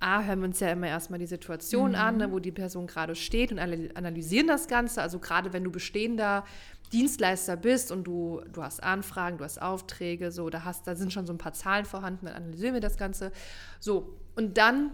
A, 0.01 0.23
hören 0.23 0.39
wir 0.39 0.45
uns 0.45 0.61
ja 0.61 0.71
immer 0.71 0.87
erstmal 0.87 1.19
die 1.19 1.27
Situation 1.27 1.89
mhm. 1.89 1.97
an, 1.97 2.17
ne, 2.17 2.31
wo 2.31 2.39
die 2.39 2.53
Person 2.53 2.87
gerade 2.87 3.15
steht 3.15 3.51
und 3.51 3.59
analysieren 3.59 4.47
das 4.47 4.67
Ganze. 4.69 5.01
Also 5.01 5.19
gerade 5.19 5.51
wenn 5.51 5.65
du 5.65 5.71
bestehender 5.71 6.45
Dienstleister 6.93 7.57
bist 7.57 7.91
und 7.91 8.05
du, 8.05 8.41
du 8.51 8.63
hast 8.63 8.81
Anfragen, 8.81 9.37
du 9.37 9.43
hast 9.43 9.61
Aufträge, 9.61 10.31
so, 10.31 10.49
da 10.49 10.63
hast, 10.63 10.87
da 10.87 10.95
sind 10.95 11.11
schon 11.11 11.25
so 11.25 11.33
ein 11.33 11.37
paar 11.37 11.53
Zahlen 11.53 11.83
vorhanden, 11.83 12.27
dann 12.27 12.35
analysieren 12.35 12.75
wir 12.75 12.81
das 12.81 12.97
Ganze. 12.97 13.33
So, 13.81 14.17
und 14.35 14.57
dann 14.57 14.91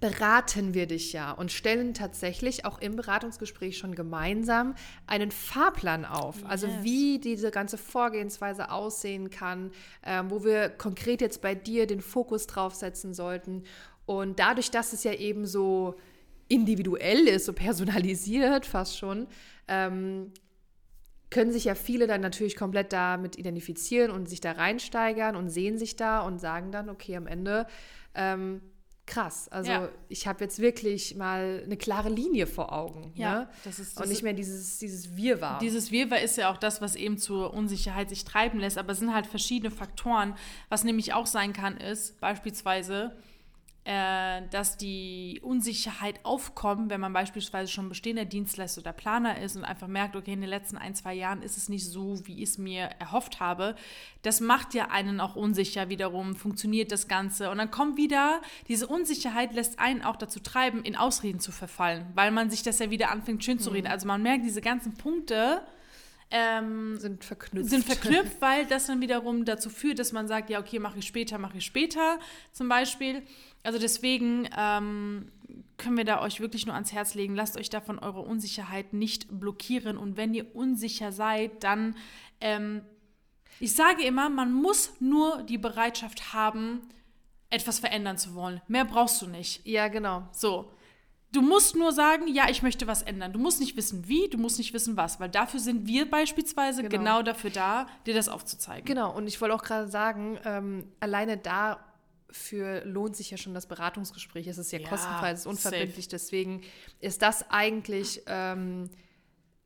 beraten 0.00 0.72
wir 0.72 0.86
dich 0.86 1.12
ja 1.12 1.30
und 1.32 1.52
stellen 1.52 1.92
tatsächlich 1.92 2.64
auch 2.64 2.80
im 2.80 2.96
Beratungsgespräch 2.96 3.76
schon 3.76 3.94
gemeinsam 3.94 4.74
einen 5.06 5.30
Fahrplan 5.30 6.06
auf. 6.06 6.36
Also 6.44 6.66
yes. 6.66 6.76
Also 6.76 6.84
wie 6.84 7.18
diese 7.18 7.50
ganze 7.50 7.76
Vorgehensweise 7.76 8.70
aussehen 8.70 9.28
kann, 9.30 9.70
äh, 10.02 10.22
wo 10.28 10.44
wir 10.44 10.70
konkret 10.70 11.20
jetzt 11.20 11.42
bei 11.42 11.54
dir 11.54 11.86
den 11.86 12.00
Fokus 12.00 12.46
drauf 12.46 12.74
setzen 12.74 13.12
sollten. 13.12 13.64
Und 14.06 14.38
dadurch, 14.38 14.70
dass 14.70 14.92
es 14.92 15.04
ja 15.04 15.12
eben 15.12 15.46
so 15.46 15.96
individuell 16.48 17.28
ist, 17.28 17.46
so 17.46 17.52
personalisiert 17.52 18.66
fast 18.66 18.98
schon, 18.98 19.26
ähm, 19.68 20.32
können 21.30 21.52
sich 21.52 21.64
ja 21.64 21.74
viele 21.74 22.06
dann 22.06 22.20
natürlich 22.20 22.56
komplett 22.56 22.92
damit 22.92 23.38
identifizieren 23.38 24.10
und 24.10 24.28
sich 24.28 24.40
da 24.40 24.52
reinsteigern 24.52 25.36
und 25.36 25.48
sehen 25.48 25.78
sich 25.78 25.94
da 25.96 26.20
und 26.20 26.40
sagen 26.40 26.72
dann, 26.72 26.88
okay, 26.88 27.16
am 27.16 27.26
Ende 27.26 27.66
ähm, 28.14 28.60
krass. 29.10 29.48
Also 29.48 29.70
ja. 29.70 29.88
ich 30.08 30.26
habe 30.26 30.44
jetzt 30.44 30.60
wirklich 30.60 31.16
mal 31.16 31.62
eine 31.64 31.76
klare 31.76 32.08
Linie 32.08 32.46
vor 32.46 32.72
Augen. 32.72 33.12
Ja, 33.16 33.40
ne? 33.40 33.48
das 33.64 33.78
ist 33.78 33.96
das 33.96 34.04
Und 34.04 34.08
nicht 34.08 34.22
mehr 34.22 34.32
dieses, 34.32 34.78
dieses 34.78 35.16
Wirrwarr. 35.16 35.58
Dieses 35.58 35.90
Wirrwarr 35.90 36.20
ist 36.20 36.36
ja 36.36 36.50
auch 36.50 36.56
das, 36.56 36.80
was 36.80 36.94
eben 36.94 37.18
zur 37.18 37.52
Unsicherheit 37.52 38.08
sich 38.08 38.24
treiben 38.24 38.60
lässt. 38.60 38.78
Aber 38.78 38.92
es 38.92 39.00
sind 39.00 39.12
halt 39.12 39.26
verschiedene 39.26 39.70
Faktoren. 39.70 40.34
Was 40.68 40.84
nämlich 40.84 41.12
auch 41.12 41.26
sein 41.26 41.52
kann, 41.52 41.76
ist 41.76 42.20
beispielsweise, 42.20 43.16
äh, 43.84 44.42
dass 44.50 44.76
die 44.76 45.40
Unsicherheit 45.42 46.20
aufkommt, 46.22 46.90
wenn 46.90 47.00
man 47.00 47.14
beispielsweise 47.14 47.72
schon 47.72 47.88
bestehender 47.88 48.26
Dienstleister 48.26 48.82
oder 48.82 48.92
Planer 48.92 49.40
ist 49.40 49.56
und 49.56 49.64
einfach 49.64 49.86
merkt, 49.86 50.16
okay, 50.16 50.34
in 50.34 50.42
den 50.42 50.50
letzten 50.50 50.76
ein, 50.76 50.94
zwei 50.94 51.14
Jahren 51.14 51.42
ist 51.42 51.56
es 51.56 51.70
nicht 51.70 51.86
so, 51.86 52.26
wie 52.26 52.42
ich 52.42 52.50
es 52.50 52.58
mir 52.58 52.90
erhofft 52.98 53.40
habe. 53.40 53.74
Das 54.20 54.40
macht 54.40 54.74
ja 54.74 54.88
einen 54.90 55.18
auch 55.18 55.34
unsicher 55.34 55.88
wiederum, 55.88 56.36
funktioniert 56.36 56.92
das 56.92 57.08
Ganze. 57.08 57.50
Und 57.50 57.56
dann 57.56 57.70
kommt 57.70 57.96
wieder, 57.96 58.42
diese 58.68 58.86
Unsicherheit 58.86 59.54
lässt 59.54 59.78
einen 59.78 60.02
auch 60.02 60.16
dazu 60.16 60.40
treiben, 60.40 60.82
in 60.82 60.94
Ausreden 60.94 61.40
zu 61.40 61.50
verfallen, 61.50 62.06
weil 62.14 62.32
man 62.32 62.50
sich 62.50 62.62
das 62.62 62.80
ja 62.80 62.90
wieder 62.90 63.10
anfängt 63.10 63.42
schön 63.42 63.58
zu 63.58 63.70
reden. 63.70 63.86
Mhm. 63.86 63.92
Also 63.92 64.06
man 64.06 64.22
merkt 64.22 64.44
diese 64.44 64.60
ganzen 64.60 64.92
Punkte, 64.92 65.62
ähm, 66.30 66.96
sind 66.98 67.24
verknüpft. 67.24 67.70
Sind 67.70 67.84
verknüpft, 67.84 68.40
weil 68.40 68.66
das 68.66 68.86
dann 68.86 69.00
wiederum 69.00 69.44
dazu 69.44 69.68
führt, 69.68 69.98
dass 69.98 70.12
man 70.12 70.28
sagt, 70.28 70.48
ja, 70.50 70.60
okay, 70.60 70.78
mache 70.78 70.98
ich 70.98 71.06
später, 71.06 71.38
mache 71.38 71.58
ich 71.58 71.64
später 71.64 72.18
zum 72.52 72.68
Beispiel. 72.68 73.22
Also 73.62 73.78
deswegen 73.78 74.48
ähm, 74.56 75.32
können 75.76 75.96
wir 75.96 76.04
da 76.04 76.22
euch 76.22 76.40
wirklich 76.40 76.66
nur 76.66 76.74
ans 76.74 76.92
Herz 76.92 77.14
legen, 77.14 77.34
lasst 77.34 77.56
euch 77.56 77.68
davon 77.68 77.98
eure 77.98 78.20
Unsicherheit 78.20 78.92
nicht 78.92 79.26
blockieren. 79.40 79.96
Und 79.96 80.16
wenn 80.16 80.32
ihr 80.32 80.54
unsicher 80.54 81.10
seid, 81.10 81.64
dann, 81.64 81.96
ähm, 82.40 82.82
ich 83.58 83.74
sage 83.74 84.04
immer, 84.04 84.28
man 84.28 84.52
muss 84.52 84.92
nur 85.00 85.42
die 85.42 85.58
Bereitschaft 85.58 86.32
haben, 86.32 86.82
etwas 87.50 87.80
verändern 87.80 88.16
zu 88.16 88.34
wollen. 88.34 88.60
Mehr 88.68 88.84
brauchst 88.84 89.20
du 89.20 89.26
nicht. 89.26 89.66
Ja, 89.66 89.88
genau. 89.88 90.28
So. 90.32 90.70
Du 91.32 91.42
musst 91.42 91.76
nur 91.76 91.92
sagen, 91.92 92.26
ja, 92.26 92.48
ich 92.48 92.62
möchte 92.62 92.86
was 92.86 93.02
ändern. 93.02 93.32
Du 93.32 93.38
musst 93.38 93.60
nicht 93.60 93.76
wissen, 93.76 94.08
wie, 94.08 94.28
du 94.28 94.36
musst 94.36 94.58
nicht 94.58 94.72
wissen, 94.72 94.96
was, 94.96 95.20
weil 95.20 95.28
dafür 95.28 95.60
sind 95.60 95.86
wir 95.86 96.10
beispielsweise 96.10 96.82
genau, 96.82 96.96
genau 96.96 97.22
dafür 97.22 97.50
da, 97.50 97.86
dir 98.06 98.14
das 98.14 98.28
aufzuzeigen. 98.28 98.84
Genau, 98.84 99.14
und 99.14 99.28
ich 99.28 99.40
wollte 99.40 99.54
auch 99.54 99.62
gerade 99.62 99.88
sagen, 99.88 100.38
ähm, 100.44 100.84
alleine 100.98 101.36
dafür 101.36 102.84
lohnt 102.84 103.14
sich 103.16 103.30
ja 103.30 103.36
schon 103.36 103.54
das 103.54 103.66
Beratungsgespräch. 103.66 104.48
Es 104.48 104.58
ist 104.58 104.72
ja, 104.72 104.80
ja 104.80 104.88
kostenfrei, 104.88 105.30
es 105.30 105.40
ist 105.40 105.46
unverbindlich, 105.46 106.06
safe. 106.06 106.16
deswegen 106.16 106.62
ist 107.00 107.22
das 107.22 107.48
eigentlich. 107.50 108.22
Ähm, 108.26 108.90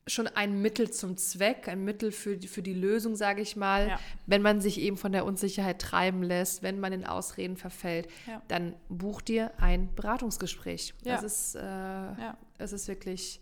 schon 0.07 0.27
ein 0.27 0.61
Mittel 0.61 0.91
zum 0.91 1.17
Zweck, 1.17 1.69
ein 1.69 1.85
Mittel 1.85 2.13
für 2.13 2.37
die, 2.37 2.47
für 2.47 2.63
die 2.63 2.75
Lösung, 2.75 3.17
sage 3.17 3.41
ich 3.41 3.57
mal. 3.57 3.89
Ja. 3.89 4.01
Wenn 4.27 4.43
man 4.43 4.61
sich 4.61 4.81
eben 4.81 4.97
von 4.97 5.13
der 5.13 5.25
Unsicherheit 5.25 5.81
treiben 5.81 6.23
lässt, 6.23 6.63
wenn 6.63 6.79
man 6.79 6.93
in 6.93 7.05
Ausreden 7.07 7.57
verfällt, 7.57 8.09
ja. 8.27 8.43
dann 8.49 8.75
buch 8.89 9.23
dir 9.23 9.53
ein 9.59 9.95
Beratungsgespräch. 9.95 10.95
Ja. 11.05 11.15
Das, 11.15 11.25
ist, 11.25 11.55
äh, 11.55 12.33
das 12.59 12.73
ist 12.73 12.89
wirklich 12.89 13.41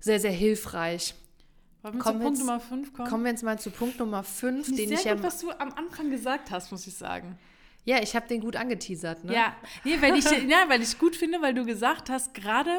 sehr, 0.00 0.18
sehr 0.18 0.32
hilfreich. 0.32 1.14
Wollen 1.82 1.94
wir 1.94 2.00
kommen 2.00 2.18
zu 2.18 2.24
Punkt 2.24 2.38
jetzt, 2.38 2.46
Nummer 2.46 2.60
5 2.60 2.92
kommen? 2.94 3.08
Kommen 3.08 3.24
wir 3.24 3.30
jetzt 3.30 3.44
mal 3.44 3.58
zu 3.58 3.70
Punkt 3.70 3.98
Nummer 3.98 4.22
5, 4.22 4.74
den 4.74 4.92
ich 4.92 5.04
ja... 5.04 5.14
Gut, 5.14 5.24
was 5.24 5.40
du 5.40 5.50
am 5.50 5.72
Anfang 5.74 6.10
gesagt 6.10 6.50
hast, 6.50 6.72
muss 6.72 6.86
ich 6.86 6.94
sagen. 6.94 7.38
Ja, 7.86 8.02
ich 8.02 8.14
habe 8.16 8.26
den 8.26 8.40
gut 8.40 8.56
angeteasert, 8.56 9.24
ne? 9.24 9.32
Ja, 9.32 9.56
nee, 9.84 9.96
weil 10.00 10.16
ich 10.16 10.24
ja, 10.48 10.64
weil 10.68 10.82
ich 10.82 10.98
gut 10.98 11.16
finde, 11.16 11.40
weil 11.40 11.54
du 11.54 11.64
gesagt 11.64 12.10
hast, 12.10 12.34
gerade 12.34 12.72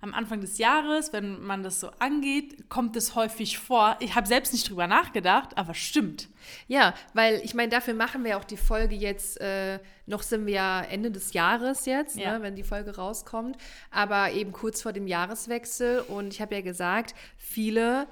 am 0.00 0.14
Anfang 0.14 0.40
des 0.40 0.58
Jahres, 0.58 1.12
wenn 1.12 1.42
man 1.42 1.62
das 1.62 1.80
so 1.80 1.90
angeht, 1.98 2.68
kommt 2.68 2.96
es 2.96 3.14
häufig 3.14 3.58
vor. 3.58 3.96
Ich 4.00 4.14
habe 4.14 4.28
selbst 4.28 4.52
nicht 4.52 4.68
drüber 4.68 4.86
nachgedacht, 4.86 5.56
aber 5.56 5.74
stimmt. 5.74 6.28
Ja, 6.68 6.94
weil 7.14 7.40
ich 7.44 7.54
meine, 7.54 7.68
dafür 7.68 7.94
machen 7.94 8.24
wir 8.24 8.36
auch 8.36 8.44
die 8.44 8.56
Folge 8.56 8.94
jetzt, 8.94 9.40
äh, 9.40 9.78
noch 10.06 10.22
sind 10.22 10.46
wir 10.46 10.54
ja 10.54 10.82
Ende 10.82 11.10
des 11.10 11.32
Jahres 11.32 11.84
jetzt, 11.86 12.16
ja. 12.16 12.38
ne, 12.38 12.42
wenn 12.42 12.54
die 12.54 12.62
Folge 12.62 12.96
rauskommt, 12.96 13.56
aber 13.90 14.32
eben 14.32 14.52
kurz 14.52 14.82
vor 14.82 14.92
dem 14.92 15.06
Jahreswechsel 15.06 16.00
und 16.00 16.32
ich 16.32 16.40
habe 16.40 16.54
ja 16.54 16.60
gesagt, 16.60 17.14
viele 17.36 18.06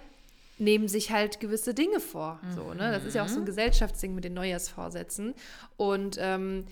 nehmen 0.59 0.89
sich 0.89 1.11
halt 1.11 1.41
gewisse 1.41 1.75
Dinge 1.75 2.01
vor. 2.01 2.41
Mhm. 2.43 2.53
So, 2.53 2.75
ne? 2.75 2.91
Das 2.93 3.05
ist 3.05 3.15
ja 3.15 3.25
auch 3.25 3.29
so 3.29 3.37
ein 3.37 3.43
mhm. 3.43 3.47
Gesellschaftsding 3.47 4.15
mit 4.15 4.25
den 4.25 4.35
Neujahrsvorsätzen. 4.35 5.35
Und 5.77 6.17
ähm, 6.21 6.65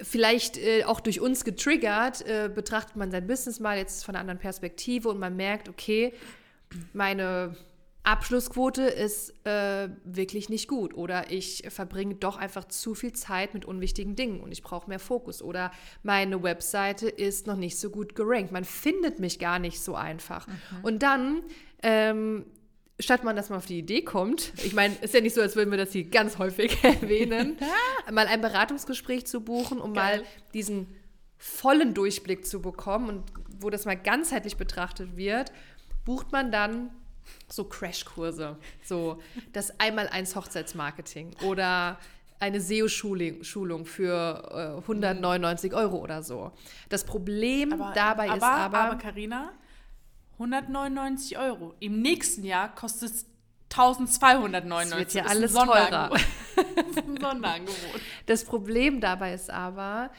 vielleicht 0.00 0.58
äh, 0.58 0.84
auch 0.84 1.00
durch 1.00 1.20
uns 1.20 1.44
getriggert, 1.44 2.26
äh, 2.26 2.50
betrachtet 2.52 2.96
man 2.96 3.10
sein 3.10 3.26
Business 3.26 3.60
mal 3.60 3.78
jetzt 3.78 4.04
von 4.04 4.14
einer 4.14 4.20
anderen 4.20 4.40
Perspektive 4.40 5.08
und 5.08 5.18
man 5.18 5.36
merkt, 5.36 5.68
okay, 5.68 6.12
meine 6.92 7.56
Abschlussquote 8.02 8.82
ist 8.82 9.32
äh, 9.46 9.88
wirklich 10.04 10.50
nicht 10.50 10.68
gut 10.68 10.94
oder 10.94 11.30
ich 11.30 11.64
verbringe 11.68 12.16
doch 12.16 12.36
einfach 12.36 12.66
zu 12.66 12.94
viel 12.94 13.12
Zeit 13.12 13.54
mit 13.54 13.64
unwichtigen 13.64 14.14
Dingen 14.14 14.40
und 14.40 14.52
ich 14.52 14.62
brauche 14.62 14.88
mehr 14.88 14.98
Fokus 14.98 15.40
oder 15.40 15.72
meine 16.02 16.42
Webseite 16.42 17.08
ist 17.08 17.46
noch 17.46 17.56
nicht 17.56 17.78
so 17.78 17.88
gut 17.88 18.14
gerankt. 18.14 18.52
Man 18.52 18.64
findet 18.64 19.20
mich 19.20 19.38
gar 19.38 19.58
nicht 19.58 19.80
so 19.80 19.94
einfach. 19.94 20.46
Mhm. 20.46 20.52
Und 20.82 21.02
dann 21.02 21.42
ähm, 21.82 22.44
statt 23.00 23.24
man, 23.24 23.36
dass 23.36 23.50
man 23.50 23.58
auf 23.58 23.66
die 23.66 23.78
Idee 23.78 24.02
kommt, 24.02 24.52
ich 24.62 24.74
meine, 24.74 24.94
ist 25.00 25.14
ja 25.14 25.20
nicht 25.20 25.34
so, 25.34 25.40
als 25.40 25.56
würden 25.56 25.70
wir 25.70 25.78
das 25.78 25.92
hier 25.92 26.04
ganz 26.04 26.38
häufig 26.38 26.78
erwähnen, 26.84 27.56
mal 28.12 28.26
ein 28.26 28.40
Beratungsgespräch 28.40 29.26
zu 29.26 29.40
buchen, 29.40 29.80
um 29.80 29.94
Geil. 29.94 30.18
mal 30.18 30.26
diesen 30.52 30.86
vollen 31.36 31.94
Durchblick 31.94 32.46
zu 32.46 32.62
bekommen 32.62 33.08
und 33.08 33.24
wo 33.58 33.70
das 33.70 33.84
mal 33.84 33.96
ganzheitlich 33.96 34.56
betrachtet 34.56 35.16
wird, 35.16 35.52
bucht 36.04 36.32
man 36.32 36.52
dann 36.52 36.90
so 37.48 37.64
Crashkurse, 37.64 38.58
so 38.82 39.20
das 39.52 39.78
einmal 39.80 40.08
eins 40.08 40.36
Hochzeitsmarketing 40.36 41.34
oder 41.42 41.98
eine 42.40 42.60
SEO-Schulung 42.60 43.86
für 43.86 44.76
äh, 44.76 44.80
199 44.80 45.72
Euro 45.74 45.98
oder 45.98 46.22
so. 46.22 46.52
Das 46.88 47.04
Problem 47.04 47.72
aber, 47.72 47.92
dabei 47.94 48.28
aber, 48.28 48.36
ist 48.36 48.42
aber. 48.42 48.78
Aber 48.78 48.98
Carina, 48.98 49.52
199 50.34 51.38
Euro. 51.38 51.74
Im 51.80 52.00
nächsten 52.02 52.44
Jahr 52.44 52.74
kostet 52.74 53.10
es 53.10 53.26
1299. 53.70 54.90
Das 54.90 54.98
wird 54.98 55.14
ja 55.14 55.24
alles 55.30 55.52
teurer. 55.52 56.10
das 56.76 56.86
ist 56.88 56.98
ein 56.98 57.20
Sonderangebot. 57.20 58.00
Das 58.26 58.44
Problem 58.44 59.00
dabei 59.00 59.34
ist 59.34 59.50
aber, 59.50 60.10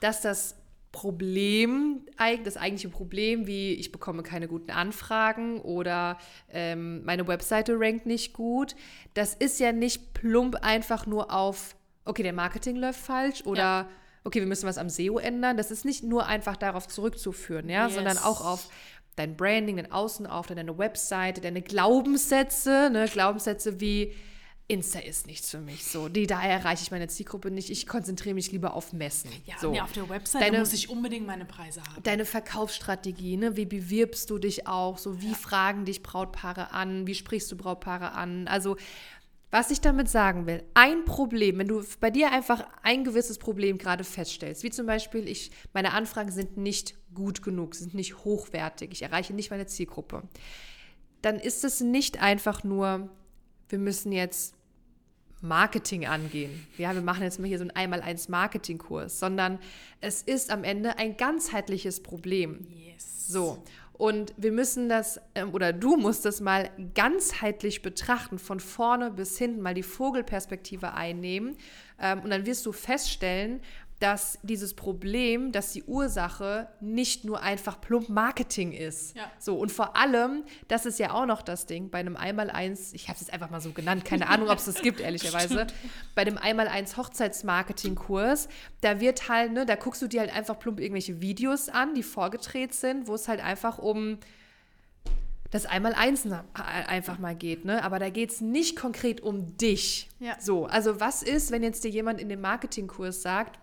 dass 0.00 0.20
das 0.22 0.56
Problem, 0.92 2.04
das 2.44 2.58
eigentliche 2.58 2.90
Problem, 2.90 3.46
wie 3.46 3.72
ich 3.72 3.92
bekomme 3.92 4.22
keine 4.22 4.46
guten 4.46 4.70
Anfragen 4.70 5.58
oder 5.60 6.18
ähm, 6.50 7.02
meine 7.04 7.26
Webseite 7.26 7.80
rankt 7.80 8.04
nicht 8.04 8.34
gut, 8.34 8.76
das 9.14 9.32
ist 9.34 9.58
ja 9.58 9.72
nicht 9.72 10.12
plump 10.12 10.56
einfach 10.56 11.06
nur 11.06 11.32
auf, 11.32 11.76
okay, 12.04 12.22
der 12.22 12.34
Marketing 12.34 12.76
läuft 12.76 13.00
falsch 13.00 13.42
oder 13.46 13.62
ja. 13.62 13.88
okay, 14.24 14.40
wir 14.40 14.46
müssen 14.46 14.68
was 14.68 14.76
am 14.76 14.90
SEO 14.90 15.18
ändern. 15.18 15.56
Das 15.56 15.70
ist 15.70 15.86
nicht 15.86 16.04
nur 16.04 16.26
einfach 16.26 16.58
darauf 16.58 16.86
zurückzuführen, 16.86 17.70
ja, 17.70 17.86
yes. 17.86 17.94
sondern 17.94 18.18
auch 18.18 18.44
auf 18.44 18.68
dein 19.16 19.36
Branding, 19.36 19.76
dein 19.76 19.92
Außenauftritt, 19.92 20.58
deine 20.58 20.78
Webseite, 20.78 21.40
deine 21.40 21.62
Glaubenssätze, 21.62 22.90
ne? 22.92 23.06
Glaubenssätze 23.10 23.80
wie 23.80 24.14
Insta 24.68 25.00
ist 25.00 25.26
nichts 25.26 25.50
für 25.50 25.58
mich. 25.58 25.84
So, 25.84 26.08
die, 26.08 26.26
da 26.26 26.40
erreiche 26.42 26.82
ich 26.82 26.90
meine 26.90 27.08
Zielgruppe 27.08 27.50
nicht. 27.50 27.68
Ich 27.68 27.86
konzentriere 27.86 28.34
mich 28.34 28.52
lieber 28.52 28.74
auf 28.74 28.92
Messen. 28.92 29.30
Ja, 29.44 29.56
so. 29.60 29.70
nee, 29.70 29.80
auf 29.80 29.92
der 29.92 30.08
Webseite 30.08 30.46
deine, 30.46 30.60
muss 30.60 30.72
ich 30.72 30.88
unbedingt 30.88 31.26
meine 31.26 31.44
Preise 31.44 31.82
haben. 31.82 32.02
Deine 32.02 32.24
Verkaufsstrategie, 32.24 33.36
ne? 33.36 33.56
wie 33.56 33.66
bewirbst 33.66 34.30
du 34.30 34.38
dich 34.38 34.66
auch? 34.66 34.98
So, 34.98 35.20
wie 35.20 35.30
ja. 35.30 35.34
fragen 35.34 35.84
dich 35.84 36.02
Brautpaare 36.02 36.72
an? 36.72 37.06
Wie 37.06 37.14
sprichst 37.14 37.52
du 37.52 37.56
Brautpaare 37.56 38.12
an? 38.12 38.48
Also, 38.48 38.76
was 39.50 39.70
ich 39.70 39.82
damit 39.82 40.08
sagen 40.08 40.46
will, 40.46 40.62
ein 40.72 41.04
Problem, 41.04 41.58
wenn 41.58 41.68
du 41.68 41.84
bei 42.00 42.10
dir 42.10 42.32
einfach 42.32 42.64
ein 42.82 43.04
gewisses 43.04 43.36
Problem 43.36 43.76
gerade 43.76 44.04
feststellst, 44.04 44.62
wie 44.62 44.70
zum 44.70 44.86
Beispiel, 44.86 45.28
ich, 45.28 45.50
meine 45.74 45.92
Anfragen 45.92 46.32
sind 46.32 46.56
nicht 46.56 46.94
gut 47.14 47.42
genug, 47.42 47.74
sind 47.74 47.94
nicht 47.94 48.24
hochwertig, 48.24 48.90
ich 48.92 49.02
erreiche 49.02 49.34
nicht 49.34 49.50
meine 49.50 49.66
Zielgruppe, 49.66 50.22
dann 51.22 51.36
ist 51.36 51.64
es 51.64 51.80
nicht 51.80 52.20
einfach 52.20 52.64
nur, 52.64 53.08
wir 53.68 53.78
müssen 53.78 54.12
jetzt 54.12 54.54
Marketing 55.42 56.06
angehen. 56.06 56.66
Ja, 56.78 56.94
wir 56.94 57.02
machen 57.02 57.24
jetzt 57.24 57.40
mal 57.40 57.48
hier 57.48 57.58
so 57.58 57.62
einen 57.62 57.72
Einmal-Eins 57.72 58.28
Marketingkurs, 58.28 59.18
sondern 59.18 59.58
es 60.00 60.22
ist 60.22 60.50
am 60.50 60.62
Ende 60.64 60.98
ein 60.98 61.16
ganzheitliches 61.16 62.00
Problem. 62.00 62.66
Yes. 62.70 63.26
So. 63.28 63.62
Und 63.92 64.34
wir 64.36 64.52
müssen 64.52 64.88
das, 64.88 65.20
ähm, 65.34 65.52
oder 65.52 65.72
du 65.72 65.96
musst 65.96 66.24
das 66.24 66.40
mal 66.40 66.70
ganzheitlich 66.94 67.82
betrachten, 67.82 68.38
von 68.38 68.58
vorne 68.58 69.10
bis 69.10 69.36
hinten, 69.36 69.60
mal 69.60 69.74
die 69.74 69.82
Vogelperspektive 69.82 70.94
einnehmen. 70.94 71.56
Ähm, 72.00 72.20
und 72.20 72.30
dann 72.30 72.46
wirst 72.46 72.64
du 72.64 72.72
feststellen, 72.72 73.60
dass 74.02 74.40
dieses 74.42 74.74
Problem, 74.74 75.52
dass 75.52 75.70
die 75.70 75.84
Ursache 75.84 76.66
nicht 76.80 77.24
nur 77.24 77.40
einfach 77.40 77.80
plump 77.80 78.08
Marketing 78.08 78.72
ist. 78.72 79.16
Ja. 79.16 79.30
So, 79.38 79.56
und 79.56 79.70
vor 79.70 79.96
allem, 79.96 80.42
das 80.66 80.86
ist 80.86 80.98
ja 80.98 81.12
auch 81.12 81.24
noch 81.24 81.40
das 81.40 81.66
Ding, 81.66 81.88
bei 81.88 82.00
einem 82.00 82.16
Einmal-Eins, 82.16 82.92
ich 82.94 83.04
habe 83.08 83.14
es 83.14 83.20
jetzt 83.20 83.32
einfach 83.32 83.50
mal 83.50 83.60
so 83.60 83.70
genannt, 83.70 84.04
keine 84.04 84.28
Ahnung, 84.28 84.48
ob 84.48 84.58
es 84.58 84.64
das 84.64 84.82
gibt, 84.82 84.98
ehrlicherweise, 84.98 85.68
bei 86.16 86.24
dem 86.24 86.36
Einmal-Eins 86.36 86.96
Hochzeitsmarketing-Kurs, 86.96 88.48
da 88.80 88.98
wird 88.98 89.28
halt, 89.28 89.52
ne, 89.52 89.66
da 89.66 89.76
guckst 89.76 90.02
du 90.02 90.08
dir 90.08 90.18
halt 90.18 90.34
einfach 90.34 90.58
plump 90.58 90.80
irgendwelche 90.80 91.20
Videos 91.20 91.68
an, 91.68 91.94
die 91.94 92.02
vorgedreht 92.02 92.74
sind, 92.74 93.06
wo 93.06 93.14
es 93.14 93.28
halt 93.28 93.40
einfach 93.40 93.78
um 93.78 94.18
das 95.52 95.66
Einmal-Eins 95.66 96.26
einfach 96.54 97.18
mal 97.18 97.36
geht, 97.36 97.66
ne? 97.66 97.84
Aber 97.84 97.98
da 97.98 98.08
geht 98.08 98.30
es 98.30 98.40
nicht 98.40 98.74
konkret 98.74 99.20
um 99.20 99.56
dich. 99.58 100.08
Ja. 100.18 100.34
So, 100.40 100.64
also 100.64 100.98
was 100.98 101.22
ist, 101.22 101.50
wenn 101.52 101.62
jetzt 101.62 101.84
dir 101.84 101.90
jemand 101.90 102.20
in 102.20 102.30
dem 102.30 102.40
Marketingkurs 102.40 103.20
sagt, 103.20 103.58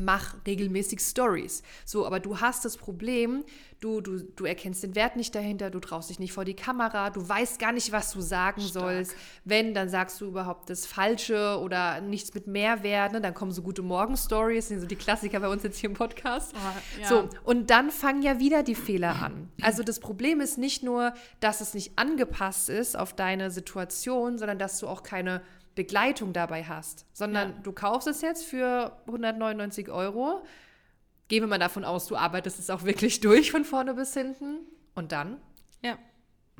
mach 0.00 0.34
regelmäßig 0.46 1.00
Stories. 1.00 1.62
So, 1.84 2.06
aber 2.06 2.18
du 2.20 2.40
hast 2.40 2.64
das 2.64 2.76
Problem, 2.76 3.44
du, 3.80 4.00
du, 4.00 4.22
du 4.22 4.44
erkennst 4.44 4.82
den 4.82 4.94
Wert 4.94 5.16
nicht 5.16 5.34
dahinter, 5.34 5.70
du 5.70 5.80
traust 5.80 6.10
dich 6.10 6.18
nicht 6.18 6.32
vor 6.32 6.44
die 6.44 6.54
Kamera, 6.54 7.10
du 7.10 7.26
weißt 7.26 7.58
gar 7.58 7.72
nicht, 7.72 7.92
was 7.92 8.12
du 8.12 8.20
sagen 8.20 8.60
Stark. 8.60 8.72
sollst. 8.72 9.14
Wenn, 9.44 9.74
dann 9.74 9.88
sagst 9.88 10.20
du 10.20 10.26
überhaupt 10.26 10.70
das 10.70 10.86
Falsche 10.86 11.58
oder 11.60 12.00
nichts 12.00 12.34
mit 12.34 12.46
Mehrwert, 12.46 13.12
ne? 13.12 13.20
dann 13.20 13.34
kommen 13.34 13.52
so 13.52 13.62
gute 13.62 13.82
Morgen-Stories, 13.82 14.68
sind 14.68 14.80
so 14.80 14.86
die 14.86 14.96
Klassiker 14.96 15.40
bei 15.40 15.48
uns 15.48 15.62
jetzt 15.62 15.78
hier 15.78 15.90
im 15.90 15.96
Podcast. 15.96 16.54
Oh, 16.54 17.00
ja. 17.00 17.08
So, 17.08 17.28
und 17.44 17.70
dann 17.70 17.90
fangen 17.90 18.22
ja 18.22 18.38
wieder 18.38 18.62
die 18.62 18.74
Fehler 18.74 19.22
an. 19.22 19.50
Also 19.62 19.82
das 19.82 20.00
Problem 20.00 20.40
ist 20.40 20.58
nicht 20.58 20.82
nur, 20.82 21.14
dass 21.40 21.60
es 21.60 21.74
nicht 21.74 21.98
angepasst 21.98 22.68
ist 22.68 22.98
auf 22.98 23.14
deine 23.14 23.50
Situation, 23.50 24.38
sondern 24.38 24.58
dass 24.58 24.78
du 24.78 24.88
auch 24.88 25.02
keine 25.02 25.42
Begleitung 25.74 26.32
dabei 26.32 26.64
hast, 26.64 27.06
sondern 27.12 27.50
ja. 27.50 27.56
du 27.62 27.72
kaufst 27.72 28.08
es 28.08 28.22
jetzt 28.22 28.44
für 28.44 28.96
199 29.06 29.88
Euro. 29.90 30.42
Gehen 31.28 31.42
wir 31.42 31.48
mal 31.48 31.58
davon 31.58 31.84
aus, 31.84 32.06
du 32.06 32.16
arbeitest 32.16 32.58
es 32.58 32.70
auch 32.70 32.84
wirklich 32.84 33.20
durch 33.20 33.50
von 33.52 33.64
vorne 33.64 33.94
bis 33.94 34.14
hinten. 34.14 34.58
Und 34.94 35.12
dann? 35.12 35.36
Ja. 35.82 35.98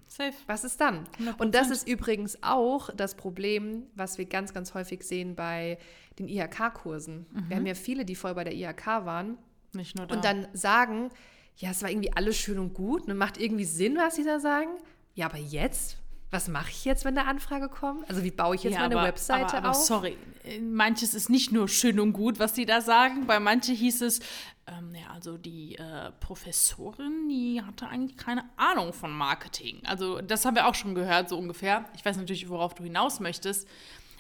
Safe. 0.07 0.35
Was 0.47 0.65
ist 0.65 0.81
dann? 0.81 1.07
100%. 1.21 1.39
Und 1.39 1.55
das 1.55 1.71
ist 1.71 1.89
übrigens 1.89 2.43
auch 2.43 2.91
das 2.97 3.15
Problem, 3.15 3.87
was 3.95 4.19
wir 4.19 4.25
ganz, 4.27 4.53
ganz 4.53 4.75
häufig 4.75 5.05
sehen 5.05 5.37
bei 5.37 5.79
den 6.19 6.29
IHK-Kursen. 6.29 7.27
Mhm. 7.31 7.49
Wir 7.49 7.57
haben 7.57 7.67
ja 7.67 7.75
viele, 7.75 8.05
die 8.05 8.17
voll 8.17 8.35
bei 8.35 8.45
der 8.45 8.55
IHK 8.55 8.87
waren. 8.87 9.39
Nicht 9.73 9.97
nur 9.97 10.07
da. 10.07 10.17
Und 10.17 10.25
dann 10.25 10.49
sagen, 10.53 11.11
ja, 11.57 11.71
es 11.71 11.83
war 11.83 11.91
irgendwie 11.91 12.13
alles 12.13 12.37
schön 12.37 12.59
und 12.59 12.75
gut. 12.75 13.07
Ne? 13.07 13.15
Macht 13.15 13.39
irgendwie 13.39 13.65
Sinn, 13.65 13.97
was 13.97 14.17
sie 14.17 14.25
da 14.25 14.41
sagen. 14.41 14.71
Ja, 15.15 15.27
aber 15.27 15.39
jetzt? 15.39 15.99
Was 16.31 16.47
mache 16.47 16.71
ich 16.71 16.85
jetzt, 16.85 17.05
wenn 17.05 17.19
eine 17.19 17.29
Anfrage 17.29 17.69
kommt? 17.69 18.09
Also 18.09 18.23
wie 18.23 18.31
baue 18.31 18.55
ich 18.55 18.63
jetzt 18.63 18.75
ja, 18.75 18.81
meine 18.81 18.97
aber, 18.97 19.09
Webseite 19.09 19.57
aber, 19.57 19.69
aber, 19.69 19.71
auf? 19.71 19.77
Sorry, 19.77 20.17
manches 20.61 21.15
ist 21.15 21.29
nicht 21.29 21.51
nur 21.51 21.69
schön 21.69 21.99
und 21.99 22.13
gut, 22.13 22.39
was 22.39 22.53
die 22.53 22.67
da 22.67 22.81
sagen. 22.81 23.27
Bei 23.27 23.41
manchen 23.41 23.75
hieß 23.75 24.03
es, 24.03 24.21
ähm, 24.67 24.95
ja, 24.95 25.13
also 25.13 25.37
die 25.37 25.77
äh, 25.77 26.13
Professorin, 26.21 27.29
die 27.29 27.61
hatte 27.63 27.89
eigentlich 27.89 28.17
keine 28.17 28.45
Ahnung 28.57 28.93
von 28.93 29.11
Marketing. 29.11 29.83
Also 29.85 30.21
das 30.21 30.45
haben 30.45 30.55
wir 30.55 30.69
auch 30.69 30.75
schon 30.77 30.95
gehört, 30.95 31.29
so 31.29 31.37
ungefähr. 31.37 31.85
Ich 31.97 32.05
weiß 32.05 32.17
natürlich, 32.17 32.49
worauf 32.49 32.75
du 32.75 32.85
hinaus 32.85 33.19
möchtest. 33.19 33.67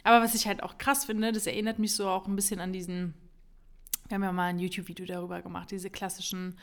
Aber 0.03 0.21
was 0.21 0.35
ich 0.35 0.49
halt 0.49 0.63
auch 0.63 0.79
krass 0.79 1.05
finde, 1.05 1.31
das 1.31 1.47
erinnert 1.47 1.79
mich 1.79 1.95
so 1.95 2.09
auch 2.09 2.27
ein 2.27 2.35
bisschen 2.35 2.59
an 2.59 2.73
diesen, 2.73 3.15
wir 4.09 4.17
haben 4.17 4.25
ja 4.25 4.33
mal 4.33 4.47
ein 4.47 4.59
YouTube-Video 4.59 5.07
darüber 5.07 5.43
gemacht, 5.43 5.71
diese 5.71 5.91
klassischen 5.91 6.59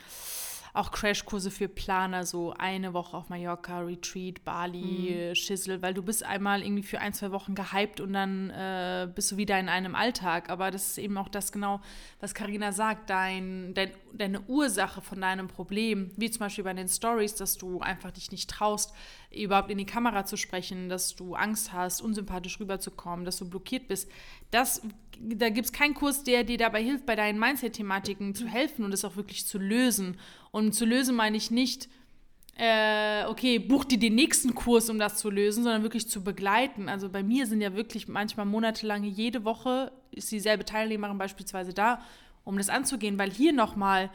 auch 0.78 0.92
Crashkurse 0.92 1.50
für 1.50 1.66
Planer, 1.66 2.24
so 2.24 2.54
eine 2.56 2.94
Woche 2.94 3.16
auf 3.16 3.28
Mallorca, 3.30 3.80
Retreat, 3.80 4.44
Bali, 4.44 5.30
mhm. 5.30 5.34
Schissel, 5.34 5.82
weil 5.82 5.92
du 5.92 6.02
bist 6.02 6.22
einmal 6.22 6.62
irgendwie 6.62 6.84
für 6.84 7.00
ein, 7.00 7.12
zwei 7.12 7.32
Wochen 7.32 7.56
gehypt 7.56 8.00
und 8.00 8.12
dann 8.12 8.50
äh, 8.50 9.08
bist 9.12 9.32
du 9.32 9.36
wieder 9.36 9.58
in 9.58 9.68
einem 9.68 9.96
Alltag. 9.96 10.50
Aber 10.50 10.70
das 10.70 10.90
ist 10.90 10.98
eben 10.98 11.18
auch 11.18 11.28
das 11.28 11.50
genau, 11.50 11.80
was 12.20 12.32
Karina 12.32 12.70
sagt, 12.70 13.10
dein, 13.10 13.74
dein, 13.74 13.90
deine 14.12 14.40
Ursache 14.42 15.00
von 15.00 15.20
deinem 15.20 15.48
Problem, 15.48 16.12
wie 16.16 16.30
zum 16.30 16.40
Beispiel 16.40 16.62
bei 16.62 16.74
den 16.74 16.88
Stories, 16.88 17.34
dass 17.34 17.58
du 17.58 17.80
einfach 17.80 18.12
dich 18.12 18.30
nicht 18.30 18.48
traust, 18.48 18.94
überhaupt 19.30 19.70
in 19.70 19.78
die 19.78 19.86
Kamera 19.86 20.24
zu 20.24 20.36
sprechen, 20.36 20.88
dass 20.88 21.16
du 21.16 21.34
Angst 21.34 21.72
hast, 21.72 22.00
unsympathisch 22.00 22.60
rüberzukommen, 22.60 23.24
dass 23.24 23.38
du 23.38 23.50
blockiert 23.50 23.88
bist. 23.88 24.08
Das, 24.50 24.80
da 25.18 25.50
gibt 25.50 25.66
es 25.66 25.72
keinen 25.72 25.94
Kurs, 25.94 26.24
der 26.24 26.44
dir 26.44 26.56
dabei 26.56 26.82
hilft, 26.82 27.04
bei 27.04 27.16
deinen 27.16 27.38
Mindset-Thematiken 27.38 28.34
zu 28.34 28.46
helfen 28.46 28.84
und 28.84 28.94
es 28.94 29.04
auch 29.04 29.16
wirklich 29.16 29.46
zu 29.46 29.58
lösen. 29.58 30.16
Und 30.58 30.72
zu 30.72 30.84
lösen 30.84 31.14
meine 31.14 31.36
ich 31.36 31.52
nicht, 31.52 31.88
äh, 32.56 33.24
okay, 33.26 33.60
buch 33.60 33.84
dir 33.84 33.96
den 34.00 34.16
nächsten 34.16 34.56
Kurs, 34.56 34.90
um 34.90 34.98
das 34.98 35.16
zu 35.16 35.30
lösen, 35.30 35.62
sondern 35.62 35.84
wirklich 35.84 36.08
zu 36.08 36.24
begleiten. 36.24 36.88
Also 36.88 37.08
bei 37.08 37.22
mir 37.22 37.46
sind 37.46 37.60
ja 37.60 37.76
wirklich 37.76 38.08
manchmal 38.08 38.44
monatelang 38.44 39.04
jede 39.04 39.44
Woche 39.44 39.92
ist 40.10 40.32
dieselbe 40.32 40.64
Teilnehmerin 40.64 41.16
beispielsweise 41.16 41.72
da, 41.72 42.02
um 42.42 42.58
das 42.58 42.70
anzugehen, 42.70 43.20
weil 43.20 43.30
hier 43.30 43.52
nochmal 43.52 44.10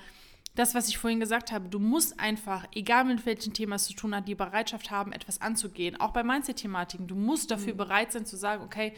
das, 0.55 0.75
was 0.75 0.89
ich 0.89 0.97
vorhin 0.97 1.21
gesagt 1.21 1.53
habe, 1.53 1.69
du 1.69 1.79
musst 1.79 2.19
einfach, 2.19 2.67
egal 2.75 3.05
mit 3.05 3.25
welchem 3.25 3.53
Thema 3.53 3.77
es 3.77 3.85
zu 3.85 3.93
tun 3.93 4.13
hat, 4.13 4.27
die 4.27 4.35
Bereitschaft 4.35 4.91
haben, 4.91 5.13
etwas 5.13 5.39
anzugehen. 5.39 5.97
Auch 6.01 6.11
bei 6.11 6.23
Mindset-Thematiken. 6.23 7.07
Du 7.07 7.15
musst 7.15 7.51
dafür 7.51 7.73
mhm. 7.73 7.77
bereit 7.77 8.11
sein 8.11 8.25
zu 8.25 8.35
sagen, 8.35 8.65
okay, 8.65 8.91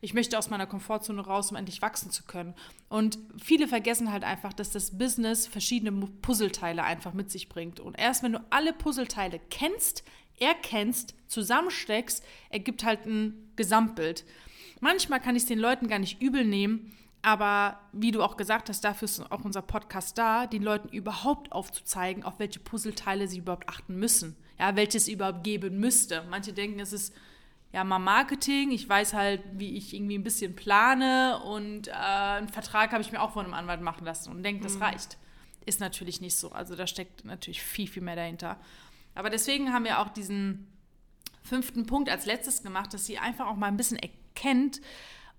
ich 0.00 0.14
möchte 0.14 0.38
aus 0.38 0.48
meiner 0.48 0.66
Komfortzone 0.66 1.20
raus, 1.20 1.50
um 1.50 1.56
endlich 1.56 1.82
wachsen 1.82 2.10
zu 2.10 2.24
können. 2.24 2.54
Und 2.88 3.18
viele 3.42 3.68
vergessen 3.68 4.10
halt 4.10 4.24
einfach, 4.24 4.52
dass 4.52 4.70
das 4.70 4.96
Business 4.96 5.46
verschiedene 5.46 5.92
Puzzleteile 6.22 6.82
einfach 6.82 7.12
mit 7.12 7.30
sich 7.30 7.48
bringt. 7.48 7.80
Und 7.80 7.98
erst 7.98 8.22
wenn 8.22 8.32
du 8.32 8.44
alle 8.50 8.72
Puzzleteile 8.72 9.40
kennst, 9.50 10.04
erkennst, 10.38 11.14
zusammensteckst, 11.26 12.24
ergibt 12.48 12.84
halt 12.84 13.04
ein 13.04 13.52
Gesamtbild. 13.56 14.24
Manchmal 14.80 15.20
kann 15.20 15.36
ich 15.36 15.42
es 15.42 15.48
den 15.48 15.58
Leuten 15.58 15.88
gar 15.88 15.98
nicht 15.98 16.22
übel 16.22 16.46
nehmen, 16.46 16.96
aber 17.22 17.78
wie 17.92 18.12
du 18.12 18.22
auch 18.22 18.38
gesagt 18.38 18.70
hast, 18.70 18.82
dafür 18.82 19.04
ist 19.04 19.30
auch 19.30 19.44
unser 19.44 19.60
Podcast 19.60 20.16
da, 20.16 20.46
den 20.46 20.62
Leuten 20.62 20.88
überhaupt 20.88 21.52
aufzuzeigen, 21.52 22.22
auf 22.22 22.38
welche 22.38 22.60
Puzzleteile 22.60 23.28
sie 23.28 23.38
überhaupt 23.38 23.68
achten 23.68 23.96
müssen. 23.96 24.36
Ja, 24.58 24.76
welches 24.76 25.08
überhaupt 25.08 25.44
geben 25.44 25.78
müsste. 25.78 26.24
Manche 26.30 26.54
denken, 26.54 26.80
es 26.80 26.94
ist 26.94 27.14
ja 27.72 27.84
mal 27.84 27.98
Marketing. 27.98 28.70
Ich 28.70 28.88
weiß 28.88 29.14
halt, 29.14 29.42
wie 29.52 29.76
ich 29.76 29.94
irgendwie 29.94 30.18
ein 30.18 30.24
bisschen 30.24 30.56
plane 30.56 31.40
und 31.44 31.88
äh, 31.88 31.92
einen 31.92 32.48
Vertrag 32.48 32.92
habe 32.92 33.02
ich 33.02 33.12
mir 33.12 33.22
auch 33.22 33.32
von 33.32 33.44
einem 33.44 33.54
Anwalt 33.54 33.80
machen 33.80 34.04
lassen 34.04 34.30
und 34.30 34.42
denke, 34.42 34.62
das 34.62 34.76
mhm. 34.76 34.82
reicht. 34.82 35.18
Ist 35.66 35.80
natürlich 35.80 36.20
nicht 36.20 36.36
so. 36.36 36.52
Also 36.52 36.74
da 36.74 36.86
steckt 36.86 37.24
natürlich 37.24 37.62
viel, 37.62 37.86
viel 37.86 38.02
mehr 38.02 38.16
dahinter. 38.16 38.58
Aber 39.14 39.30
deswegen 39.30 39.72
haben 39.72 39.84
wir 39.84 40.00
auch 40.00 40.08
diesen 40.08 40.66
fünften 41.42 41.86
Punkt 41.86 42.08
als 42.08 42.26
letztes 42.26 42.62
gemacht, 42.62 42.94
dass 42.94 43.06
sie 43.06 43.18
einfach 43.18 43.46
auch 43.46 43.56
mal 43.56 43.66
ein 43.66 43.76
bisschen 43.76 43.98
erkennt, 43.98 44.80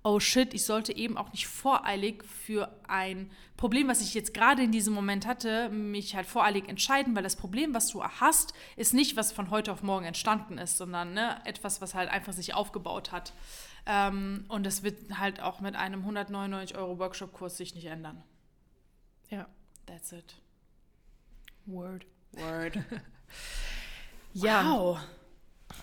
oh 0.03 0.19
shit, 0.19 0.53
ich 0.53 0.65
sollte 0.65 0.95
eben 0.95 1.17
auch 1.17 1.31
nicht 1.31 1.47
voreilig 1.47 2.23
für 2.23 2.73
ein 2.87 3.29
Problem, 3.55 3.87
was 3.87 4.01
ich 4.01 4.13
jetzt 4.13 4.33
gerade 4.33 4.63
in 4.63 4.71
diesem 4.71 4.93
Moment 4.93 5.27
hatte, 5.27 5.69
mich 5.69 6.15
halt 6.15 6.25
voreilig 6.25 6.67
entscheiden, 6.67 7.15
weil 7.15 7.23
das 7.23 7.35
Problem, 7.35 7.73
was 7.73 7.87
du 7.89 8.03
hast, 8.03 8.53
ist 8.75 8.93
nicht, 8.93 9.15
was 9.15 9.31
von 9.31 9.51
heute 9.51 9.71
auf 9.71 9.83
morgen 9.83 10.05
entstanden 10.05 10.57
ist, 10.57 10.77
sondern 10.77 11.13
ne, 11.13 11.39
etwas, 11.45 11.81
was 11.81 11.93
halt 11.93 12.09
einfach 12.09 12.33
sich 12.33 12.55
aufgebaut 12.55 13.11
hat. 13.11 13.33
Ähm, 13.85 14.45
und 14.47 14.65
das 14.65 14.83
wird 14.83 15.19
halt 15.19 15.39
auch 15.41 15.59
mit 15.59 15.75
einem 15.75 16.01
199 16.01 16.77
Euro 16.77 16.97
Workshop-Kurs 16.97 17.57
sich 17.57 17.75
nicht 17.75 17.85
ändern. 17.85 18.23
Ja. 19.29 19.47
That's 19.85 20.11
it. 20.11 20.35
Word. 21.65 22.05
Word. 22.31 22.79
ja. 24.33 24.63
Wow. 24.65 24.99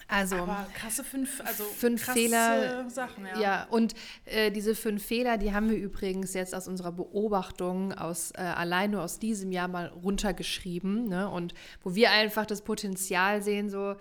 Also 0.09 0.37
Aber 0.37 0.67
krasse 0.75 1.05
fünf, 1.05 1.43
also 1.45 1.65
fünf 1.65 2.03
Fehler. 2.03 2.89
Sachen, 2.89 3.27
ja. 3.27 3.41
ja 3.41 3.67
und 3.71 3.95
äh, 4.25 4.51
diese 4.51 4.75
fünf 4.75 5.05
Fehler, 5.05 5.37
die 5.37 5.53
haben 5.53 5.71
wir 5.71 5.77
übrigens 5.77 6.35
jetzt 6.35 6.55
aus 6.55 6.67
unserer 6.67 6.93
Beobachtung 6.93 7.93
aus 7.93 8.31
äh, 8.33 8.41
allein 8.41 8.93
nur 8.93 9.03
aus 9.03 9.19
diesem 9.19 9.53
Jahr 9.53 9.69
mal 9.69 9.87
runtergeschrieben. 9.87 11.09
Ne? 11.09 11.29
Und 11.29 11.55
wo 11.83 11.95
wir 11.95 12.11
einfach 12.11 12.47
das 12.47 12.63
Potenzial 12.63 13.43
sehen, 13.43 13.69
so, 13.69 13.97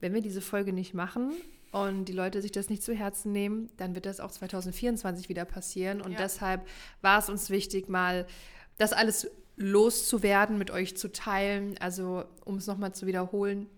wenn 0.00 0.14
wir 0.14 0.22
diese 0.22 0.40
Folge 0.40 0.72
nicht 0.72 0.94
machen 0.94 1.32
und 1.72 2.06
die 2.06 2.12
Leute 2.12 2.40
sich 2.40 2.52
das 2.52 2.70
nicht 2.70 2.82
zu 2.82 2.94
Herzen 2.94 3.32
nehmen, 3.32 3.68
dann 3.76 3.94
wird 3.94 4.06
das 4.06 4.20
auch 4.20 4.30
2024 4.30 5.28
wieder 5.28 5.44
passieren. 5.44 6.00
Und 6.00 6.12
ja. 6.12 6.18
deshalb 6.18 6.66
war 7.02 7.18
es 7.18 7.28
uns 7.28 7.50
wichtig, 7.50 7.88
mal 7.88 8.26
das 8.78 8.92
alles 8.92 9.30
loszuwerden, 9.56 10.58
mit 10.58 10.70
euch 10.70 10.96
zu 10.96 11.12
teilen. 11.12 11.76
Also, 11.80 12.24
um 12.44 12.56
es 12.56 12.66
nochmal 12.66 12.94
zu 12.94 13.06
wiederholen, 13.06 13.68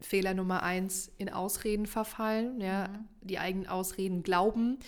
Fehler 0.00 0.34
Nummer 0.34 0.62
eins, 0.62 1.10
in 1.18 1.30
Ausreden 1.30 1.86
verfallen, 1.86 2.60
ja, 2.60 2.88
mhm. 2.88 3.08
die 3.22 3.38
eigenen 3.38 3.66
Ausreden 3.66 4.22
glauben, 4.22 4.78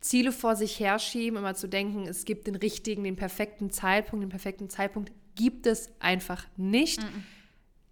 Ziele 0.00 0.32
vor 0.32 0.56
sich 0.56 0.78
herschieben, 0.78 1.38
immer 1.38 1.54
zu 1.54 1.68
denken, 1.68 2.06
es 2.06 2.24
gibt 2.24 2.46
den 2.46 2.56
richtigen, 2.56 3.04
den 3.04 3.16
perfekten 3.16 3.70
Zeitpunkt, 3.70 4.22
den 4.22 4.30
perfekten 4.30 4.70
Zeitpunkt 4.70 5.12
gibt 5.34 5.66
es 5.66 5.90
einfach 6.00 6.46
nicht. 6.56 7.02
Mhm. 7.02 7.24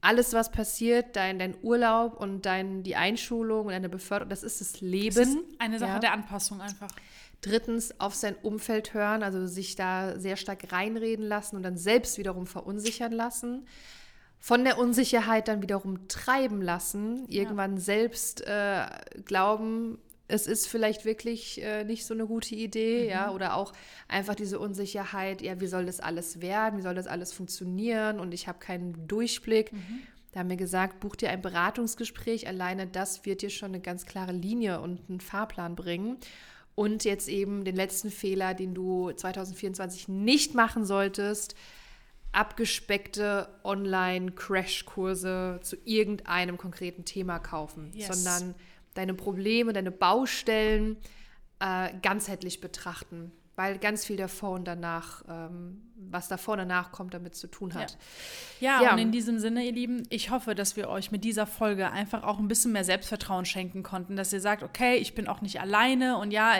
Alles, 0.00 0.32
was 0.32 0.50
passiert, 0.50 1.16
dein, 1.16 1.38
dein 1.38 1.54
Urlaub 1.62 2.20
und 2.20 2.44
dein, 2.46 2.82
die 2.82 2.94
Einschulung 2.94 3.66
und 3.66 3.72
deine 3.72 3.88
Beförderung, 3.88 4.28
das 4.28 4.42
ist 4.42 4.60
das 4.60 4.80
Leben. 4.80 5.14
Das 5.14 5.28
ist 5.28 5.38
eine 5.58 5.78
Sache 5.78 5.92
ja. 5.92 5.98
der 5.98 6.12
Anpassung 6.12 6.60
einfach. 6.60 6.90
Drittens, 7.40 8.00
auf 8.00 8.14
sein 8.14 8.36
Umfeld 8.42 8.94
hören, 8.94 9.22
also 9.22 9.46
sich 9.46 9.76
da 9.76 10.18
sehr 10.18 10.36
stark 10.36 10.72
reinreden 10.72 11.26
lassen 11.26 11.56
und 11.56 11.62
dann 11.62 11.76
selbst 11.76 12.16
wiederum 12.18 12.46
verunsichern 12.46 13.12
lassen 13.12 13.66
von 14.45 14.62
der 14.62 14.76
Unsicherheit 14.76 15.49
dann 15.49 15.62
wiederum 15.62 16.07
treiben 16.07 16.61
lassen, 16.61 17.24
irgendwann 17.30 17.76
ja. 17.76 17.80
selbst 17.80 18.47
äh, 18.47 18.84
glauben, 19.24 19.97
es 20.28 20.47
ist 20.47 20.68
vielleicht 20.68 21.07
wirklich 21.07 21.62
äh, 21.62 21.82
nicht 21.84 22.05
so 22.05 22.12
eine 22.12 22.26
gute 22.26 22.55
Idee, 22.55 23.05
mhm. 23.05 23.09
ja, 23.09 23.30
oder 23.30 23.57
auch 23.57 23.72
einfach 24.07 24.34
diese 24.34 24.59
Unsicherheit, 24.59 25.40
ja, 25.40 25.62
wie 25.62 25.66
soll 25.66 25.86
das 25.86 25.99
alles 25.99 26.42
werden, 26.42 26.78
wie 26.78 26.82
soll 26.82 26.95
das 26.95 27.07
alles 27.07 27.32
funktionieren 27.32 28.20
und 28.20 28.34
ich 28.34 28.47
habe 28.47 28.59
keinen 28.59 29.09
Durchblick. 29.09 29.72
Mhm. 29.72 30.03
Da 30.32 30.40
haben 30.40 30.51
wir 30.51 30.59
gesagt, 30.59 31.01
buch 31.01 31.16
dir 31.16 31.30
ein 31.30 31.40
Beratungsgespräch, 31.40 32.47
alleine 32.47 32.86
das 32.86 33.24
wird 33.24 33.40
dir 33.40 33.49
schon 33.49 33.70
eine 33.70 33.80
ganz 33.80 34.05
klare 34.05 34.32
Linie 34.32 34.82
und 34.82 35.09
einen 35.09 35.20
Fahrplan 35.20 35.74
bringen. 35.74 36.18
Und 36.74 37.05
jetzt 37.05 37.30
eben 37.30 37.64
den 37.64 37.76
letzten 37.76 38.11
Fehler, 38.11 38.53
den 38.53 38.74
du 38.74 39.11
2024 39.11 40.09
nicht 40.09 40.55
machen 40.55 40.84
solltest, 40.84 41.55
abgespeckte 42.35 43.49
Online-Crash-Kurse 43.62 45.61
zu 45.62 45.76
irgendeinem 45.85 46.59
konkreten 46.59 47.05
Thema 47.05 47.39
kaufen, 47.39 47.91
yes. 47.95 48.09
sondern 48.09 48.55
deine 48.95 49.14
Probleme, 49.14 49.72
deine 49.72 49.91
Baustellen 49.91 50.97
äh, 51.61 51.91
ganzheitlich 52.03 52.61
betrachten. 52.61 53.32
Weil 53.57 53.78
ganz 53.78 54.05
viel 54.05 54.16
davor 54.16 54.50
und 54.50 54.64
danach, 54.64 55.22
ähm, 55.28 55.80
was 55.96 56.28
davor 56.28 56.52
und 56.52 56.59
danach 56.59 56.90
kommt, 56.90 57.14
damit 57.14 57.36
zu 57.36 57.46
tun 57.46 57.72
hat. 57.74 57.96
Ja. 58.61 58.82
ja, 58.82 58.92
und 58.92 58.98
in 58.98 59.12
diesem 59.12 59.38
Sinne, 59.38 59.64
ihr 59.64 59.72
Lieben, 59.72 60.02
ich 60.11 60.30
hoffe, 60.30 60.55
dass 60.55 60.76
wir 60.76 60.88
euch 60.88 61.12
mit 61.12 61.22
dieser 61.22 61.46
Folge 61.46 61.90
einfach 61.90 62.24
auch 62.24 62.38
ein 62.38 62.48
bisschen 62.48 62.72
mehr 62.72 62.84
Selbstvertrauen 62.84 63.44
schenken 63.44 63.82
konnten, 63.82 64.16
dass 64.16 64.32
ihr 64.32 64.40
sagt, 64.40 64.62
okay, 64.64 64.96
ich 64.96 65.14
bin 65.14 65.28
auch 65.28 65.40
nicht 65.40 65.61
alleine 65.61 66.18
und 66.18 66.32
ja, 66.32 66.55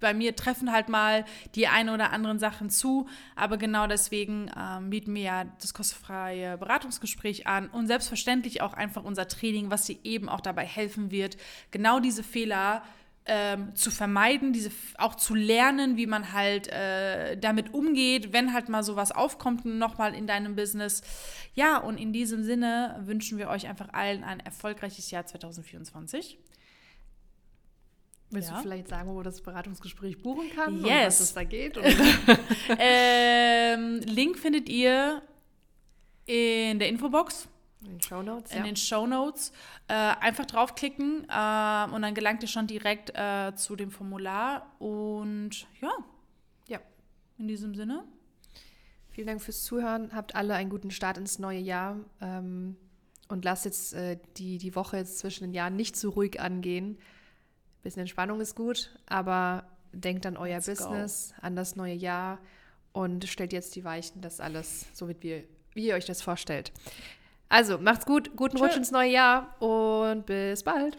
bei 0.00 0.12
mir 0.12 0.34
treffen 0.34 0.72
halt 0.72 0.88
mal 0.88 1.24
die 1.54 1.68
ein 1.68 1.88
oder 1.88 2.12
anderen 2.12 2.38
Sachen 2.40 2.68
zu, 2.68 3.08
aber 3.36 3.56
genau 3.56 3.86
deswegen 3.86 4.50
ähm, 4.56 4.90
bieten 4.90 5.14
wir 5.14 5.22
ja 5.22 5.44
das 5.60 5.72
kostenfreie 5.72 6.58
Beratungsgespräch 6.58 7.46
an 7.46 7.68
und 7.68 7.86
selbstverständlich 7.86 8.60
auch 8.60 8.74
einfach 8.74 9.04
unser 9.04 9.28
Training, 9.28 9.70
was 9.70 9.84
dir 9.84 9.96
eben 10.02 10.28
auch 10.28 10.40
dabei 10.40 10.64
helfen 10.64 11.12
wird, 11.12 11.36
genau 11.70 12.00
diese 12.00 12.24
Fehler 12.24 12.82
ähm, 13.28 13.74
zu 13.74 13.90
vermeiden, 13.90 14.52
diese 14.52 14.70
auch 14.96 15.14
zu 15.14 15.34
lernen, 15.34 15.96
wie 15.96 16.06
man 16.06 16.32
halt 16.32 16.68
äh, 16.68 17.36
damit 17.36 17.74
umgeht, 17.74 18.32
wenn 18.32 18.52
halt 18.52 18.68
mal 18.68 18.82
sowas 18.82 19.12
aufkommt, 19.12 19.64
nochmal 19.64 20.14
in 20.14 20.26
deinem 20.26 20.56
Business. 20.56 21.02
Ja, 21.54 21.78
und 21.78 21.98
in 21.98 22.12
diesem 22.12 22.42
Sinne 22.42 23.00
wünschen 23.04 23.38
wir 23.38 23.48
euch 23.48 23.68
einfach 23.68 23.92
allen 23.92 24.24
ein 24.24 24.40
erfolgreiches 24.40 25.10
Jahr 25.10 25.26
2024. 25.26 26.38
Willst 28.30 28.50
ja. 28.50 28.56
du 28.56 28.62
vielleicht 28.62 28.88
sagen, 28.88 29.14
wo 29.14 29.22
das 29.22 29.40
Beratungsgespräch 29.40 30.22
buchen 30.22 30.50
kann? 30.54 30.84
Yes. 30.84 30.84
Und 30.84 31.04
was 31.06 31.20
es 31.20 31.34
da 31.34 31.44
geht? 31.44 31.78
ähm, 32.78 34.00
Link 34.00 34.38
findet 34.38 34.68
ihr 34.68 35.22
in 36.26 36.78
der 36.78 36.88
Infobox. 36.88 37.48
In 37.80 37.90
den 37.90 38.00
Shownotes, 38.00 38.50
In 38.52 38.58
ja. 38.58 38.64
den 38.64 38.76
Shownotes. 38.76 39.52
Äh, 39.86 39.94
einfach 39.94 40.46
draufklicken 40.46 41.24
äh, 41.28 41.94
und 41.94 42.02
dann 42.02 42.14
gelangt 42.14 42.42
ihr 42.42 42.48
schon 42.48 42.66
direkt 42.66 43.10
äh, 43.14 43.54
zu 43.54 43.76
dem 43.76 43.90
Formular. 43.90 44.74
Und 44.80 45.66
ja. 45.80 45.92
Ja. 46.66 46.80
In 47.38 47.46
diesem 47.46 47.74
Sinne. 47.74 48.04
Vielen 49.10 49.28
Dank 49.28 49.42
fürs 49.42 49.64
Zuhören. 49.64 50.12
Habt 50.12 50.34
alle 50.34 50.54
einen 50.54 50.70
guten 50.70 50.90
Start 50.90 51.18
ins 51.18 51.38
neue 51.38 51.60
Jahr. 51.60 51.96
Ähm, 52.20 52.76
und 53.28 53.44
lasst 53.44 53.64
jetzt 53.64 53.92
äh, 53.94 54.18
die, 54.36 54.58
die 54.58 54.74
Woche 54.74 54.96
jetzt 54.96 55.18
zwischen 55.18 55.44
den 55.44 55.54
Jahren 55.54 55.76
nicht 55.76 55.96
zu 55.96 56.08
ruhig 56.08 56.40
angehen. 56.40 56.92
Ein 56.96 57.82
bisschen 57.82 58.00
Entspannung 58.00 58.40
ist 58.40 58.56
gut, 58.56 58.98
aber 59.06 59.68
denkt 59.92 60.26
an 60.26 60.36
euer 60.36 60.56
Let's 60.56 60.66
Business, 60.66 61.34
go. 61.36 61.46
an 61.46 61.56
das 61.56 61.76
neue 61.76 61.94
Jahr 61.94 62.38
und 62.92 63.26
stellt 63.26 63.52
jetzt 63.52 63.76
die 63.76 63.84
Weichen, 63.84 64.20
dass 64.22 64.40
alles 64.40 64.86
so 64.92 65.08
wird, 65.08 65.22
wie, 65.22 65.44
wie 65.74 65.86
ihr 65.86 65.94
euch 65.94 66.06
das 66.06 66.22
vorstellt. 66.22 66.72
Also, 67.48 67.78
macht's 67.78 68.04
gut, 68.04 68.36
guten 68.36 68.56
Tschö. 68.56 68.64
Rutsch 68.64 68.76
ins 68.76 68.90
neue 68.90 69.10
Jahr 69.10 69.60
und 69.60 70.26
bis 70.26 70.62
bald. 70.62 70.98